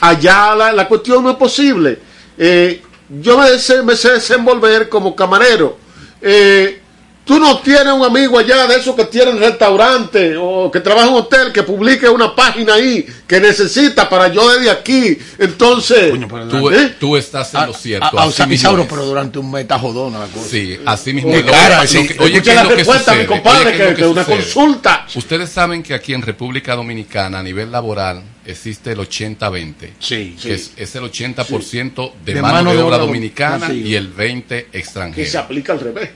Allá 0.00 0.54
la, 0.54 0.72
la 0.72 0.88
cuestión 0.88 1.22
no 1.22 1.30
es 1.30 1.36
posible. 1.36 1.98
Eh, 2.38 2.82
yo 3.20 3.38
me 3.38 3.50
me 3.82 3.96
sé 3.96 4.12
desenvolver 4.12 4.88
como 4.88 5.14
camarero. 5.14 5.76
Eh, 6.20 6.81
tú 7.24 7.38
no 7.38 7.58
tienes 7.60 7.92
un 7.92 8.04
amigo 8.04 8.38
allá 8.38 8.66
de 8.66 8.76
esos 8.76 8.94
que 8.96 9.04
tienen 9.04 9.38
restaurante 9.38 10.36
o 10.36 10.70
que 10.70 10.80
trabaja 10.80 11.06
en 11.06 11.12
un 11.14 11.20
hotel 11.20 11.52
que 11.52 11.62
publique 11.62 12.08
una 12.08 12.34
página 12.34 12.74
ahí 12.74 13.06
que 13.26 13.40
necesita 13.40 14.08
para 14.08 14.28
yo 14.28 14.50
desde 14.52 14.70
aquí. 14.70 15.16
Entonces, 15.38 16.12
tú, 16.50 16.70
¿eh? 16.70 16.94
tú 16.98 17.16
estás 17.16 17.54
en 17.54 17.66
lo 17.66 17.74
cierto. 17.74 18.18
Ah, 18.18 18.24
así 18.24 18.42
ah, 18.42 18.46
mismo 18.46 18.68
Isauro, 18.70 18.82
es. 18.82 18.88
pero 18.88 19.04
durante 19.04 19.38
un 19.38 19.50
mes 19.50 19.62
está 19.62 19.78
jodona 19.78 20.18
la 20.18 20.26
cosa. 20.26 20.48
Sí, 20.48 20.78
así 20.84 21.12
mismo. 21.12 21.34
Lo 21.34 21.46
cara, 21.46 21.80
que- 21.82 21.86
sí. 21.88 22.02
lo 22.02 22.08
que- 22.08 22.22
oye, 22.22 22.42
¿qué 22.42 22.50
es 22.50 22.56
la 22.56 22.68
que 22.68 22.74
respuesta, 22.74 23.14
mi 23.14 23.24
compadre, 23.26 23.68
Oye, 23.68 23.76
¿qué 23.76 23.82
es 23.84 23.88
que- 23.90 23.94
que 24.02 24.06
una 24.06 24.24
sucede? 24.24 24.36
consulta. 24.42 25.06
Ustedes 25.14 25.50
saben 25.50 25.82
que 25.82 25.94
aquí 25.94 26.14
en 26.14 26.22
República 26.22 26.74
Dominicana, 26.74 27.38
a 27.38 27.42
nivel 27.42 27.70
laboral, 27.70 28.22
existe 28.44 28.92
el 28.92 28.98
80-20. 28.98 29.92
Sí. 30.00 30.36
Que 30.42 30.54
es, 30.54 30.72
es 30.76 30.94
el 30.96 31.04
80% 31.04 32.12
de, 32.24 32.34
De 32.34 32.42
mano, 32.42 32.72
de 32.72 32.82
obra 32.82 32.96
dom- 32.98 33.06
dominicana 33.06 33.68
sí. 33.68 33.82
y 33.86 33.94
el 33.94 34.08
20 34.08 34.66
que 34.70 34.78
extranjero. 34.78 35.30
se 35.30 35.38
aplica 35.38 35.72
al 35.72 35.80
revés. 35.80 36.10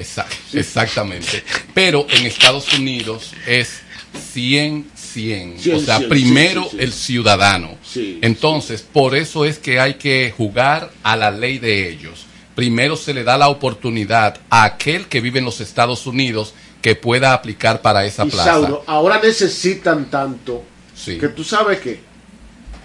Exact- 0.00 0.54
Exactamente. 0.54 1.44
Pero 1.74 2.06
en 2.10 2.26
Estados 2.26 2.72
Unidos 2.78 3.32
es 3.46 3.80
100, 4.32 4.86
100. 4.94 5.54
o 5.56 5.58
100, 5.60 5.80
sea, 5.86 5.98
100, 5.98 6.08
primero 6.08 6.66
sí, 6.70 6.76
el 6.80 6.92
ciudadano. 6.92 7.76
Entonces, 8.22 8.82
por 8.82 9.14
eso 9.14 9.44
es 9.44 9.58
que 9.58 9.78
hay 9.80 9.94
que 9.94 10.32
jugar 10.36 10.90
a 11.02 11.16
la 11.16 11.30
ley 11.30 11.58
de 11.58 11.88
ellos. 11.88 12.26
Primero 12.54 12.96
se 12.96 13.14
le 13.14 13.24
da 13.24 13.38
la 13.38 13.48
oportunidad 13.48 14.38
a 14.50 14.64
aquel 14.64 15.06
que 15.06 15.20
vive 15.20 15.38
en 15.38 15.44
los 15.44 15.60
Estados 15.60 16.06
Unidos 16.06 16.54
que 16.82 16.94
pueda 16.96 17.32
aplicar 17.32 17.82
para 17.82 18.04
esa 18.04 18.24
plaza. 18.26 18.50
Isauro, 18.50 18.84
ahora 18.86 19.20
necesitan 19.22 20.10
tanto 20.10 20.64
Sí. 20.94 21.18
que 21.18 21.28
tú 21.28 21.44
sabes 21.44 21.80
que 21.80 22.00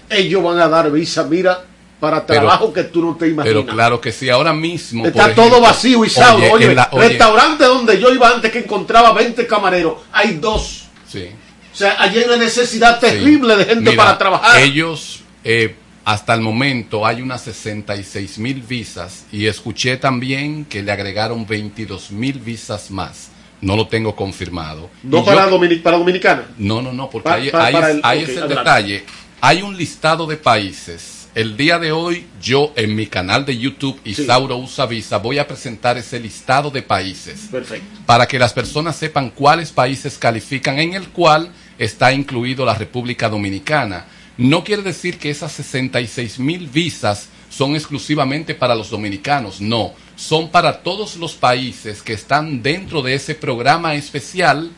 ellos 0.10 0.44
van 0.44 0.60
a 0.60 0.68
dar 0.68 0.92
visa, 0.92 1.24
mira, 1.24 1.66
para 2.00 2.26
Pero- 2.26 2.42
trabajo 2.42 2.74
que 2.74 2.84
tú 2.84 3.02
no 3.04 3.16
te 3.16 3.28
imaginas. 3.28 3.46
Pero 3.46 3.66
claro 3.66 4.02
que 4.02 4.12
sí, 4.12 4.30
ahora 4.30 4.54
mismo. 4.54 5.06
Está 5.06 5.22
por 5.24 5.32
ejemplo, 5.32 5.50
todo 5.50 5.62
vacío, 5.62 6.04
Isauro. 6.06 6.52
oye, 6.52 6.68
Oye, 6.92 7.08
restaurante 7.10 7.64
donde 7.66 8.00
yo 8.00 8.12
iba 8.14 8.30
antes 8.30 8.52
que 8.52 8.60
encontraba 8.60 9.14
20 9.14 9.46
camareros, 9.48 9.96
hay 10.12 10.34
dos. 10.36 10.86
sí. 11.08 11.30
O 11.74 11.78
sea, 11.78 11.98
allí 12.02 12.20
hay 12.20 12.24
una 12.24 12.38
necesidad 12.38 13.00
terrible 13.02 13.58
de 13.58 13.66
gente 13.66 13.92
Mira, 13.92 13.98
para 14.06 14.18
trabajar. 14.18 14.62
Ellos, 14.62 15.20
eh, 15.44 15.76
hasta 16.06 16.34
el 16.34 16.40
momento, 16.40 17.06
hay 17.06 17.22
unas 17.22 17.42
66 17.42 18.38
mil 18.38 18.62
visas 18.62 19.26
y 19.30 19.48
escuché 19.48 19.98
también 19.98 20.64
que 20.64 20.82
le 20.82 20.94
agregaron 20.94 21.46
22 21.46 22.12
mil 22.12 22.40
visas 22.40 22.92
más. 22.92 23.28
No 23.60 23.76
lo 23.76 23.88
tengo 23.90 24.16
confirmado. 24.16 24.90
no 25.04 25.18
Y 25.20 25.22
para, 25.24 25.50
yo- 25.50 25.82
para 25.84 25.98
Dominicana. 25.98 26.44
no, 26.58 26.82
no, 26.82 26.94
no, 26.94 27.10
porque 27.10 27.28
ahí, 27.30 27.48
es, 27.50 27.54
el- 27.54 28.02
ahí 28.04 28.24
ok, 28.24 28.24
es 28.24 28.30
el 28.30 28.38
adelante. 28.44 28.56
detalle. 28.56 29.06
Hay 29.42 29.62
un 29.62 29.76
listado 29.76 30.26
de 30.28 30.38
países. 30.38 31.25
El 31.36 31.58
día 31.58 31.80
de 31.80 31.92
hoy, 31.92 32.28
yo 32.42 32.72
en 32.78 32.96
mi 32.96 33.08
canal 33.08 33.44
de 33.44 33.58
YouTube, 33.58 34.00
Isauro 34.06 34.56
Usa 34.56 34.86
Visa, 34.86 35.18
voy 35.18 35.38
a 35.38 35.46
presentar 35.46 35.98
ese 35.98 36.18
listado 36.18 36.72
de 36.72 36.82
países 36.82 37.50
Perfecto. 37.52 37.86
para 38.06 38.26
que 38.26 38.40
las 38.40 38.54
personas 38.54 38.96
sepan 38.96 39.32
cuáles 39.32 39.74
países 39.74 40.18
califican, 40.18 40.80
en 40.80 40.94
el 40.94 41.10
cual 41.10 41.52
está 41.78 42.14
incluido 42.14 42.64
la 42.64 42.74
República 42.74 43.28
Dominicana. 43.28 44.06
No 44.38 44.64
quiere 44.64 44.82
decir 44.82 45.18
que 45.18 45.30
esas 45.30 45.52
66 45.52 46.40
mil 46.40 46.68
visas 46.68 47.28
son 47.50 47.76
exclusivamente 47.76 48.56
para 48.56 48.74
los 48.74 48.90
dominicanos, 48.90 49.60
no, 49.60 49.92
son 50.16 50.50
para 50.52 50.84
todos 50.84 51.18
los 51.18 51.34
países 51.34 52.02
que 52.02 52.14
están 52.14 52.64
dentro 52.64 53.02
de 53.02 53.14
ese 53.14 53.36
programa 53.36 53.96
especial 53.96 54.72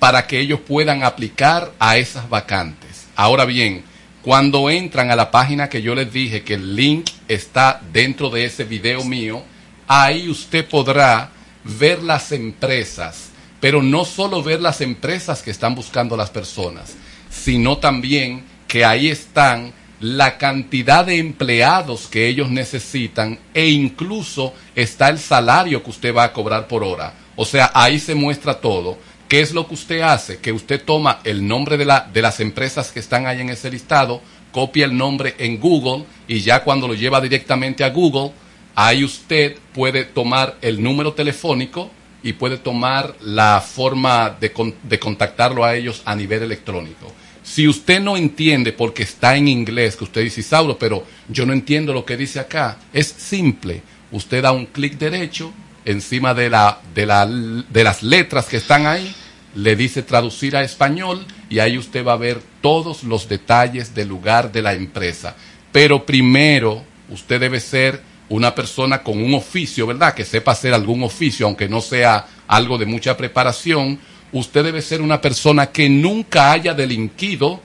para 0.00 0.26
que 0.26 0.40
ellos 0.40 0.58
puedan 0.66 1.04
aplicar 1.04 1.72
a 1.78 1.96
esas 1.96 2.28
vacantes. 2.28 3.06
Ahora 3.14 3.44
bien, 3.44 3.84
cuando 4.24 4.70
entran 4.70 5.10
a 5.10 5.16
la 5.16 5.30
página 5.30 5.68
que 5.68 5.82
yo 5.82 5.94
les 5.94 6.10
dije 6.10 6.42
que 6.42 6.54
el 6.54 6.74
link 6.74 7.10
está 7.28 7.82
dentro 7.92 8.30
de 8.30 8.46
ese 8.46 8.64
video 8.64 9.04
mío, 9.04 9.42
ahí 9.86 10.30
usted 10.30 10.66
podrá 10.66 11.30
ver 11.62 12.02
las 12.02 12.32
empresas, 12.32 13.28
pero 13.60 13.82
no 13.82 14.06
solo 14.06 14.42
ver 14.42 14.62
las 14.62 14.80
empresas 14.80 15.42
que 15.42 15.50
están 15.50 15.74
buscando 15.74 16.16
las 16.16 16.30
personas, 16.30 16.94
sino 17.28 17.76
también 17.76 18.44
que 18.66 18.86
ahí 18.86 19.08
están 19.08 19.74
la 20.00 20.38
cantidad 20.38 21.04
de 21.04 21.18
empleados 21.18 22.06
que 22.06 22.26
ellos 22.26 22.48
necesitan 22.50 23.38
e 23.52 23.68
incluso 23.68 24.54
está 24.74 25.10
el 25.10 25.18
salario 25.18 25.82
que 25.82 25.90
usted 25.90 26.14
va 26.14 26.24
a 26.24 26.32
cobrar 26.32 26.66
por 26.66 26.82
hora. 26.82 27.12
O 27.36 27.44
sea, 27.44 27.70
ahí 27.74 27.98
se 27.98 28.14
muestra 28.14 28.54
todo. 28.54 28.96
¿Qué 29.28 29.40
es 29.40 29.52
lo 29.52 29.66
que 29.66 29.74
usted 29.74 30.00
hace? 30.02 30.38
Que 30.38 30.52
usted 30.52 30.82
toma 30.84 31.20
el 31.24 31.46
nombre 31.46 31.76
de, 31.76 31.84
la, 31.84 32.08
de 32.12 32.22
las 32.22 32.40
empresas 32.40 32.92
que 32.92 33.00
están 33.00 33.26
ahí 33.26 33.40
en 33.40 33.50
ese 33.50 33.70
listado, 33.70 34.20
copia 34.52 34.84
el 34.84 34.96
nombre 34.96 35.34
en 35.38 35.58
Google 35.58 36.04
y 36.28 36.40
ya 36.40 36.62
cuando 36.62 36.86
lo 36.86 36.94
lleva 36.94 37.20
directamente 37.20 37.84
a 37.84 37.90
Google, 37.90 38.32
ahí 38.74 39.02
usted 39.02 39.56
puede 39.72 40.04
tomar 40.04 40.58
el 40.60 40.82
número 40.82 41.14
telefónico 41.14 41.90
y 42.22 42.34
puede 42.34 42.58
tomar 42.58 43.14
la 43.20 43.60
forma 43.60 44.30
de, 44.30 44.52
de 44.82 44.98
contactarlo 44.98 45.64
a 45.64 45.74
ellos 45.74 46.02
a 46.04 46.14
nivel 46.14 46.42
electrónico. 46.42 47.12
Si 47.42 47.68
usted 47.68 48.00
no 48.00 48.16
entiende 48.16 48.72
porque 48.72 49.02
está 49.02 49.36
en 49.36 49.48
inglés, 49.48 49.96
que 49.96 50.04
usted 50.04 50.22
dice, 50.22 50.40
Isauro, 50.40 50.78
pero 50.78 51.04
yo 51.28 51.44
no 51.44 51.52
entiendo 51.52 51.92
lo 51.92 52.04
que 52.04 52.16
dice 52.16 52.40
acá, 52.40 52.78
es 52.92 53.06
simple. 53.06 53.82
Usted 54.12 54.42
da 54.42 54.52
un 54.52 54.66
clic 54.66 54.96
derecho 54.96 55.52
encima 55.84 56.34
de, 56.34 56.50
la, 56.50 56.80
de, 56.94 57.06
la, 57.06 57.26
de 57.26 57.84
las 57.84 58.02
letras 58.02 58.46
que 58.46 58.56
están 58.56 58.86
ahí, 58.86 59.14
le 59.54 59.76
dice 59.76 60.02
traducir 60.02 60.56
a 60.56 60.62
español 60.62 61.24
y 61.48 61.58
ahí 61.58 61.78
usted 61.78 62.04
va 62.04 62.14
a 62.14 62.16
ver 62.16 62.40
todos 62.60 63.04
los 63.04 63.28
detalles 63.28 63.94
del 63.94 64.08
lugar 64.08 64.50
de 64.50 64.62
la 64.62 64.74
empresa. 64.74 65.36
Pero 65.70 66.04
primero, 66.04 66.82
usted 67.10 67.40
debe 67.40 67.60
ser 67.60 68.00
una 68.28 68.54
persona 68.54 69.02
con 69.02 69.22
un 69.22 69.34
oficio, 69.34 69.86
¿verdad? 69.86 70.14
Que 70.14 70.24
sepa 70.24 70.52
hacer 70.52 70.74
algún 70.74 71.02
oficio, 71.02 71.46
aunque 71.46 71.68
no 71.68 71.80
sea 71.80 72.26
algo 72.46 72.78
de 72.78 72.86
mucha 72.86 73.16
preparación. 73.16 73.98
Usted 74.32 74.64
debe 74.64 74.82
ser 74.82 75.02
una 75.02 75.20
persona 75.20 75.66
que 75.66 75.88
nunca 75.88 76.52
haya 76.52 76.74
delinquido 76.74 77.60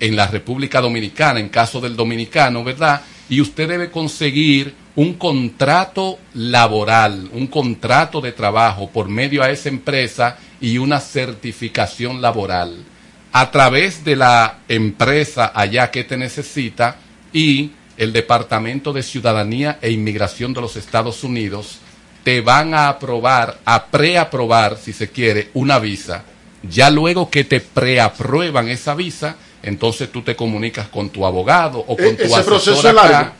en 0.00 0.16
la 0.16 0.26
República 0.26 0.80
Dominicana, 0.80 1.40
en 1.40 1.48
caso 1.48 1.80
del 1.80 1.96
dominicano, 1.96 2.64
¿verdad? 2.64 3.02
Y 3.28 3.40
usted 3.40 3.68
debe 3.68 3.90
conseguir 3.90 4.74
un 4.96 5.14
contrato 5.14 6.18
laboral, 6.34 7.28
un 7.32 7.46
contrato 7.48 8.20
de 8.20 8.32
trabajo 8.32 8.90
por 8.90 9.08
medio 9.08 9.42
a 9.42 9.50
esa 9.50 9.68
empresa 9.68 10.36
y 10.60 10.78
una 10.78 11.00
certificación 11.00 12.22
laboral 12.22 12.84
a 13.32 13.50
través 13.50 14.04
de 14.04 14.14
la 14.14 14.58
empresa 14.68 15.50
allá 15.52 15.90
que 15.90 16.04
te 16.04 16.16
necesita 16.16 16.98
y 17.32 17.72
el 17.96 18.12
Departamento 18.12 18.92
de 18.92 19.02
Ciudadanía 19.02 19.78
e 19.82 19.90
Inmigración 19.90 20.54
de 20.54 20.60
los 20.60 20.76
Estados 20.76 21.24
Unidos 21.24 21.78
te 22.22 22.40
van 22.40 22.74
a 22.74 22.88
aprobar, 22.88 23.58
a 23.64 23.86
preaprobar, 23.86 24.78
si 24.80 24.92
se 24.92 25.10
quiere, 25.10 25.50
una 25.54 25.80
visa. 25.80 26.22
Ya 26.62 26.90
luego 26.90 27.28
que 27.28 27.42
te 27.42 27.60
preaprueban 27.60 28.68
esa 28.68 28.94
visa, 28.94 29.34
entonces 29.64 30.12
tú 30.12 30.22
te 30.22 30.36
comunicas 30.36 30.86
con 30.88 31.10
tu 31.10 31.26
abogado 31.26 31.80
o 31.80 31.96
con 31.96 32.06
E- 32.06 32.12
tu 32.14 32.22
ese 32.22 32.34
asesor 32.36 32.44
proceso 32.46 32.88
acá. 32.88 32.92
largo. 32.92 33.32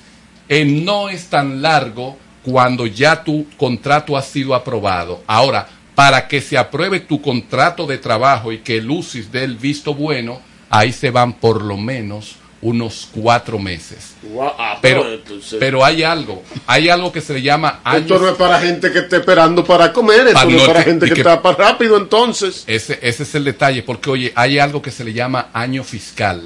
Eh, 0.49 0.64
no 0.64 1.09
es 1.09 1.26
tan 1.26 1.62
largo 1.62 2.18
cuando 2.42 2.86
ya 2.86 3.24
tu 3.24 3.47
contrato 3.57 4.16
ha 4.16 4.22
sido 4.22 4.55
aprobado. 4.55 5.22
Ahora, 5.26 5.66
para 5.95 6.28
que 6.28 6.40
se 6.40 6.59
apruebe 6.59 7.01
tu 7.01 7.22
contrato 7.22 7.86
de 7.86 7.99
trabajo 7.99 8.53
y 8.53 8.59
que 8.59 8.78
el 8.78 8.90
UCIS 8.90 9.30
dé 9.32 9.45
el 9.45 9.57
visto 9.57 9.95
bueno, 9.95 10.40
ahí 10.68 10.92
se 10.92 11.11
van 11.11 11.32
por 11.34 11.62
lo 11.62 11.76
menos 11.76 12.36
unos 12.61 13.09
cuatro 13.12 13.59
meses. 13.59 14.14
Ah, 14.59 14.78
Pero, 14.80 15.07
entonces- 15.12 15.57
pero 15.61 15.84
hay 15.84 16.03
algo, 16.03 16.42
hay 16.66 16.88
algo 16.88 17.12
que 17.12 17.20
se 17.20 17.34
le 17.34 17.42
llama 17.42 17.80
Esto 17.84 17.88
años- 18.14 18.20
no 18.22 18.28
es 18.30 18.34
para 18.36 18.59
gente 18.59 18.90
que 18.90 19.01
esté 19.01 19.16
esperando 19.16 19.62
para 19.64 19.92
comer, 19.92 20.28
esto 20.28 20.45
no, 20.45 20.51
no, 20.51 20.57
es 20.62 20.66
para 20.66 20.78
que- 20.82 20.90
gente 20.90 21.07
que, 21.09 21.14
que- 21.14 21.20
está 21.20 21.42
para 21.42 21.57
rápido 21.59 21.97
entonces. 21.99 22.64
Ese, 22.66 22.99
ese 23.03 23.22
es 23.22 23.34
el 23.34 23.45
detalle, 23.45 23.82
porque 23.82 24.09
oye, 24.11 24.32
hay 24.34 24.59
algo 24.59 24.80
que 24.82 24.90
se 24.90 25.05
le 25.05 25.12
llama 25.12 25.49
año 25.53 25.84
fiscal. 25.84 26.42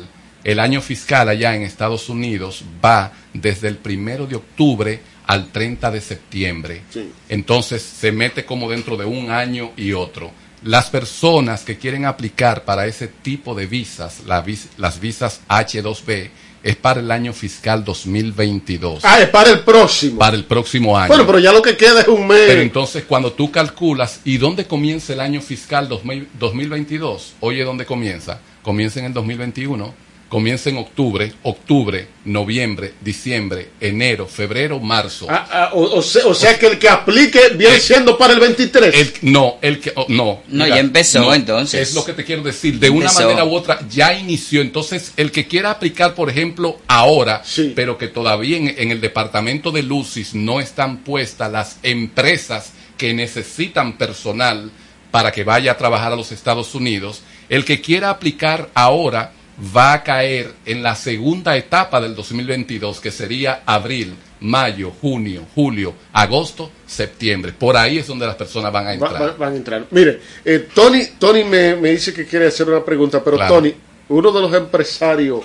El 0.49 0.61
año 0.61 0.81
fiscal 0.81 1.29
allá 1.29 1.55
en 1.55 1.63
Estados 1.63 2.09
Unidos 2.09 2.63
va 2.83 3.13
desde 3.35 3.69
el 3.69 3.77
primero 3.77 4.27
de 4.27 4.37
octubre 4.37 4.99
al 5.27 5.53
30 5.53 5.91
de 5.91 6.01
septiembre. 6.01 6.83
Sí. 6.91 7.11
Entonces 7.29 7.83
se 7.83 8.13
mete 8.13 8.47
como 8.47 8.71
dentro 8.71 8.97
de 8.97 9.05
un 9.05 9.31
año 9.31 9.73
y 9.77 9.93
otro. 9.93 10.31
Las 10.65 10.87
personas 10.89 11.65
que 11.65 11.77
quieren 11.77 12.07
aplicar 12.07 12.65
para 12.65 12.87
ese 12.87 13.09
tipo 13.09 13.55
de 13.55 13.67
visas, 13.67 14.21
la 14.27 14.41
vis- 14.41 14.69
las 14.79 14.99
visas 15.01 15.43
H2B, 15.49 16.31
es 16.63 16.77
para 16.77 17.01
el 17.01 17.11
año 17.11 17.33
fiscal 17.35 17.85
2022. 17.85 19.01
Ah, 19.05 19.21
es 19.21 19.29
para 19.29 19.51
el 19.51 19.61
próximo. 19.61 20.19
Para 20.19 20.35
el 20.35 20.45
próximo 20.45 20.97
año. 20.97 21.09
Bueno, 21.09 21.27
pero 21.27 21.39
ya 21.39 21.53
lo 21.53 21.61
que 21.63 21.77
queda 21.77 22.01
es 22.01 22.09
un 22.09 22.27
mes. 22.27 22.45
Pero 22.47 22.63
entonces 22.63 23.05
cuando 23.07 23.33
tú 23.33 23.51
calculas, 23.51 24.21
¿y 24.25 24.39
dónde 24.39 24.65
comienza 24.67 25.13
el 25.13 25.21
año 25.21 25.41
fiscal 25.43 25.89
2000 25.89 26.27
2022? 26.39 27.35
Oye, 27.41 27.63
¿dónde 27.65 27.85
comienza? 27.85 28.41
Comienza 28.63 28.99
en 28.99 29.07
el 29.07 29.13
2021. 29.13 30.08
Comienza 30.29 30.69
en 30.69 30.77
octubre, 30.77 31.33
octubre, 31.43 32.07
noviembre, 32.27 32.93
diciembre, 33.01 33.71
enero, 33.81 34.27
febrero, 34.27 34.79
marzo. 34.79 35.27
Ah, 35.31 35.49
ah, 35.51 35.71
o, 35.73 35.81
o 35.97 36.03
sea, 36.03 36.27
o 36.27 36.35
sea 36.35 36.59
que 36.59 36.67
el 36.67 36.79
que 36.79 36.87
aplique 36.87 37.41
viene 37.57 37.81
siendo 37.81 38.19
para 38.19 38.35
el 38.35 38.41
23. 38.41 38.95
El- 38.95 39.33
no, 39.33 39.57
el 39.63 39.81
que, 39.81 39.91
oh, 39.97 40.05
no. 40.09 40.43
No, 40.49 40.67
ya 40.67 40.81
empezó, 40.81 41.33
entonces. 41.33 41.89
Es 41.89 41.95
lo 41.95 42.05
que 42.05 42.13
te 42.13 42.25
quiero 42.27 42.43
decir. 42.43 42.79
De 42.79 42.91
una 42.91 43.07
Empezó. 43.07 43.23
manera 43.23 43.45
u 43.47 43.55
otra 43.55 43.79
ya 43.89 44.13
inició. 44.13 44.61
Entonces, 44.61 45.13
el 45.17 45.33
que 45.33 45.47
quiera 45.47 45.71
aplicar, 45.71 46.15
por 46.15 46.29
ejemplo, 46.29 46.79
ahora, 46.89 47.43
pero 47.75 47.97
que 47.97 48.09
todavía 48.09 48.59
en, 48.59 48.75
en 48.77 48.91
el 48.91 49.01
departamento 49.01 49.71
de 49.71 49.83
Lucis 49.83 50.35
no 50.35 50.61
están 50.61 50.99
puestas 51.05 51.51
las 51.51 51.79
empresas 51.83 52.73
que 52.99 53.15
necesitan 53.15 53.97
personal 53.97 54.71
para 55.11 55.33
que 55.33 55.43
vaya 55.45 55.73
a 55.73 55.79
trabajar 55.79 56.13
a 56.13 56.17
los 56.17 56.33
Estados 56.33 56.75
Unidos, 56.75 57.23
el 57.49 57.65
que 57.65 57.81
quiera 57.81 58.11
aplicar 58.11 58.69
ahora 58.75 59.33
va 59.75 59.93
a 59.95 60.03
caer 60.05 60.53
en 60.67 60.83
la 60.83 60.95
segunda 60.95 61.57
etapa 61.57 62.01
del 62.01 62.15
2022, 62.15 63.01
que 63.01 63.11
sería 63.11 63.63
abril, 63.67 64.15
mayo, 64.41 64.93
junio, 65.01 65.43
julio, 65.55 65.95
agosto, 66.13 66.71
septiembre. 66.87 67.53
Por 67.53 67.77
ahí 67.77 67.99
es 67.99 68.07
donde 68.07 68.27
las 68.27 68.37
personas 68.37 68.73
van 68.73 68.87
a 68.87 68.93
entrar. 68.95 69.21
va- 69.21 69.33
van 69.37 69.53
a 69.55 69.57
entrar. 69.57 69.87
Mire, 69.91 70.21
eh, 70.45 70.69
Tony, 70.73 71.07
Tony 71.19 71.43
me, 71.45 71.75
me 71.77 71.91
dice 71.91 72.13
que 72.15 72.25
quiere 72.27 72.47
hacer 72.47 72.69
una 72.69 72.85
pregunta, 72.85 73.23
pero 73.25 73.37
Claro. 73.37 73.55
Tony, 73.57 73.75
uno 74.11 74.31
de 74.33 74.41
los 74.41 74.55
empresarios 74.55 75.41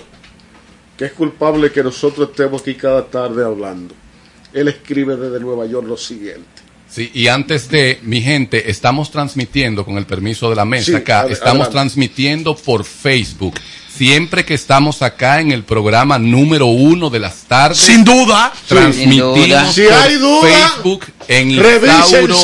que 0.96 1.06
es 1.06 1.12
culpable 1.12 1.72
que 1.72 1.82
nosotros 1.82 2.30
estemos 2.30 2.62
aquí 2.62 2.74
cada 2.74 3.04
tarde 3.06 3.44
hablando, 3.44 3.94
él 4.52 4.68
escribe 4.68 5.16
desde 5.16 5.40
Nueva 5.40 5.66
York 5.66 5.88
lo 5.88 5.96
siguiente. 5.96 6.44
Sí, 6.88 7.10
y 7.12 7.26
antes 7.26 7.68
de, 7.68 7.98
mi 8.02 8.20
gente, 8.22 8.70
estamos 8.70 9.10
transmitiendo, 9.10 9.84
con 9.84 9.98
el 9.98 10.06
permiso 10.06 10.48
de 10.50 10.54
la 10.54 10.64
mesa 10.64 10.84
Sí, 10.92 10.94
acá, 10.94 11.22
estamos 11.22 11.66
adelante. 11.66 11.70
transmitiendo 11.72 12.54
por 12.54 12.84
Facebook. 12.84 13.54
Siempre 13.96 14.44
que 14.44 14.54
estamos 14.54 15.02
acá 15.02 15.40
en 15.40 15.52
el 15.52 15.62
programa 15.62 16.18
número 16.18 16.66
uno 16.66 17.10
de 17.10 17.20
las 17.20 17.42
tardes. 17.44 17.78
Sin 17.78 18.04
duda. 18.04 18.52
Transmitimos 18.66 19.38
Sin 19.38 19.48
duda. 19.48 19.64
por 19.64 19.72
Si 19.72 19.82
hay 19.82 20.14
duda, 20.16 20.48
Facebook 20.48 21.06
en. 21.28 21.50
Isauro 21.50 22.38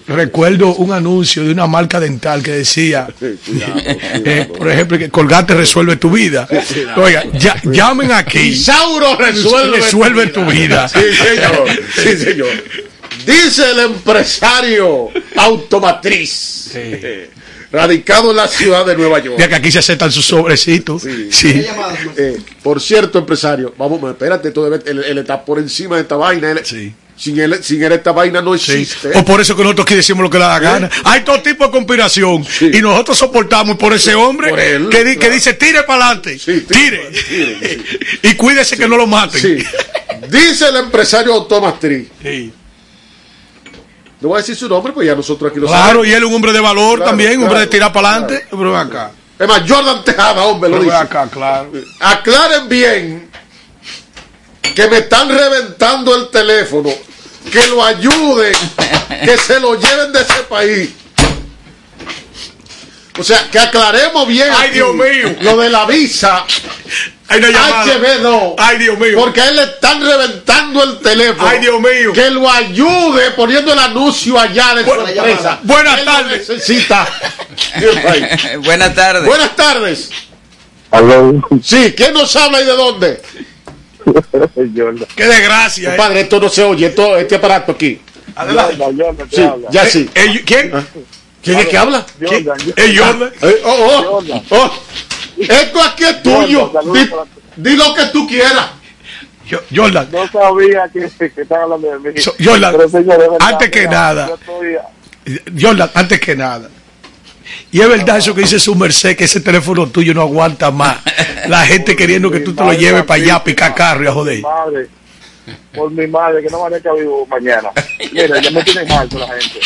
recuerdo 0.07 0.75
un 0.75 0.91
anuncio 0.93 1.43
de 1.43 1.51
una 1.51 1.67
marca 1.67 1.99
dental 1.99 2.41
que 2.43 2.51
decía, 2.51 3.07
eh, 3.21 4.47
por 4.57 4.69
ejemplo, 4.69 4.97
que 4.97 5.09
Colgate 5.09 5.53
resuelve 5.55 5.95
tu 5.97 6.09
vida. 6.11 6.47
Oiga, 6.95 7.23
ya- 7.33 7.61
llamen 7.63 8.11
aquí. 8.11 8.39
Isauro 8.39 9.15
resuelve, 9.15 9.77
resuelve 9.77 10.27
tu 10.27 10.45
vida. 10.45 10.87
Sí, 10.87 10.99
señor. 10.99 11.67
Sí, 11.95 12.17
señor. 12.17 12.49
Dice 13.25 13.71
el 13.71 13.79
empresario 13.79 15.09
automatriz, 15.35 16.71
radicado 17.71 18.31
en 18.31 18.37
la 18.37 18.47
ciudad 18.47 18.85
de 18.85 18.95
Nueva 18.97 19.19
York. 19.19 19.37
Ya 19.39 19.47
que 19.47 19.55
aquí 19.55 19.71
se 19.71 19.79
aceptan 19.79 20.11
sus 20.11 20.25
sobrecitos. 20.25 21.03
Sí. 21.31 21.65
Eh, 22.17 22.37
por 22.63 22.81
cierto, 22.81 23.19
empresario, 23.19 23.73
vamos, 23.77 24.01
espérate, 24.11 24.51
tú 24.51 24.63
debes- 24.63 24.81
él, 24.87 25.03
él 25.03 25.17
está 25.19 25.43
por 25.45 25.59
encima 25.59 25.95
de 25.95 26.01
esta 26.03 26.15
vaina. 26.15 26.51
él- 26.51 26.61
sin, 27.15 27.37
él, 27.37 27.59
sin 27.61 27.83
él 27.83 27.91
esta 27.91 28.13
vaina 28.13 28.41
no 28.41 28.55
existe. 28.55 29.09
O 29.13 29.25
por 29.25 29.41
eso 29.41 29.53
que 29.53 29.61
nosotros 29.61 29.85
aquí 29.85 29.93
decimos 29.95 30.23
lo 30.23 30.29
que 30.29 30.37
le 30.37 30.45
da 30.45 30.51
la 30.53 30.59
gana. 30.59 30.89
Hay 31.03 31.21
todo 31.25 31.41
tipo 31.41 31.65
de 31.65 31.71
conspiración. 31.71 32.45
Y 32.61 32.79
nosotros 32.81 33.17
soportamos 33.17 33.75
por 33.77 33.91
ese 33.93 34.15
hombre 34.15 34.49
Por 34.51 34.59
él, 34.61 34.87
que, 34.89 35.03
di- 35.03 35.13
que 35.15 35.19
claro. 35.19 35.33
dice 35.33 35.53
tire 35.53 35.83
para 35.83 36.05
adelante. 36.11 36.37
tire. 36.71 37.11
y 38.23 38.33
cuídese 38.35 38.77
que 38.77 38.87
no 38.87 38.95
lo 38.95 39.05
maten. 39.05 39.41
Sí. 39.41 39.57
Dice 40.29 40.67
el 40.67 40.75
empresario 40.75 41.33
automatriz. 41.33 42.07
No 44.21 44.29
voy 44.29 44.37
a 44.37 44.41
decir 44.41 44.55
su 44.55 44.67
nombre, 44.67 44.91
pues 44.91 45.07
ya 45.07 45.15
nosotros 45.15 45.49
aquí 45.51 45.59
lo 45.59 45.67
Claro, 45.67 45.83
sabemos. 45.85 46.07
y 46.07 46.11
él 46.11 46.23
es 46.23 46.29
un 46.29 46.35
hombre 46.35 46.51
de 46.51 46.59
valor 46.59 46.97
Claro, 46.97 47.09
también, 47.11 47.31
un 47.37 47.43
hombre 47.43 47.49
claro, 47.49 47.59
de 47.61 47.67
tirar 47.67 47.93
para 47.93 48.09
adelante. 48.15 48.47
Pero 48.49 48.77
acá. 48.77 49.11
Es 49.39 49.47
más, 49.47 49.61
Jordan 49.67 50.03
Tejada, 50.03 50.43
hombre, 50.43 50.69
lo 50.69 50.79
dice. 50.83 50.95
acá, 50.95 51.27
claro. 51.31 51.71
Aclaren 52.01 52.67
bien 52.67 53.29
que 54.75 54.87
me 54.89 54.97
están 54.97 55.29
reventando 55.29 56.13
el 56.15 56.29
teléfono, 56.29 56.89
que 57.49 57.67
lo 57.67 57.81
ayuden, 57.83 58.53
que 59.23 59.37
se 59.37 59.59
lo 59.61 59.75
lleven 59.79 60.11
de 60.11 60.21
ese 60.21 60.43
país. 60.49 60.89
O 63.17 63.23
sea, 63.23 63.49
que 63.49 63.59
aclaremos 63.59 64.27
bien. 64.27 64.47
Ay, 64.51 64.67
aquí 64.67 64.73
Dios 64.75 64.93
mío. 64.95 65.35
Lo 65.41 65.57
de 65.57 65.69
la 65.69 65.85
visa. 65.85 66.45
Hay 67.29 67.39
una 67.39 67.49
llamada. 67.49 67.85
HB2. 67.85 68.55
Ay, 68.57 68.77
Dios 68.79 68.99
mío. 68.99 69.17
Porque 69.19 69.41
a 69.41 69.49
él 69.49 69.55
le 69.55 69.63
están 69.63 70.01
reventando 70.01 70.83
el 70.83 70.99
teléfono. 70.99 71.47
Ay, 71.47 71.59
Dios 71.59 71.79
mío. 71.79 72.11
Que 72.13 72.29
lo 72.31 72.49
ayude 72.49 73.31
poniendo 73.31 73.71
el 73.71 73.79
anuncio 73.79 74.39
allá 74.39 74.75
de 74.75 74.83
su 74.83 74.91
empresa. 74.91 75.59
Buenas 75.63 76.03
tardes. 76.03 76.49
necesita. 76.49 77.07
Buenas 78.63 78.95
tardes. 78.95 79.25
Buenas 79.25 79.55
tardes. 79.55 80.09
Aló. 80.91 81.41
Sí, 81.63 81.93
¿quién 81.95 82.13
nos 82.13 82.35
habla 82.35 82.61
y 82.61 82.65
de 82.65 82.71
dónde? 82.71 83.21
Qué 85.15 85.25
desgracia. 85.25 85.89
eh. 85.89 85.97
Compadre, 85.97 86.21
esto 86.21 86.39
no 86.39 86.49
se 86.49 86.63
oye, 86.63 86.87
esto, 86.87 87.15
este 87.17 87.35
aparato 87.35 87.73
aquí. 87.73 88.01
Adelante. 88.35 88.77
Sí, 89.31 89.47
ya 89.69 89.85
sí. 89.85 90.09
Eh, 90.15 90.25
eh, 90.25 90.43
¿Quién? 90.45 90.71
¿Quién 91.43 91.59
es 91.59 91.67
que 91.67 91.77
habla? 91.77 92.05
¿Quién? 92.17 92.47
Eh, 92.75 92.95
Jordan. 92.97 93.31
Eh, 93.41 93.61
oh, 93.65 94.21
oh, 94.29 94.41
oh. 94.49 94.83
Esto 95.39 95.81
aquí 95.81 96.03
es 96.03 96.23
tuyo. 96.23 96.71
Di, 96.93 97.09
di 97.55 97.75
lo 97.75 97.93
que 97.93 98.05
tú 98.11 98.27
quieras. 98.27 98.71
Yo- 99.47 99.61
Jordan. 99.75 100.07
No 100.11 100.27
sabía 100.27 100.83
que, 100.93 101.09
que 101.31 101.41
estaban 101.41 101.63
hablando 101.71 101.99
de 101.99 102.11
mí. 102.13 102.21
So- 102.21 102.35
Jordan, 102.43 102.71
Pero, 102.77 102.89
señor, 102.89 103.17
de 103.19 103.29
verdad, 103.29 103.37
antes 103.41 103.69
que 103.71 103.79
mira, 103.79 103.91
nada. 103.91 104.27
yo 104.27 104.35
estoy- 104.35 105.59
Jordan, 105.61 105.91
antes 105.93 106.19
que 106.19 106.35
nada. 106.35 106.69
Y 107.71 107.81
es 107.81 107.89
verdad 107.89 108.17
eso 108.17 108.35
que 108.35 108.41
dice 108.41 108.59
su 108.59 108.75
merced, 108.75 109.15
que 109.17 109.23
ese 109.23 109.41
teléfono 109.41 109.87
tuyo 109.87 110.13
no 110.13 110.21
aguanta 110.21 110.69
más. 110.69 110.97
La 111.47 111.61
gente 111.65 111.95
queriendo 111.95 112.29
que 112.29 112.41
tú 112.41 112.53
te 112.53 112.63
lo 112.63 112.73
lleves 112.73 113.03
para 113.05 113.21
allá 113.23 113.35
a 113.35 113.43
picar 113.43 113.73
carro 113.73 114.03
y 114.03 114.07
a 114.07 114.11
joder. 114.11 114.41
madre, 114.41 114.87
por 115.73 115.89
mi 115.91 116.05
madre, 116.05 116.43
que 116.43 116.49
no 116.49 116.59
van 116.61 116.73
a 116.75 116.77
estar 116.77 116.93
vivo 116.95 117.25
mañana. 117.25 117.69
Mira, 118.11 118.39
ya 118.39 118.51
me 118.51 118.63
tienen 118.63 118.91
alto 118.91 119.17
la 119.17 119.27
gente. 119.29 119.59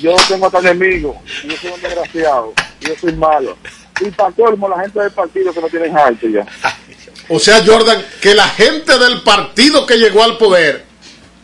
Yo 0.00 0.16
tengo 0.28 0.46
hasta 0.46 0.58
enemigos, 0.60 1.16
yo 1.46 1.56
soy 1.58 1.70
un 1.72 1.80
desgraciado, 1.82 2.52
yo 2.80 2.94
soy 3.00 3.12
malo. 3.12 3.56
Y 4.00 4.10
para 4.10 4.30
colmo, 4.32 4.68
la 4.68 4.80
gente 4.80 5.00
del 5.00 5.10
partido 5.12 5.52
que 5.52 5.60
no 5.60 5.68
tienen 5.68 5.96
alto 5.96 6.26
ya. 6.28 6.44
O 7.28 7.38
sea, 7.38 7.62
Jordan, 7.64 8.04
que 8.20 8.34
la 8.34 8.48
gente 8.48 8.98
del 8.98 9.22
partido 9.22 9.86
que 9.86 9.96
llegó 9.96 10.22
al 10.24 10.36
poder 10.36 10.84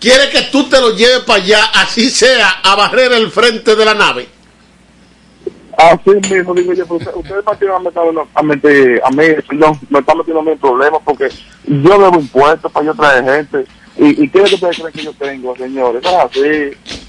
quiere 0.00 0.30
que 0.30 0.42
tú 0.50 0.68
te 0.68 0.80
lo 0.80 0.94
lleves 0.96 1.20
para 1.20 1.42
allá, 1.42 1.64
así 1.74 2.10
sea, 2.10 2.48
a 2.62 2.74
barrer 2.74 3.12
el 3.12 3.30
frente 3.30 3.76
de 3.76 3.84
la 3.84 3.94
nave. 3.94 4.28
Así 5.76 6.10
mismo 6.30 6.54
digo 6.54 6.74
yo, 6.74 6.84
pero 6.84 6.96
usted- 6.96 7.14
ustedes 7.14 7.42
partido 7.44 7.80
me 7.80 7.88
están 7.88 8.04
a 8.34 8.42
meter, 8.42 9.00
a 9.04 9.10
mí, 9.10 9.24
no, 9.52 9.78
me 9.88 10.00
están 10.00 10.18
metiendo 10.18 10.50
en 10.50 10.58
problemas 10.58 11.00
porque 11.04 11.28
yo 11.66 11.98
debo 11.98 12.18
impuestos 12.18 12.70
para 12.70 12.86
yo 12.86 12.94
traer 12.94 13.24
gente. 13.24 13.64
¿Y, 13.96 14.24
y 14.24 14.28
qué 14.28 14.42
es 14.42 14.44
lo 14.52 14.58
que 14.58 14.66
ustedes 14.66 14.76
creen 14.78 14.92
que 14.92 15.02
yo 15.02 15.12
tengo, 15.14 15.56
señores? 15.56 16.02
No 16.02 16.10
es 16.10 16.16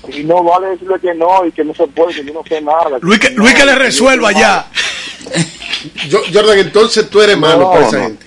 así. 0.08 0.20
Y 0.20 0.24
no 0.24 0.44
vale 0.44 0.68
decirle 0.68 0.96
que 1.02 1.14
no 1.14 1.46
y 1.46 1.52
que 1.52 1.64
no 1.64 1.74
se 1.74 1.88
puede, 1.88 2.14
que 2.14 2.26
yo 2.26 2.34
no 2.34 2.44
sé 2.48 2.62
nada. 2.62 2.98
Luis 3.02 3.20
que, 3.20 3.30
Luis 3.32 3.54
que 3.54 3.66
le 3.66 3.76
resuelva 3.76 4.30
allá. 4.30 4.66
Yo- 6.10 6.22
Jordan, 6.34 6.60
entonces 6.60 7.10
tú 7.10 7.22
eres 7.22 7.38
malo 7.38 7.60
No, 7.64 7.72
para 7.72 7.88
esa 7.88 7.98
no. 7.98 8.04
gente. 8.04 8.26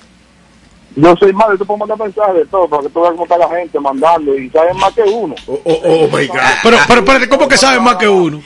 Yo 0.96 1.14
soy 1.18 1.32
malo, 1.32 1.52
yo 1.54 1.58
te 1.58 1.64
puedo 1.64 1.78
mandar 1.78 1.98
mensajes 1.98 2.34
de 2.36 2.46
todo, 2.46 2.68
para 2.68 2.82
que 2.82 2.88
tú 2.88 3.00
veas 3.00 3.12
cómo 3.12 3.24
está 3.24 3.36
la 3.36 3.48
gente 3.48 3.80
mandando 3.80 4.38
y 4.38 4.48
saben 4.50 4.76
más 4.76 4.92
que 4.94 5.02
uno. 5.02 5.34
Oh, 5.48 5.60
oh, 5.64 6.08
my 6.16 6.26
God. 6.26 6.36
Pero, 6.62 6.78
pero 6.86 7.00
espérate, 7.00 7.28
¿cómo 7.28 7.48
que 7.48 7.56
sabe 7.58 7.80
más 7.80 7.96
que 7.96 8.08
uno? 8.08 8.40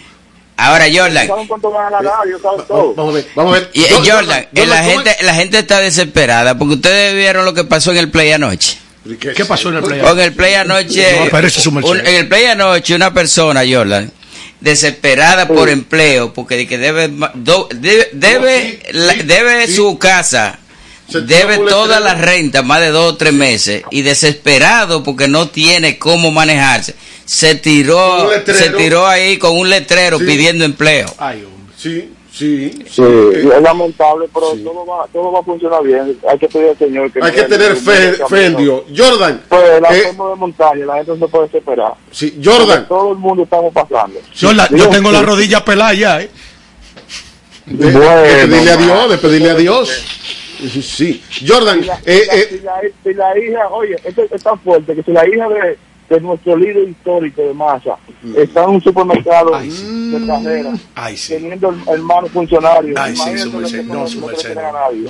Ahora, 0.56 0.86
Jordan. 0.92 1.26
Saben 1.26 1.46
cuánto 1.46 1.70
van 1.70 1.86
a 1.86 1.90
ganar, 1.98 2.26
ellos 2.26 2.40
saben 2.42 2.66
todo. 2.66 2.94
Vamos 2.94 3.12
a 3.12 3.16
ver, 3.16 3.26
vamos 3.36 3.52
a 3.56 3.60
ver. 3.60 3.70
Y, 3.74 3.82
Jordan, 3.82 4.04
Jordan, 4.06 4.28
la, 4.70 4.78
¿cómo 4.82 4.90
gente, 4.90 5.16
la 5.22 5.34
gente 5.34 5.58
está 5.58 5.80
desesperada 5.80 6.58
porque 6.58 6.74
ustedes 6.74 7.14
vieron 7.14 7.44
lo 7.44 7.52
que 7.54 7.64
pasó 7.64 7.90
en 7.92 7.98
el 7.98 8.10
play 8.10 8.32
anoche. 8.32 8.78
¿Qué 9.20 9.44
pasó 9.44 9.68
en 9.68 9.76
el 9.76 9.82
play? 9.84 10.00
Con 10.00 10.18
el 10.18 10.32
play 10.34 10.54
anoche, 10.54 11.30
No, 11.30 11.80
un- 11.88 11.98
en 12.00 12.14
el 12.14 12.28
play 12.28 12.46
anoche 12.46 12.94
una 12.94 13.12
persona, 13.14 13.62
Jordan, 13.70 14.10
desesperada 14.60 15.46
por 15.48 15.68
empleo 15.68 16.32
porque 16.34 16.56
de 16.56 16.66
que 16.66 16.78
debe 16.78 17.08
do- 17.34 17.68
debe 17.74 18.08
debe, 18.12 18.80
la- 18.92 19.14
debe 19.14 19.66
su 19.68 19.98
casa, 19.98 20.58
debe 21.26 21.56
toda 21.70 22.00
la 22.00 22.14
renta 22.14 22.62
más 22.62 22.80
de 22.80 22.88
dos 22.88 23.12
o 23.12 23.16
tres 23.16 23.32
meses 23.32 23.82
y 23.90 24.02
desesperado 24.02 25.02
porque 25.02 25.28
no 25.28 25.48
tiene 25.48 25.98
cómo 25.98 26.30
manejarse. 26.30 26.94
Se 27.24 27.54
tiró, 27.54 28.30
se 28.54 28.70
tiró 28.78 29.06
ahí 29.06 29.36
con 29.38 29.56
un 29.56 29.68
letrero 29.70 30.18
pidiendo 30.18 30.64
empleo. 30.64 31.14
Ay, 31.18 31.44
hombre. 31.44 31.74
Sí, 31.76 32.08
sí. 32.38 32.84
Sí, 32.88 33.02
es 33.02 33.62
lamentable, 33.62 34.26
pero 34.32 34.50
todo, 34.64 34.86
va, 34.86 35.06
todo 35.12 35.32
va 35.32 35.40
a 35.40 35.42
funcionar 35.42 35.82
bien. 35.82 36.18
Hay 36.30 36.38
que 36.38 36.48
pedir 36.48 36.68
al 36.70 36.78
Señor 36.78 37.10
que 37.12 37.20
Hay 37.22 37.32
que 37.32 37.42
tener 37.42 37.76
fe, 37.76 38.12
fe 38.28 38.46
en 38.46 38.56
Dios. 38.56 38.82
Jordan, 38.96 39.42
Pues 39.48 39.80
la 39.82 39.96
eh, 39.96 40.02
forma 40.14 40.30
de 40.30 40.36
montaña, 40.36 40.86
la 40.86 40.94
gente 40.96 41.12
no 41.12 41.18
se 41.18 41.28
puede 41.28 41.44
desesperar. 41.46 41.94
sí, 42.10 42.40
Jordan, 42.44 42.66
Porque 42.86 42.88
Todo 42.88 43.12
el 43.12 43.18
mundo 43.18 43.42
estamos 43.42 43.72
pasando. 43.72 44.20
Yo 44.34 44.50
Dios, 44.70 44.90
tengo 44.90 45.10
la 45.12 45.20
sí. 45.20 45.24
rodilla 45.24 45.64
pelada 45.64 45.94
ya, 45.94 46.20
¿eh? 46.22 46.30
de, 47.66 47.86
de 47.86 47.92
Bueno, 47.98 48.22
pedirle 48.50 48.70
a. 48.70 48.76
Dios, 48.76 49.10
de 49.10 49.18
pedirle 49.18 49.50
a 49.50 49.54
Dios. 49.54 50.04
Sí, 50.82 51.22
Jordan, 51.46 51.80
Si 51.80 51.86
la, 51.86 52.00
eh, 52.04 52.20
si 52.20 52.26
la- 52.26 52.34
eh, 52.34 52.48
si 52.50 52.58
la- 52.60 52.80
si 53.04 53.14
la 53.14 53.38
hija, 53.38 53.68
oye, 53.70 53.96
esto 54.04 54.22
es 54.30 54.42
tan 54.42 54.58
fuerte 54.60 54.94
que 54.94 55.02
si 55.04 55.12
la 55.12 55.24
hija 55.28 55.48
de, 55.48 55.78
de 56.08 56.20
nuestro 56.20 56.56
líder 56.56 56.88
histórico 56.88 57.42
de 57.42 57.52
masa 57.52 57.96
está 58.36 58.64
en 58.64 58.70
un 58.70 58.82
supermercado 58.82 59.50
de 59.60 60.26
carrera 60.26 60.72
Ay, 60.94 61.16
sí. 61.16 61.34
teniendo 61.34 61.68
el 61.70 61.76
hermano 61.86 62.28
funcionario, 62.28 62.94
Ay, 62.98 63.14
sí, 63.14 63.38
su 63.38 63.52
merced. 63.52 63.82
no, 63.84 63.94
No, 63.94 64.08
su 64.08 64.20
no 64.20 64.26
merced. 64.28 64.56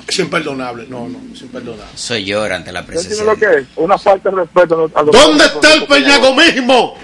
Es 0.08 0.18
imperdonable. 0.18 0.86
No, 0.88 1.08
no, 1.08 1.18
es 1.32 1.40
imperdonable. 1.42 1.84
Soy 1.94 2.24
llora 2.24 2.56
ante 2.56 2.72
la 2.72 2.80
¿Usted 2.80 2.92
presencia. 2.94 3.24
lo 3.24 3.36
que 3.36 3.46
es? 3.60 3.66
Una 3.76 3.96
falta 3.96 4.28
de 4.30 4.36
respeto. 4.36 4.90
a 4.94 5.02
los- 5.02 5.12
¿dónde 5.12 5.44
los- 5.44 5.54
está 5.54 5.74
el 5.74 5.86
peñagomismo? 5.86 6.94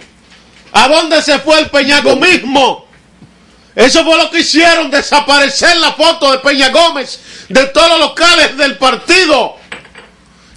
¿A 0.72 0.88
dónde 0.88 1.22
se 1.22 1.38
fue 1.38 1.60
el 1.60 1.70
Peña 1.70 2.02
mismo? 2.02 2.86
Eso 3.76 4.04
fue 4.04 4.16
lo 4.16 4.28
que 4.28 4.40
hicieron, 4.40 4.90
desaparecer 4.90 5.76
la 5.76 5.92
foto 5.92 6.32
de 6.32 6.38
Peña 6.38 6.70
Gómez 6.70 7.46
de 7.48 7.66
todos 7.66 7.88
los 7.90 8.00
locales 8.00 8.56
del 8.56 8.76
partido. 8.76 9.54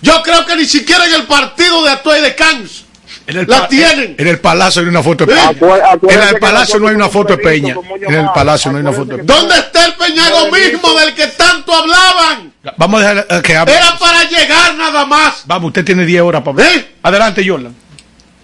Yo 0.01 0.21
creo 0.23 0.43
que 0.45 0.55
ni 0.55 0.65
siquiera 0.65 1.05
en 1.05 1.13
el 1.13 1.23
partido 1.27 1.83
de 1.83 1.91
Atuay 1.91 2.21
de 2.21 2.35
Cans 2.35 2.85
En 3.27 3.37
el 3.37 3.45
la 3.47 3.67
tienen. 3.67 4.15
En 4.17 4.27
el 4.27 4.39
palacio 4.39 4.81
hay 4.81 4.87
una 4.87 5.03
foto 5.03 5.25
de 5.25 5.33
¿Eh? 5.33 5.37
Peña. 5.59 6.13
En 6.13 6.21
el 6.29 6.39
palacio 6.39 6.79
no 6.79 6.87
hay 6.87 6.95
una 6.95 7.09
foto 7.09 7.35
de 7.35 7.43
Peña. 7.43 7.75
En 8.01 8.13
el 8.13 8.29
palacio 8.33 8.71
no 8.71 8.77
hay 8.77 8.81
una 8.81 8.93
foto 8.93 9.17
de 9.17 9.23
Peña. 9.23 9.33
¿Dónde 9.35 9.55
está 9.55 9.85
el 9.85 9.93
Peñago 9.95 10.49
mismo 10.49 10.93
del 10.93 11.13
que 11.13 11.27
tanto 11.27 11.73
hablaban? 11.73 12.53
Vamos 12.77 13.03
a 13.03 13.13
dejar 13.13 13.27
eh, 13.29 13.41
que 13.43 13.55
hable. 13.57 13.73
Era 13.73 13.97
para 13.99 14.23
llegar 14.23 14.75
nada 14.75 15.05
más. 15.05 15.43
Vamos, 15.45 15.67
usted 15.67 15.83
tiene 15.83 16.05
10 16.05 16.21
horas 16.21 16.41
para 16.41 16.51
hablar. 16.51 16.85
Adelante, 17.03 17.47
Jordan. 17.47 17.75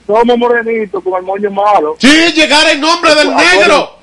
Somos 0.05 0.37
morenitos 0.37 1.01
con 1.01 1.13
el 1.13 1.23
moño 1.23 1.49
malo. 1.49 1.95
Sí, 1.97 2.33
llegar 2.33 2.69
en 2.69 2.81
nombre 2.81 3.15
del 3.15 3.33
negro. 3.33 3.99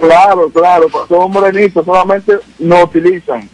Claro, 0.00 0.48
claro, 0.48 0.88
pues 0.88 1.04
somos 1.08 1.28
morenitos, 1.28 1.84
solamente 1.84 2.38
nos 2.58 2.84
utilizan. 2.84 3.48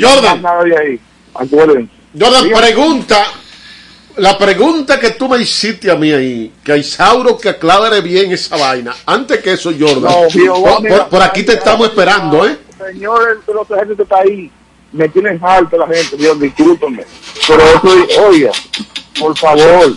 Jordan. 0.00 0.40
No 0.40 0.48
nada 0.48 0.62
de 0.62 0.78
ahí. 0.78 1.00
Acuérdense. 1.34 1.92
Jordan, 2.18 2.48
pregunta. 2.48 3.24
La 4.16 4.36
pregunta 4.36 5.00
que 5.00 5.10
tú 5.10 5.28
me 5.28 5.38
hiciste 5.38 5.90
a 5.90 5.96
mí 5.96 6.12
ahí, 6.12 6.52
que 6.62 6.72
a 6.72 6.76
Isauro 6.76 7.38
que 7.38 7.48
aclare 7.48 8.00
bien 8.02 8.30
esa 8.32 8.56
vaina. 8.56 8.94
Antes 9.06 9.38
que 9.40 9.52
eso, 9.52 9.70
Jordan. 9.78 10.02
No, 10.02 10.28
por, 10.62 10.82
mira, 10.82 10.96
por- 10.98 11.08
por 11.08 11.22
aquí 11.22 11.42
te 11.44 11.54
estamos 11.54 11.88
esperando, 11.88 12.46
¿eh? 12.46 12.58
Señores, 12.92 13.38
pero 13.46 13.66
la 13.70 13.78
gente 13.78 13.96
que 13.96 14.02
está 14.02 14.18
ahí, 14.18 14.50
me 14.92 15.08
tienen 15.08 15.40
alto 15.42 15.78
la 15.78 15.86
gente, 15.86 16.16
Dios, 16.16 16.38
discúlpenme. 16.38 17.04
Pero 17.48 17.62
eso, 17.62 18.22
oiga, 18.26 18.50
por 19.18 19.36
favor. 19.38 19.92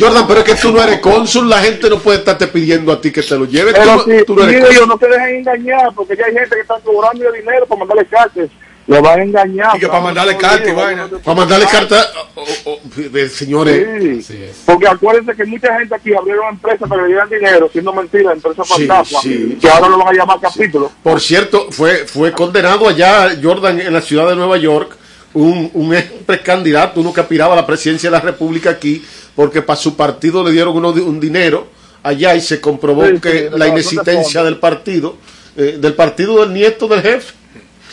Jordan, 0.00 0.26
pero 0.26 0.40
es 0.40 0.46
que 0.46 0.54
tú 0.56 0.72
no 0.72 0.82
eres 0.82 0.98
cónsul, 0.98 1.48
la 1.48 1.60
gente 1.60 1.88
no 1.88 2.00
puede 2.00 2.18
estarte 2.18 2.48
pidiendo 2.48 2.90
a 2.92 3.00
ti 3.00 3.12
que 3.12 3.22
te 3.22 3.38
lo 3.38 3.44
lleves. 3.44 3.74
Pero 3.74 4.02
tú, 4.02 4.10
si, 4.10 4.16
no- 4.16 4.24
tú 4.24 4.34
no 4.34 4.42
eres 4.48 4.74
yo, 4.74 4.86
no 4.86 4.98
se 4.98 5.06
dejen 5.06 5.36
engañar, 5.36 5.92
porque 5.94 6.16
ya 6.16 6.24
hay 6.26 6.32
gente 6.32 6.56
que 6.56 6.62
está 6.62 6.80
cobrando 6.80 7.30
dinero 7.30 7.64
para 7.66 7.78
mandarle 7.78 8.06
cartas. 8.06 8.48
Le 8.86 9.00
van 9.00 9.20
a 9.20 9.22
engañar. 9.22 9.76
Y 9.76 9.80
que 9.80 9.88
para 9.88 10.00
mandarle 10.00 10.36
carta 10.36 10.68
y 10.68 10.72
vaina. 10.72 11.08
Para 11.24 11.36
mandarle 11.36 11.66
carta, 11.66 12.06
oh, 12.34 12.44
oh, 12.66 12.78
eh, 13.14 13.28
señores. 13.28 14.26
Sí. 14.26 14.44
Porque 14.66 14.86
acuérdense 14.86 15.34
que 15.34 15.44
mucha 15.46 15.78
gente 15.78 15.94
aquí 15.94 16.12
abrieron 16.14 16.50
empresas 16.50 16.86
para 16.88 17.02
que 17.02 17.08
le 17.08 17.14
dieran 17.14 17.30
dinero, 17.30 17.68
siendo 17.72 17.92
mentira, 17.92 18.32
empresas 18.32 18.66
Sí, 18.66 18.86
fantasma, 18.86 19.20
sí. 19.22 19.58
que 19.60 19.68
ahora 19.68 19.88
lo 19.88 19.98
van 19.98 20.08
a 20.08 20.12
llamar 20.12 20.38
capítulo. 20.40 20.92
Por 21.02 21.20
cierto, 21.20 21.68
fue, 21.70 22.06
fue 22.06 22.32
condenado 22.32 22.86
allá, 22.88 23.30
Jordan, 23.42 23.80
en 23.80 23.92
la 23.92 24.02
ciudad 24.02 24.28
de 24.28 24.36
Nueva 24.36 24.58
York, 24.58 24.96
un, 25.32 25.70
un 25.72 25.94
ex 25.94 26.10
precandidato, 26.26 27.00
uno 27.00 27.12
que 27.12 27.20
aspiraba 27.20 27.54
a 27.54 27.56
la 27.56 27.66
presidencia 27.66 28.10
de 28.10 28.16
la 28.16 28.20
República 28.20 28.70
aquí, 28.70 29.02
porque 29.34 29.62
para 29.62 29.76
su 29.78 29.96
partido 29.96 30.44
le 30.44 30.52
dieron 30.52 30.76
uno, 30.76 30.90
un 30.90 31.18
dinero 31.20 31.68
allá 32.02 32.34
y 32.34 32.40
se 32.40 32.60
comprobó 32.60 33.06
Sí, 33.06 33.14
sí, 33.14 33.20
que 33.20 33.50
la 33.54 33.66
inexistencia 33.66 34.44
del 34.44 34.58
partido, 34.58 35.16
eh, 35.56 35.78
del 35.80 35.94
partido 35.94 36.40
del 36.40 36.52
nieto 36.52 36.86
del 36.86 37.02
jefe. 37.02 37.32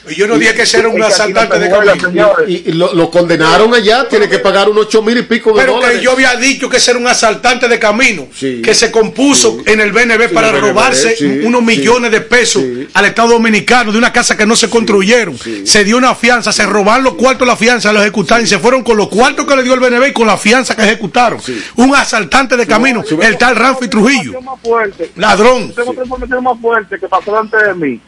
Y 0.10 0.16
yo 0.16 0.28
no 0.28 0.38
dije 0.38 0.56
que 0.56 0.64
ese 0.64 0.80
era 0.80 0.90
un 0.90 1.02
asaltante 1.04 1.60
de 1.60 1.70
camino. 1.70 2.32
Y, 2.48 2.70
y 2.70 2.72
lo, 2.74 2.94
lo 2.94 3.12
condenaron 3.12 3.74
allá, 3.74 4.08
tiene 4.10 4.28
que 4.28 4.40
pagar 4.40 4.68
unos 4.70 4.86
ocho 4.88 5.02
mil 5.04 5.18
y 5.18 5.22
pico 5.24 5.52
de 5.52 5.62
Pero 5.62 5.74
dólares. 5.76 5.98
que 6.00 6.04
yo 6.04 6.12
había 6.14 6.36
dicho 6.36 6.70
que 6.70 6.78
ese 6.78 6.92
era 6.92 7.00
un 7.00 7.08
asaltante 7.08 7.68
de 7.68 7.78
camino, 7.80 8.28
que 8.40 8.74
se 8.74 8.90
compuso 8.92 9.60
en 9.66 9.80
el 9.80 9.92
BNB 9.92 10.30
Sí, 10.30 10.34
para 10.34 10.50
el 10.50 10.56
BNB, 10.56 10.62
robarse 10.68 11.16
sí, 11.16 11.26
unos 11.44 11.62
sí. 11.62 11.66
millones 11.68 12.12
de 12.12 12.22
pesos 12.22 12.64
al 12.94 13.06
Estado 13.06 13.30
Dominicano 13.30 13.92
de 13.92 13.98
una 13.98 14.12
casa 14.12 14.36
que 14.36 14.46
no 14.46 14.56
se 14.56 14.70
construyeron. 14.70 15.38
Se 15.66 15.84
dio 15.84 15.98
una 15.98 16.16
fianza, 16.16 16.52
se 16.52 16.66
robaron 16.66 17.04
los 17.04 17.14
cuartos 17.16 17.46
de 17.48 17.52
la 17.52 17.56
fianza, 17.58 17.94
los 17.94 18.02
ejecutaron 18.02 18.44
y 18.44 18.48
se 18.48 18.60
fueron 18.60 18.84
con 18.84 18.98
los 18.98 19.08
cuartos 19.10 19.46
que 19.46 19.56
le 19.56 19.64
dio 19.64 19.74
el 19.76 19.80
BNB 19.80 20.08
y 20.08 20.14
con 20.14 20.26
la 20.28 20.38
fianza 20.38 20.76
que 20.76 20.84
ejecutaron. 20.84 21.40
Un 21.76 21.96
asaltante 21.96 22.58
de 22.58 22.66
camino, 22.66 23.04
el 23.22 23.38
tal 23.38 23.56
Ramfi 23.56 23.88
Trujillo. 23.88 24.42
más 24.42 24.60
fuerte. 24.62 25.12
Ladrón. 25.16 25.72
Tengo 25.76 25.92
otra 25.92 26.04
información 26.04 26.44
más 26.44 26.60
fuerte 26.60 26.98
que 27.00 27.08
pasó 27.08 27.38
antes 27.38 27.60
de 27.62 27.74
mí. 27.76 28.00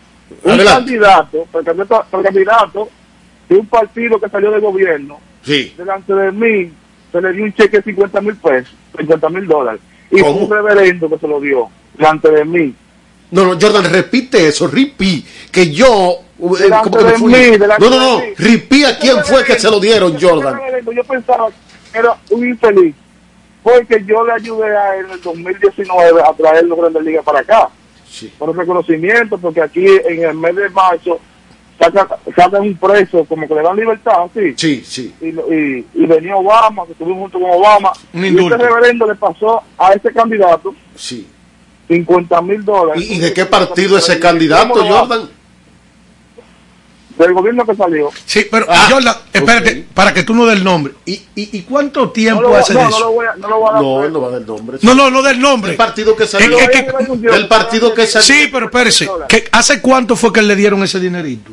Un 0.44 0.58
candidato, 0.58 1.46
precandidato, 1.52 2.06
precandidato 2.12 2.90
de 3.50 3.56
un 3.56 3.66
partido 3.68 4.20
que 4.20 4.30
salió 4.30 4.52
del 4.52 4.62
gobierno, 4.62 5.20
Sí. 5.44 5.74
delante 5.78 6.14
de 6.14 6.32
mí, 6.32 6.72
se 7.12 7.22
le 7.22 7.34
dio 7.34 7.44
un 7.44 7.54
cheque 7.54 7.78
de 7.78 7.84
50 7.84 8.22
mil 8.22 8.36
pesos, 8.38 8.74
50 8.98 9.30
mil 9.30 9.46
dólares. 9.48 9.82
Y 10.12 10.20
fue 10.20 10.32
un 10.32 10.50
reverendo 10.50 11.10
que 11.10 11.18
se 11.18 11.28
lo 11.28 11.40
dio, 11.40 11.70
delante 11.96 12.30
de 12.32 12.46
mí. 12.46 12.74
No, 13.32 13.44
no, 13.46 13.60
Jordan, 13.60 13.92
repite 13.92 14.48
eso, 14.48 14.68
Ripi, 14.68 15.26
que 15.52 15.72
yo... 15.72 16.20
eh, 16.40 16.70
¿cómo 16.84 16.98
que 16.98 17.04
me 17.04 17.12
fui? 17.14 17.34
mí, 17.34 17.58
no, 17.80 17.90
no, 17.90 18.00
no. 18.20 18.22
Ripi, 18.38 18.84
¿a 18.86 18.98
quién 19.00 19.24
fue 19.26 19.44
que 19.44 19.58
se 19.60 19.70
lo 19.72 19.80
dieron, 19.80 20.20
Jordan? 20.20 20.60
Yo 20.96 21.04
pensaba 21.04 21.50
que 21.92 21.98
era 22.00 22.16
un 22.30 22.48
infeliz, 22.48 22.94
porque 23.64 24.04
yo 24.06 24.24
le 24.26 24.34
ayudé 24.34 24.76
a 24.78 24.96
él 24.98 25.06
en 25.08 25.12
el 25.14 25.22
2019 25.22 26.22
a 26.22 26.34
traer 26.34 26.66
los 26.66 26.78
Grandes 26.78 27.04
Ligas 27.04 27.24
para 27.26 27.40
acá. 27.40 27.70
Por 28.38 28.49
el 28.49 28.55
reconocimiento, 28.57 29.38
porque 29.38 29.61
aquí 29.61 29.86
en 29.86 30.24
el 30.24 30.34
mes 30.36 30.55
de 30.55 30.70
marzo 30.70 31.20
sacan, 31.80 32.07
sacan 32.36 32.61
un 32.61 32.76
preso, 32.78 33.26
como 33.26 33.47
que 33.47 33.55
le 33.55 33.61
dan 33.61 33.76
libertad, 33.76 34.28
¿sí? 34.34 34.53
Sí, 34.55 34.84
sí. 34.86 35.14
Y, 35.22 35.32
lo- 35.32 35.51
y, 35.53 35.86
y 35.93 36.05
venía 36.05 36.36
Obama, 36.36 36.86
que 36.86 36.91
estuvimos 36.93 37.20
junto 37.24 37.39
con 37.39 37.49
Obama. 37.51 37.91
Un 38.14 38.24
y 38.26 38.28
indulto. 38.30 38.55
este 38.55 38.68
reverendo 38.68 39.07
le 39.07 39.16
pasó 39.16 39.61
a 39.78 39.93
ese 39.93 40.11
candidato 40.14 40.74
Sí. 40.95 41.28
50 41.88 42.41
mil 42.41 42.64
dólares. 42.64 43.03
¿Y, 43.03 43.16
y 43.16 43.20
de 43.20 43.34
qué 43.34 43.45
partido 43.45 43.97
ese 43.97 44.20
candidato, 44.20 44.74
Jordan? 44.86 45.30
Del 47.18 47.32
gobierno 47.34 47.64
que 47.66 47.76
salió. 47.76 48.09
Sí, 48.26 48.47
pero 48.49 48.66
Ah, 48.68 48.88
Jordan, 48.89 49.16
espérate, 49.32 49.86
para 49.93 50.14
que 50.16 50.24
tú 50.24 50.34
no 50.34 50.47
des 50.47 50.57
el 50.57 50.64
nombre. 50.64 50.93
¿Y, 51.05 51.14
y, 51.36 51.57
y 51.57 51.61
cuánto 51.61 52.09
tiempo 52.09 52.41
No 52.41 52.49
lo, 52.49 52.55
hace 52.55 52.74
no, 52.74 52.80
de 52.80 52.86
no 52.86 52.89
lo 52.91 52.97
eso? 52.97 53.11
voy 53.11 53.26
a, 53.28 53.36
no 53.36 53.47
lo 53.49 53.59
voy 53.59 53.70
a 53.70 53.74
dar. 53.74 53.82
No, 53.84 54.09
no 54.09 54.22
va 54.22 54.30
del 54.32 54.45
nombre. 54.47 54.78
No, 54.82 54.95
no, 54.95 55.11
no 55.11 55.22
del 55.22 55.39
nombre. 55.39 55.72
El 55.72 55.78
partido 55.78 56.16
que 56.16 56.26
salió. 56.26 56.57
Es 56.57 56.70
que- 56.70 56.80
es 56.80 56.86
que- 56.86 57.18
del 57.30 57.47
partido 57.47 57.93
que 57.93 58.07
salió. 58.07 58.26
Sí, 58.26 58.49
pero 58.51 58.66
espérese. 58.66 59.07
¿que 59.30 59.47
¿Hace 59.51 59.80
cuánto 59.82 60.16
fue 60.16 60.34
que 60.34 60.41
le 60.41 60.55
dieron 60.55 60.82
ese 60.84 60.99
dinerito? 60.99 61.51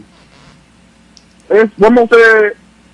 es 1.50 1.68
como 1.78 2.08
que 2.08 2.16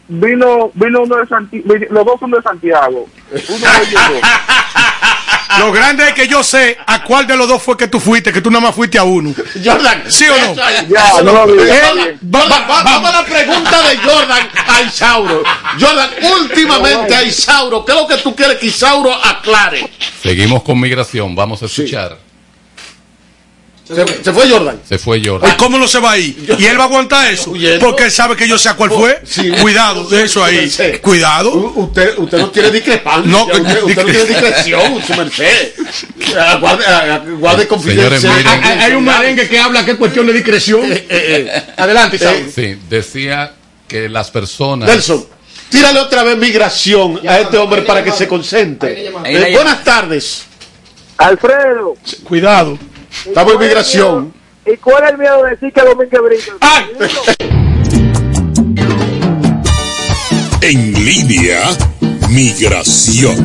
vino 0.08 0.70
vino 0.74 1.02
uno 1.02 1.16
de 1.16 1.26
Santiago, 1.28 1.64
los 1.90 2.04
dos 2.06 2.18
son 2.18 2.30
de 2.32 2.42
Santiago. 2.42 3.06
Uno 3.30 3.58
de 3.58 3.88
ellos 3.88 4.00
dos. 4.10 4.20
Lo 5.58 5.72
grande 5.72 6.08
es 6.08 6.14
que 6.14 6.26
yo 6.28 6.42
sé 6.42 6.76
a 6.86 7.02
cuál 7.04 7.26
de 7.26 7.36
los 7.36 7.48
dos 7.48 7.62
fue 7.62 7.76
que 7.76 7.86
tú 7.88 8.00
fuiste, 8.00 8.32
que 8.32 8.40
tú 8.40 8.50
nada 8.50 8.60
más 8.66 8.74
fuiste 8.74 8.98
a 8.98 9.04
uno. 9.04 9.32
Jordan, 9.64 10.04
¿Sí 10.08 10.24
o 10.28 10.36
no? 10.36 10.54
Ya, 10.54 11.22
no 11.22 11.32
lo 11.32 11.46
vi, 11.46 11.58
va- 11.58 12.44
va- 12.48 12.82
Vamos 12.82 13.10
a 13.10 13.22
la 13.22 13.24
pregunta 13.24 13.82
de 13.88 13.96
Jordan 13.98 14.48
a 14.68 14.82
Isauro. 14.82 15.42
Jordan, 15.80 16.10
últimamente 16.40 17.14
a 17.14 17.22
Isauro, 17.22 17.84
¿qué 17.84 17.92
es 17.92 17.98
lo 17.98 18.06
que 18.08 18.16
tú 18.18 18.34
quieres 18.34 18.58
que 18.58 18.66
Isauro 18.66 19.12
aclare? 19.14 19.88
Seguimos 20.22 20.62
con 20.62 20.80
migración, 20.80 21.34
vamos 21.34 21.62
a 21.62 21.66
escuchar. 21.66 22.18
Se, 23.86 24.24
se 24.24 24.32
fue 24.32 24.50
Jordan. 24.50 24.80
Se 24.88 24.98
fue 24.98 25.22
Jordan. 25.24 25.54
¿Cómo 25.56 25.78
no 25.78 25.86
se 25.86 26.00
va 26.00 26.12
a 26.12 26.18
ir? 26.18 26.56
¿Y 26.58 26.64
él 26.66 26.76
va 26.78 26.84
a 26.84 26.86
aguantar 26.86 27.32
eso? 27.32 27.52
Porque 27.80 28.04
él 28.04 28.10
sabe 28.10 28.34
que 28.36 28.48
yo 28.48 28.58
sé 28.58 28.68
a 28.68 28.74
cuál 28.74 28.90
fue. 28.90 29.20
Sí. 29.24 29.50
Cuidado 29.60 30.08
de 30.08 30.24
eso 30.24 30.42
ahí. 30.44 30.68
Sí. 30.68 30.98
Cuidado. 31.00 31.52
U- 31.54 31.82
Usted, 31.84 32.18
usted 32.18 32.38
no 32.38 32.50
tiene 32.50 32.70
discrepancia. 32.72 33.30
No, 33.30 33.44
usted, 33.46 33.82
usted 33.84 33.96
no 34.04 34.04
tiene 34.10 34.24
discreción, 34.24 35.02
su 35.06 35.14
merced. 35.14 35.72
Ah, 36.36 36.56
Guarde, 36.60 36.84
ah, 36.86 37.22
guarde 37.38 37.68
confidencia. 37.68 38.32
Miren. 38.32 38.46
Hay, 38.64 38.78
hay 38.80 38.92
un 38.94 39.04
merengue 39.04 39.48
que 39.48 39.58
habla 39.58 39.84
que 39.84 39.92
es 39.92 39.96
cuestión 39.96 40.26
de 40.26 40.32
discreción. 40.32 40.82
Adelante, 41.76 42.16
Isauro. 42.16 42.40
Sí, 42.54 42.76
decía 42.88 43.52
que 43.86 44.08
las 44.08 44.30
personas. 44.32 44.88
Nelson, 44.88 45.26
tírale 45.70 46.00
otra 46.00 46.24
vez 46.24 46.36
migración 46.36 47.20
a 47.28 47.38
este 47.38 47.56
hombre 47.56 47.82
para 47.82 48.02
que 48.02 48.10
se 48.10 48.26
concentre. 48.26 49.10
Ahí 49.24 49.36
Eh, 49.36 49.50
buenas 49.54 49.84
tardes. 49.84 50.42
Alfredo, 51.18 51.94
Cuidado. 52.24 52.78
Estamos 53.24 53.52
en 53.54 53.58
migración. 53.58 54.34
¿y 54.66 54.76
cuál 54.78 55.04
es 55.04 55.10
el 55.10 55.18
miedo 55.18 55.42
de 55.44 55.50
decir 55.50 55.72
que 55.72 55.80
Domínguez 55.82 56.20
brinca? 56.22 56.86
En 60.60 61.04
línea, 61.04 61.68
migración. 62.30 63.36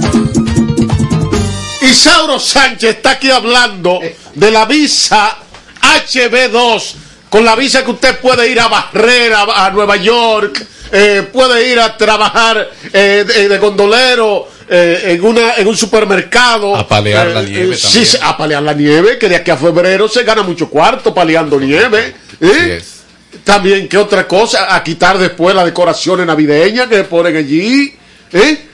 Isauro 1.82 2.40
Sánchez 2.40 2.96
está 2.98 3.12
aquí 3.12 3.30
hablando 3.30 4.00
de 4.34 4.52
la 4.52 4.66
visa 4.66 5.38
HB2, 5.82 6.94
con 7.30 7.46
la 7.46 7.56
visa 7.56 7.84
que 7.84 7.92
usted 7.92 8.20
puede 8.20 8.50
ir 8.50 8.60
a 8.60 8.68
Barrera, 8.68 9.44
a 9.44 9.70
Nueva 9.72 9.98
York, 9.98 10.66
eh, 10.92 11.28
puede 11.32 11.72
ir 11.72 11.80
a 11.80 11.96
trabajar 11.98 12.70
eh, 12.92 13.26
de, 13.28 13.50
de 13.50 13.58
gondolero 13.58 14.48
eh, 14.74 15.12
en, 15.12 15.26
una, 15.26 15.56
en 15.56 15.68
un 15.68 15.76
supermercado. 15.76 16.74
A 16.78 16.88
palear 16.88 17.28
la 17.28 17.42
nieve 17.42 17.76
sí, 17.76 17.84
también. 17.84 18.06
sí, 18.06 18.18
a 18.22 18.38
palear 18.38 18.64
la 18.64 18.74
nieve, 18.74 19.18
que 19.18 19.28
de 19.28 19.36
aquí 19.36 19.52
a 19.52 19.58
febrero 19.58 20.08
se 20.08 20.24
gana 20.24 20.44
mucho 20.44 20.70
cuarto 20.70 21.14
paleando 21.14 21.60
nieve. 21.60 22.16
¿eh? 22.40 22.78
Es. 22.78 23.02
También, 23.44 23.90
¿qué 23.90 23.98
otra 23.98 24.26
cosa? 24.26 24.74
A 24.74 24.82
quitar 24.82 25.18
después 25.18 25.54
las 25.54 25.66
decoraciones 25.66 26.26
navideñas 26.26 26.88
que 26.88 27.04
ponen 27.04 27.36
allí. 27.36 27.94
¿eh? 28.32 28.66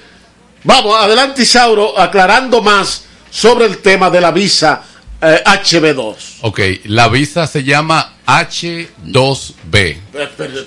Vamos, 0.63 0.95
adelante 0.95 1.41
Isauro, 1.41 1.99
aclarando 1.99 2.61
más 2.61 3.05
sobre 3.31 3.65
el 3.65 3.79
tema 3.79 4.11
de 4.11 4.21
la 4.21 4.29
visa 4.29 4.83
eh, 5.21 5.41
HB2. 5.45 6.15
Ok, 6.41 6.59
la 6.85 7.07
visa 7.09 7.47
se 7.47 7.63
llama 7.63 8.13
H2B. 8.25 9.97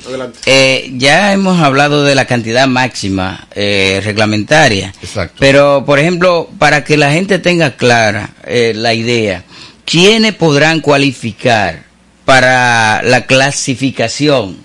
eh, 0.45 0.91
ya 0.97 1.31
hemos 1.31 1.59
hablado 1.61 2.03
de 2.03 2.15
la 2.15 2.25
cantidad 2.25 2.67
máxima 2.67 3.47
eh, 3.55 4.01
reglamentaria. 4.03 4.93
Exacto. 5.01 5.37
Pero, 5.39 5.83
por 5.85 5.99
ejemplo, 5.99 6.49
para 6.59 6.83
que 6.83 6.97
la 6.97 7.11
gente 7.11 7.39
tenga 7.39 7.77
clara 7.77 8.31
eh, 8.43 8.73
la 8.75 8.93
idea, 8.93 9.45
¿quiénes 9.85 10.33
podrán 10.35 10.81
cualificar 10.81 11.85
para 12.25 13.01
la 13.03 13.25
clasificación 13.25 14.57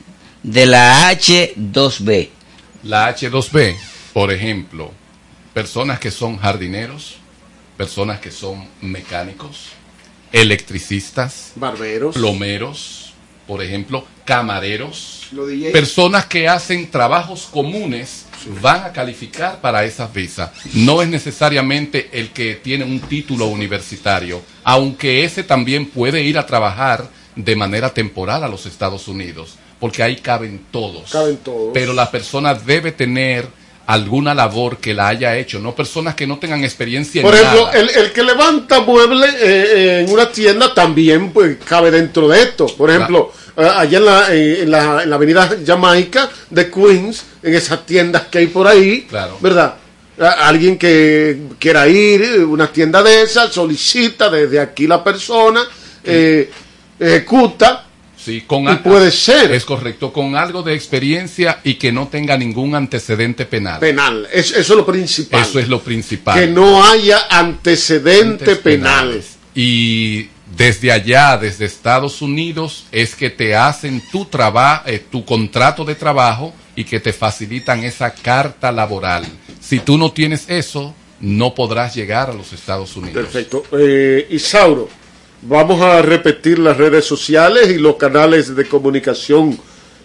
de 0.42 0.66
la 0.66 1.12
H2B? 1.12 2.28
La 2.82 3.14
H2B, 3.16 3.76
por 4.12 4.32
ejemplo, 4.32 4.90
personas 5.55 6.00
que 6.00 6.11
son 6.11 6.38
jardineros, 6.38 7.18
personas 7.76 8.18
que 8.18 8.32
son 8.32 8.66
mecánicos, 8.80 9.68
electricistas, 10.32 11.53
Barberos. 11.55 12.14
plomeros, 12.16 13.11
por 13.47 13.62
ejemplo, 13.62 14.05
camareros, 14.24 15.28
personas 15.72 16.26
que 16.26 16.49
hacen 16.49 16.90
trabajos 16.90 17.49
comunes 17.51 18.26
van 18.61 18.84
a 18.84 18.93
calificar 18.93 19.61
para 19.61 19.84
esas 19.84 20.12
visas. 20.12 20.51
No 20.74 21.03
es 21.03 21.09
necesariamente 21.09 22.11
el 22.12 22.30
que 22.30 22.57
tiene 22.57 22.84
un 22.84 23.01
título 23.01 23.47
universitario, 23.47 24.43
aunque 24.64 25.24
ese 25.24 25.43
también 25.43 25.86
puede 25.86 26.22
ir 26.22 26.38
a 26.38 26.47
trabajar 26.47 27.09
de 27.36 27.57
manera 27.57 27.93
temporal 27.93 28.45
a 28.45 28.49
los 28.49 28.66
Estados 28.66 29.09
Unidos, 29.09 29.57
porque 29.80 30.03
ahí 30.03 30.16
caben 30.16 30.66
todos. 30.70 31.11
Caben 31.11 31.38
todos. 31.38 31.70
Pero 31.72 31.93
la 31.93 32.11
persona 32.11 32.55
debe 32.55 32.93
tener 32.93 33.49
alguna 33.87 34.35
labor 34.35 34.78
que 34.78 34.95
la 34.95 35.09
haya 35.09 35.37
hecho, 35.37 35.59
no 35.59 35.74
personas 35.74 36.14
que 36.14 36.26
no 36.26 36.39
tengan 36.39 36.62
experiencia 36.64 37.20
en 37.20 37.26
Por 37.26 37.35
ejemplo, 37.35 37.66
nada. 37.66 37.78
el, 37.78 37.91
el 37.91 38.12
que 38.12 38.22
levanta 38.22 38.80
muebles 38.80 39.35
eh, 39.35 39.39
eh, 39.43 40.05
en 40.07 40.12
una 40.12 40.30
tienda 40.30 40.72
también 40.72 41.33
pues, 41.33 41.57
cabe 41.64 41.91
dentro 41.91 42.28
de 42.28 42.43
esto. 42.43 42.66
Por 42.66 42.91
ejemplo, 42.91 43.33
eh, 43.57 43.68
allá 43.74 43.99
en 43.99 44.05
la, 44.05 44.35
en, 44.35 44.70
la, 44.70 45.03
en 45.03 45.11
la 45.11 45.16
avenida 45.16 45.51
Jamaica 45.66 46.30
de 46.51 46.70
Queens, 46.70 47.24
en 47.43 47.55
esas 47.55 47.85
tiendas 47.85 48.22
que 48.30 48.39
hay 48.39 48.47
por 48.47 48.66
ahí, 48.66 49.03
Claro. 49.09 49.37
¿verdad? 49.41 49.74
Alguien 50.18 50.78
que 50.78 51.39
quiera 51.59 51.89
ir, 51.89 52.45
una 52.45 52.70
tienda 52.72 53.03
de 53.03 53.22
esas, 53.22 53.53
solicita 53.53 54.30
desde 54.30 54.61
aquí 54.61 54.87
la 54.87 55.03
persona, 55.03 55.62
eh, 56.05 56.49
ejecuta. 57.01 57.87
Sí, 58.25 58.43
con 58.47 58.70
Y 58.73 58.77
puede 58.77 59.11
ser. 59.11 59.53
Es 59.53 59.64
correcto, 59.64 60.12
con 60.12 60.37
algo 60.37 60.62
de 60.62 60.75
experiencia 60.75 61.59
y 61.64 61.75
que 61.75 61.91
no 61.91 62.07
tenga 62.09 62.37
ningún 62.39 62.75
antecedente 62.75 63.47
penal. 63.47 63.81
penal. 63.81 64.29
Es- 64.33 64.53
eso 64.53 64.73
es 64.75 64.77
lo 64.77 64.87
principal. 64.87 65.43
Eso 65.43 65.59
es 65.59 65.68
lo 65.68 65.81
principal. 65.83 66.39
Que 66.39 66.47
no 66.47 66.85
haya 66.85 67.27
antecedente 67.31 68.57
penal. 68.57 69.07
penales. 69.09 69.37
Y 69.55 70.29
desde 70.57 70.93
allá, 70.93 71.37
desde 71.37 71.64
Estados 71.64 72.23
Unidos, 72.23 72.85
es 72.93 73.14
que 73.14 73.31
te 73.31 73.55
hacen 73.57 74.03
tu 74.12 74.25
trabajo, 74.27 74.85
tu 75.11 75.25
contrato 75.25 75.85
de 75.85 75.95
trabajo 75.95 76.55
y 76.77 76.85
que 76.85 77.01
te 77.01 77.12
facilitan 77.12 77.83
esa 77.85 78.12
carta 78.12 78.70
laboral. 78.70 79.25
Si 79.61 79.81
tú 79.81 79.99
no 79.99 80.12
tienes 80.12 80.45
eso, 80.49 80.95
no 81.20 81.55
podrás 81.55 81.95
llegar 81.95 82.31
a 82.31 82.35
los 82.35 82.53
Estados 82.53 82.97
Unidos. 82.97 83.14
Perfecto. 83.25 83.64
Eh, 83.79 84.27
Isauro, 84.31 84.89
vamos 85.43 85.80
a 85.80 86.03
repetir 86.03 86.59
las 86.59 86.76
redes 86.76 87.05
sociales 87.05 87.70
y 87.70 87.78
los 87.78 87.97
canales 87.97 88.55
de 88.55 88.66
comunicación 88.66 89.59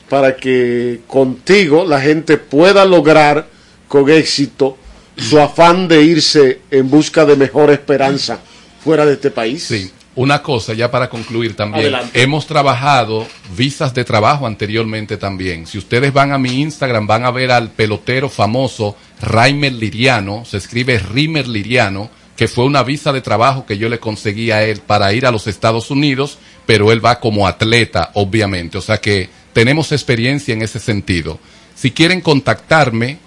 para 0.10 0.36
que 0.36 1.02
contigo 1.08 1.86
la 1.86 2.00
gente 2.02 2.38
pueda 2.38 2.86
lograr 2.86 3.48
con 3.88 4.10
éxito 4.10 4.78
su 5.18 5.40
afán 5.40 5.88
de 5.88 6.04
irse 6.04 6.62
en 6.72 6.90
busca 6.90 7.26
de 7.26 7.36
mejor 7.36 7.72
esperanza 7.72 8.40
fuera 8.84 9.06
de 9.06 9.14
este 9.14 9.32
país. 9.32 9.64
Sí. 9.64 9.92
Una 10.18 10.42
cosa, 10.42 10.74
ya 10.74 10.90
para 10.90 11.12
concluir 11.12 11.56
también, 11.56 11.94
Adelante. 11.94 12.24
hemos 12.24 12.48
trabajado 12.48 13.28
visas 13.56 13.94
de 13.94 14.04
trabajo 14.04 14.48
anteriormente 14.48 15.16
también. 15.16 15.68
Si 15.68 15.78
ustedes 15.78 16.12
van 16.12 16.32
a 16.32 16.40
mi 16.40 16.60
Instagram, 16.60 17.06
van 17.06 17.24
a 17.24 17.30
ver 17.30 17.52
al 17.52 17.70
pelotero 17.70 18.28
famoso 18.28 18.96
Raimer 19.22 19.74
Liriano, 19.74 20.44
se 20.44 20.58
escribe 20.58 20.98
Rimer 20.98 21.48
Liriano, 21.48 22.10
que 22.38 22.48
fue 22.48 22.66
una 22.66 22.84
visa 22.84 23.12
de 23.12 23.22
trabajo 23.22 23.66
que 23.66 23.80
yo 23.80 23.90
le 23.90 24.00
conseguí 24.00 24.52
a 24.52 24.64
él 24.64 24.80
para 24.86 25.12
ir 25.12 25.26
a 25.26 25.32
los 25.32 25.48
Estados 25.48 25.90
Unidos, 25.90 26.38
pero 26.68 26.92
él 26.92 27.04
va 27.04 27.20
como 27.20 27.48
atleta, 27.48 28.12
obviamente. 28.14 28.78
O 28.78 28.82
sea 28.82 29.00
que 29.00 29.30
tenemos 29.54 29.92
experiencia 29.92 30.54
en 30.54 30.62
ese 30.62 30.80
sentido. 30.80 31.40
Si 31.76 31.92
quieren 31.92 32.22
contactarme, 32.22 33.18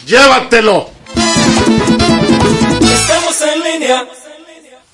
Llévatelo. 0.07 0.91
Estamos 2.81 3.43
en 3.43 3.73
línea. 3.73 4.07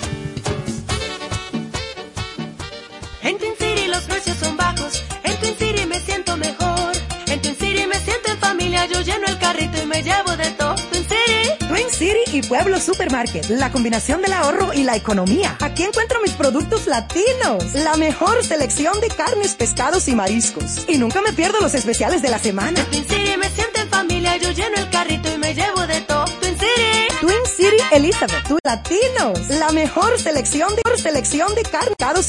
City. 12.00 12.20
Y 12.32 12.42
Pueblo 12.42 12.80
Supermarket, 12.80 13.50
la 13.50 13.72
combinación 13.72 14.22
del 14.22 14.32
ahorro 14.32 14.74
y 14.74 14.84
la 14.84 14.96
economía. 14.96 15.58
Aquí 15.60 15.84
encuentro 15.84 16.22
mis 16.22 16.32
productos 16.32 16.88
latinos, 16.88 17.74
la 17.74 17.98
mejor 17.98 18.44
selección 18.44 19.00
de 19.02 19.10
carnes, 19.10 19.56
pescados 19.56 20.08
y 20.08 20.16
mariscos. 20.16 20.86
Y 20.88 20.98
nunca 20.98 21.22
me 21.22 21.34
pierdo 21.34 21.60
los 21.60 21.74
especiales 21.74 22.22
de 22.22 22.30
la 22.30 22.40
semana. 22.40 22.82
Twin 22.86 23.04
City 23.04 23.38
me 23.38 23.50
siento 23.50 23.82
en 23.82 23.90
familia, 23.90 24.38
yo 24.38 24.52
lleno 24.52 24.78
el 24.78 24.90
carrito 24.90 25.30
y 25.34 25.38
me 25.38 25.54
llevo 25.54 25.86
de 25.86 26.00
todo. 26.02 26.26
Twin 26.40 26.58
City. 26.58 27.10
Twin 27.20 27.46
City 27.46 27.84
Elizabeth, 27.92 28.48
tu 28.48 28.58
latinos, 28.64 29.50
la 29.50 29.72
mejor 29.72 30.18
selección 30.18 30.74
de 30.76 30.98
selección 30.98 31.54
de 31.56 31.64
carnes, 31.64 31.96
pescados 31.98 32.26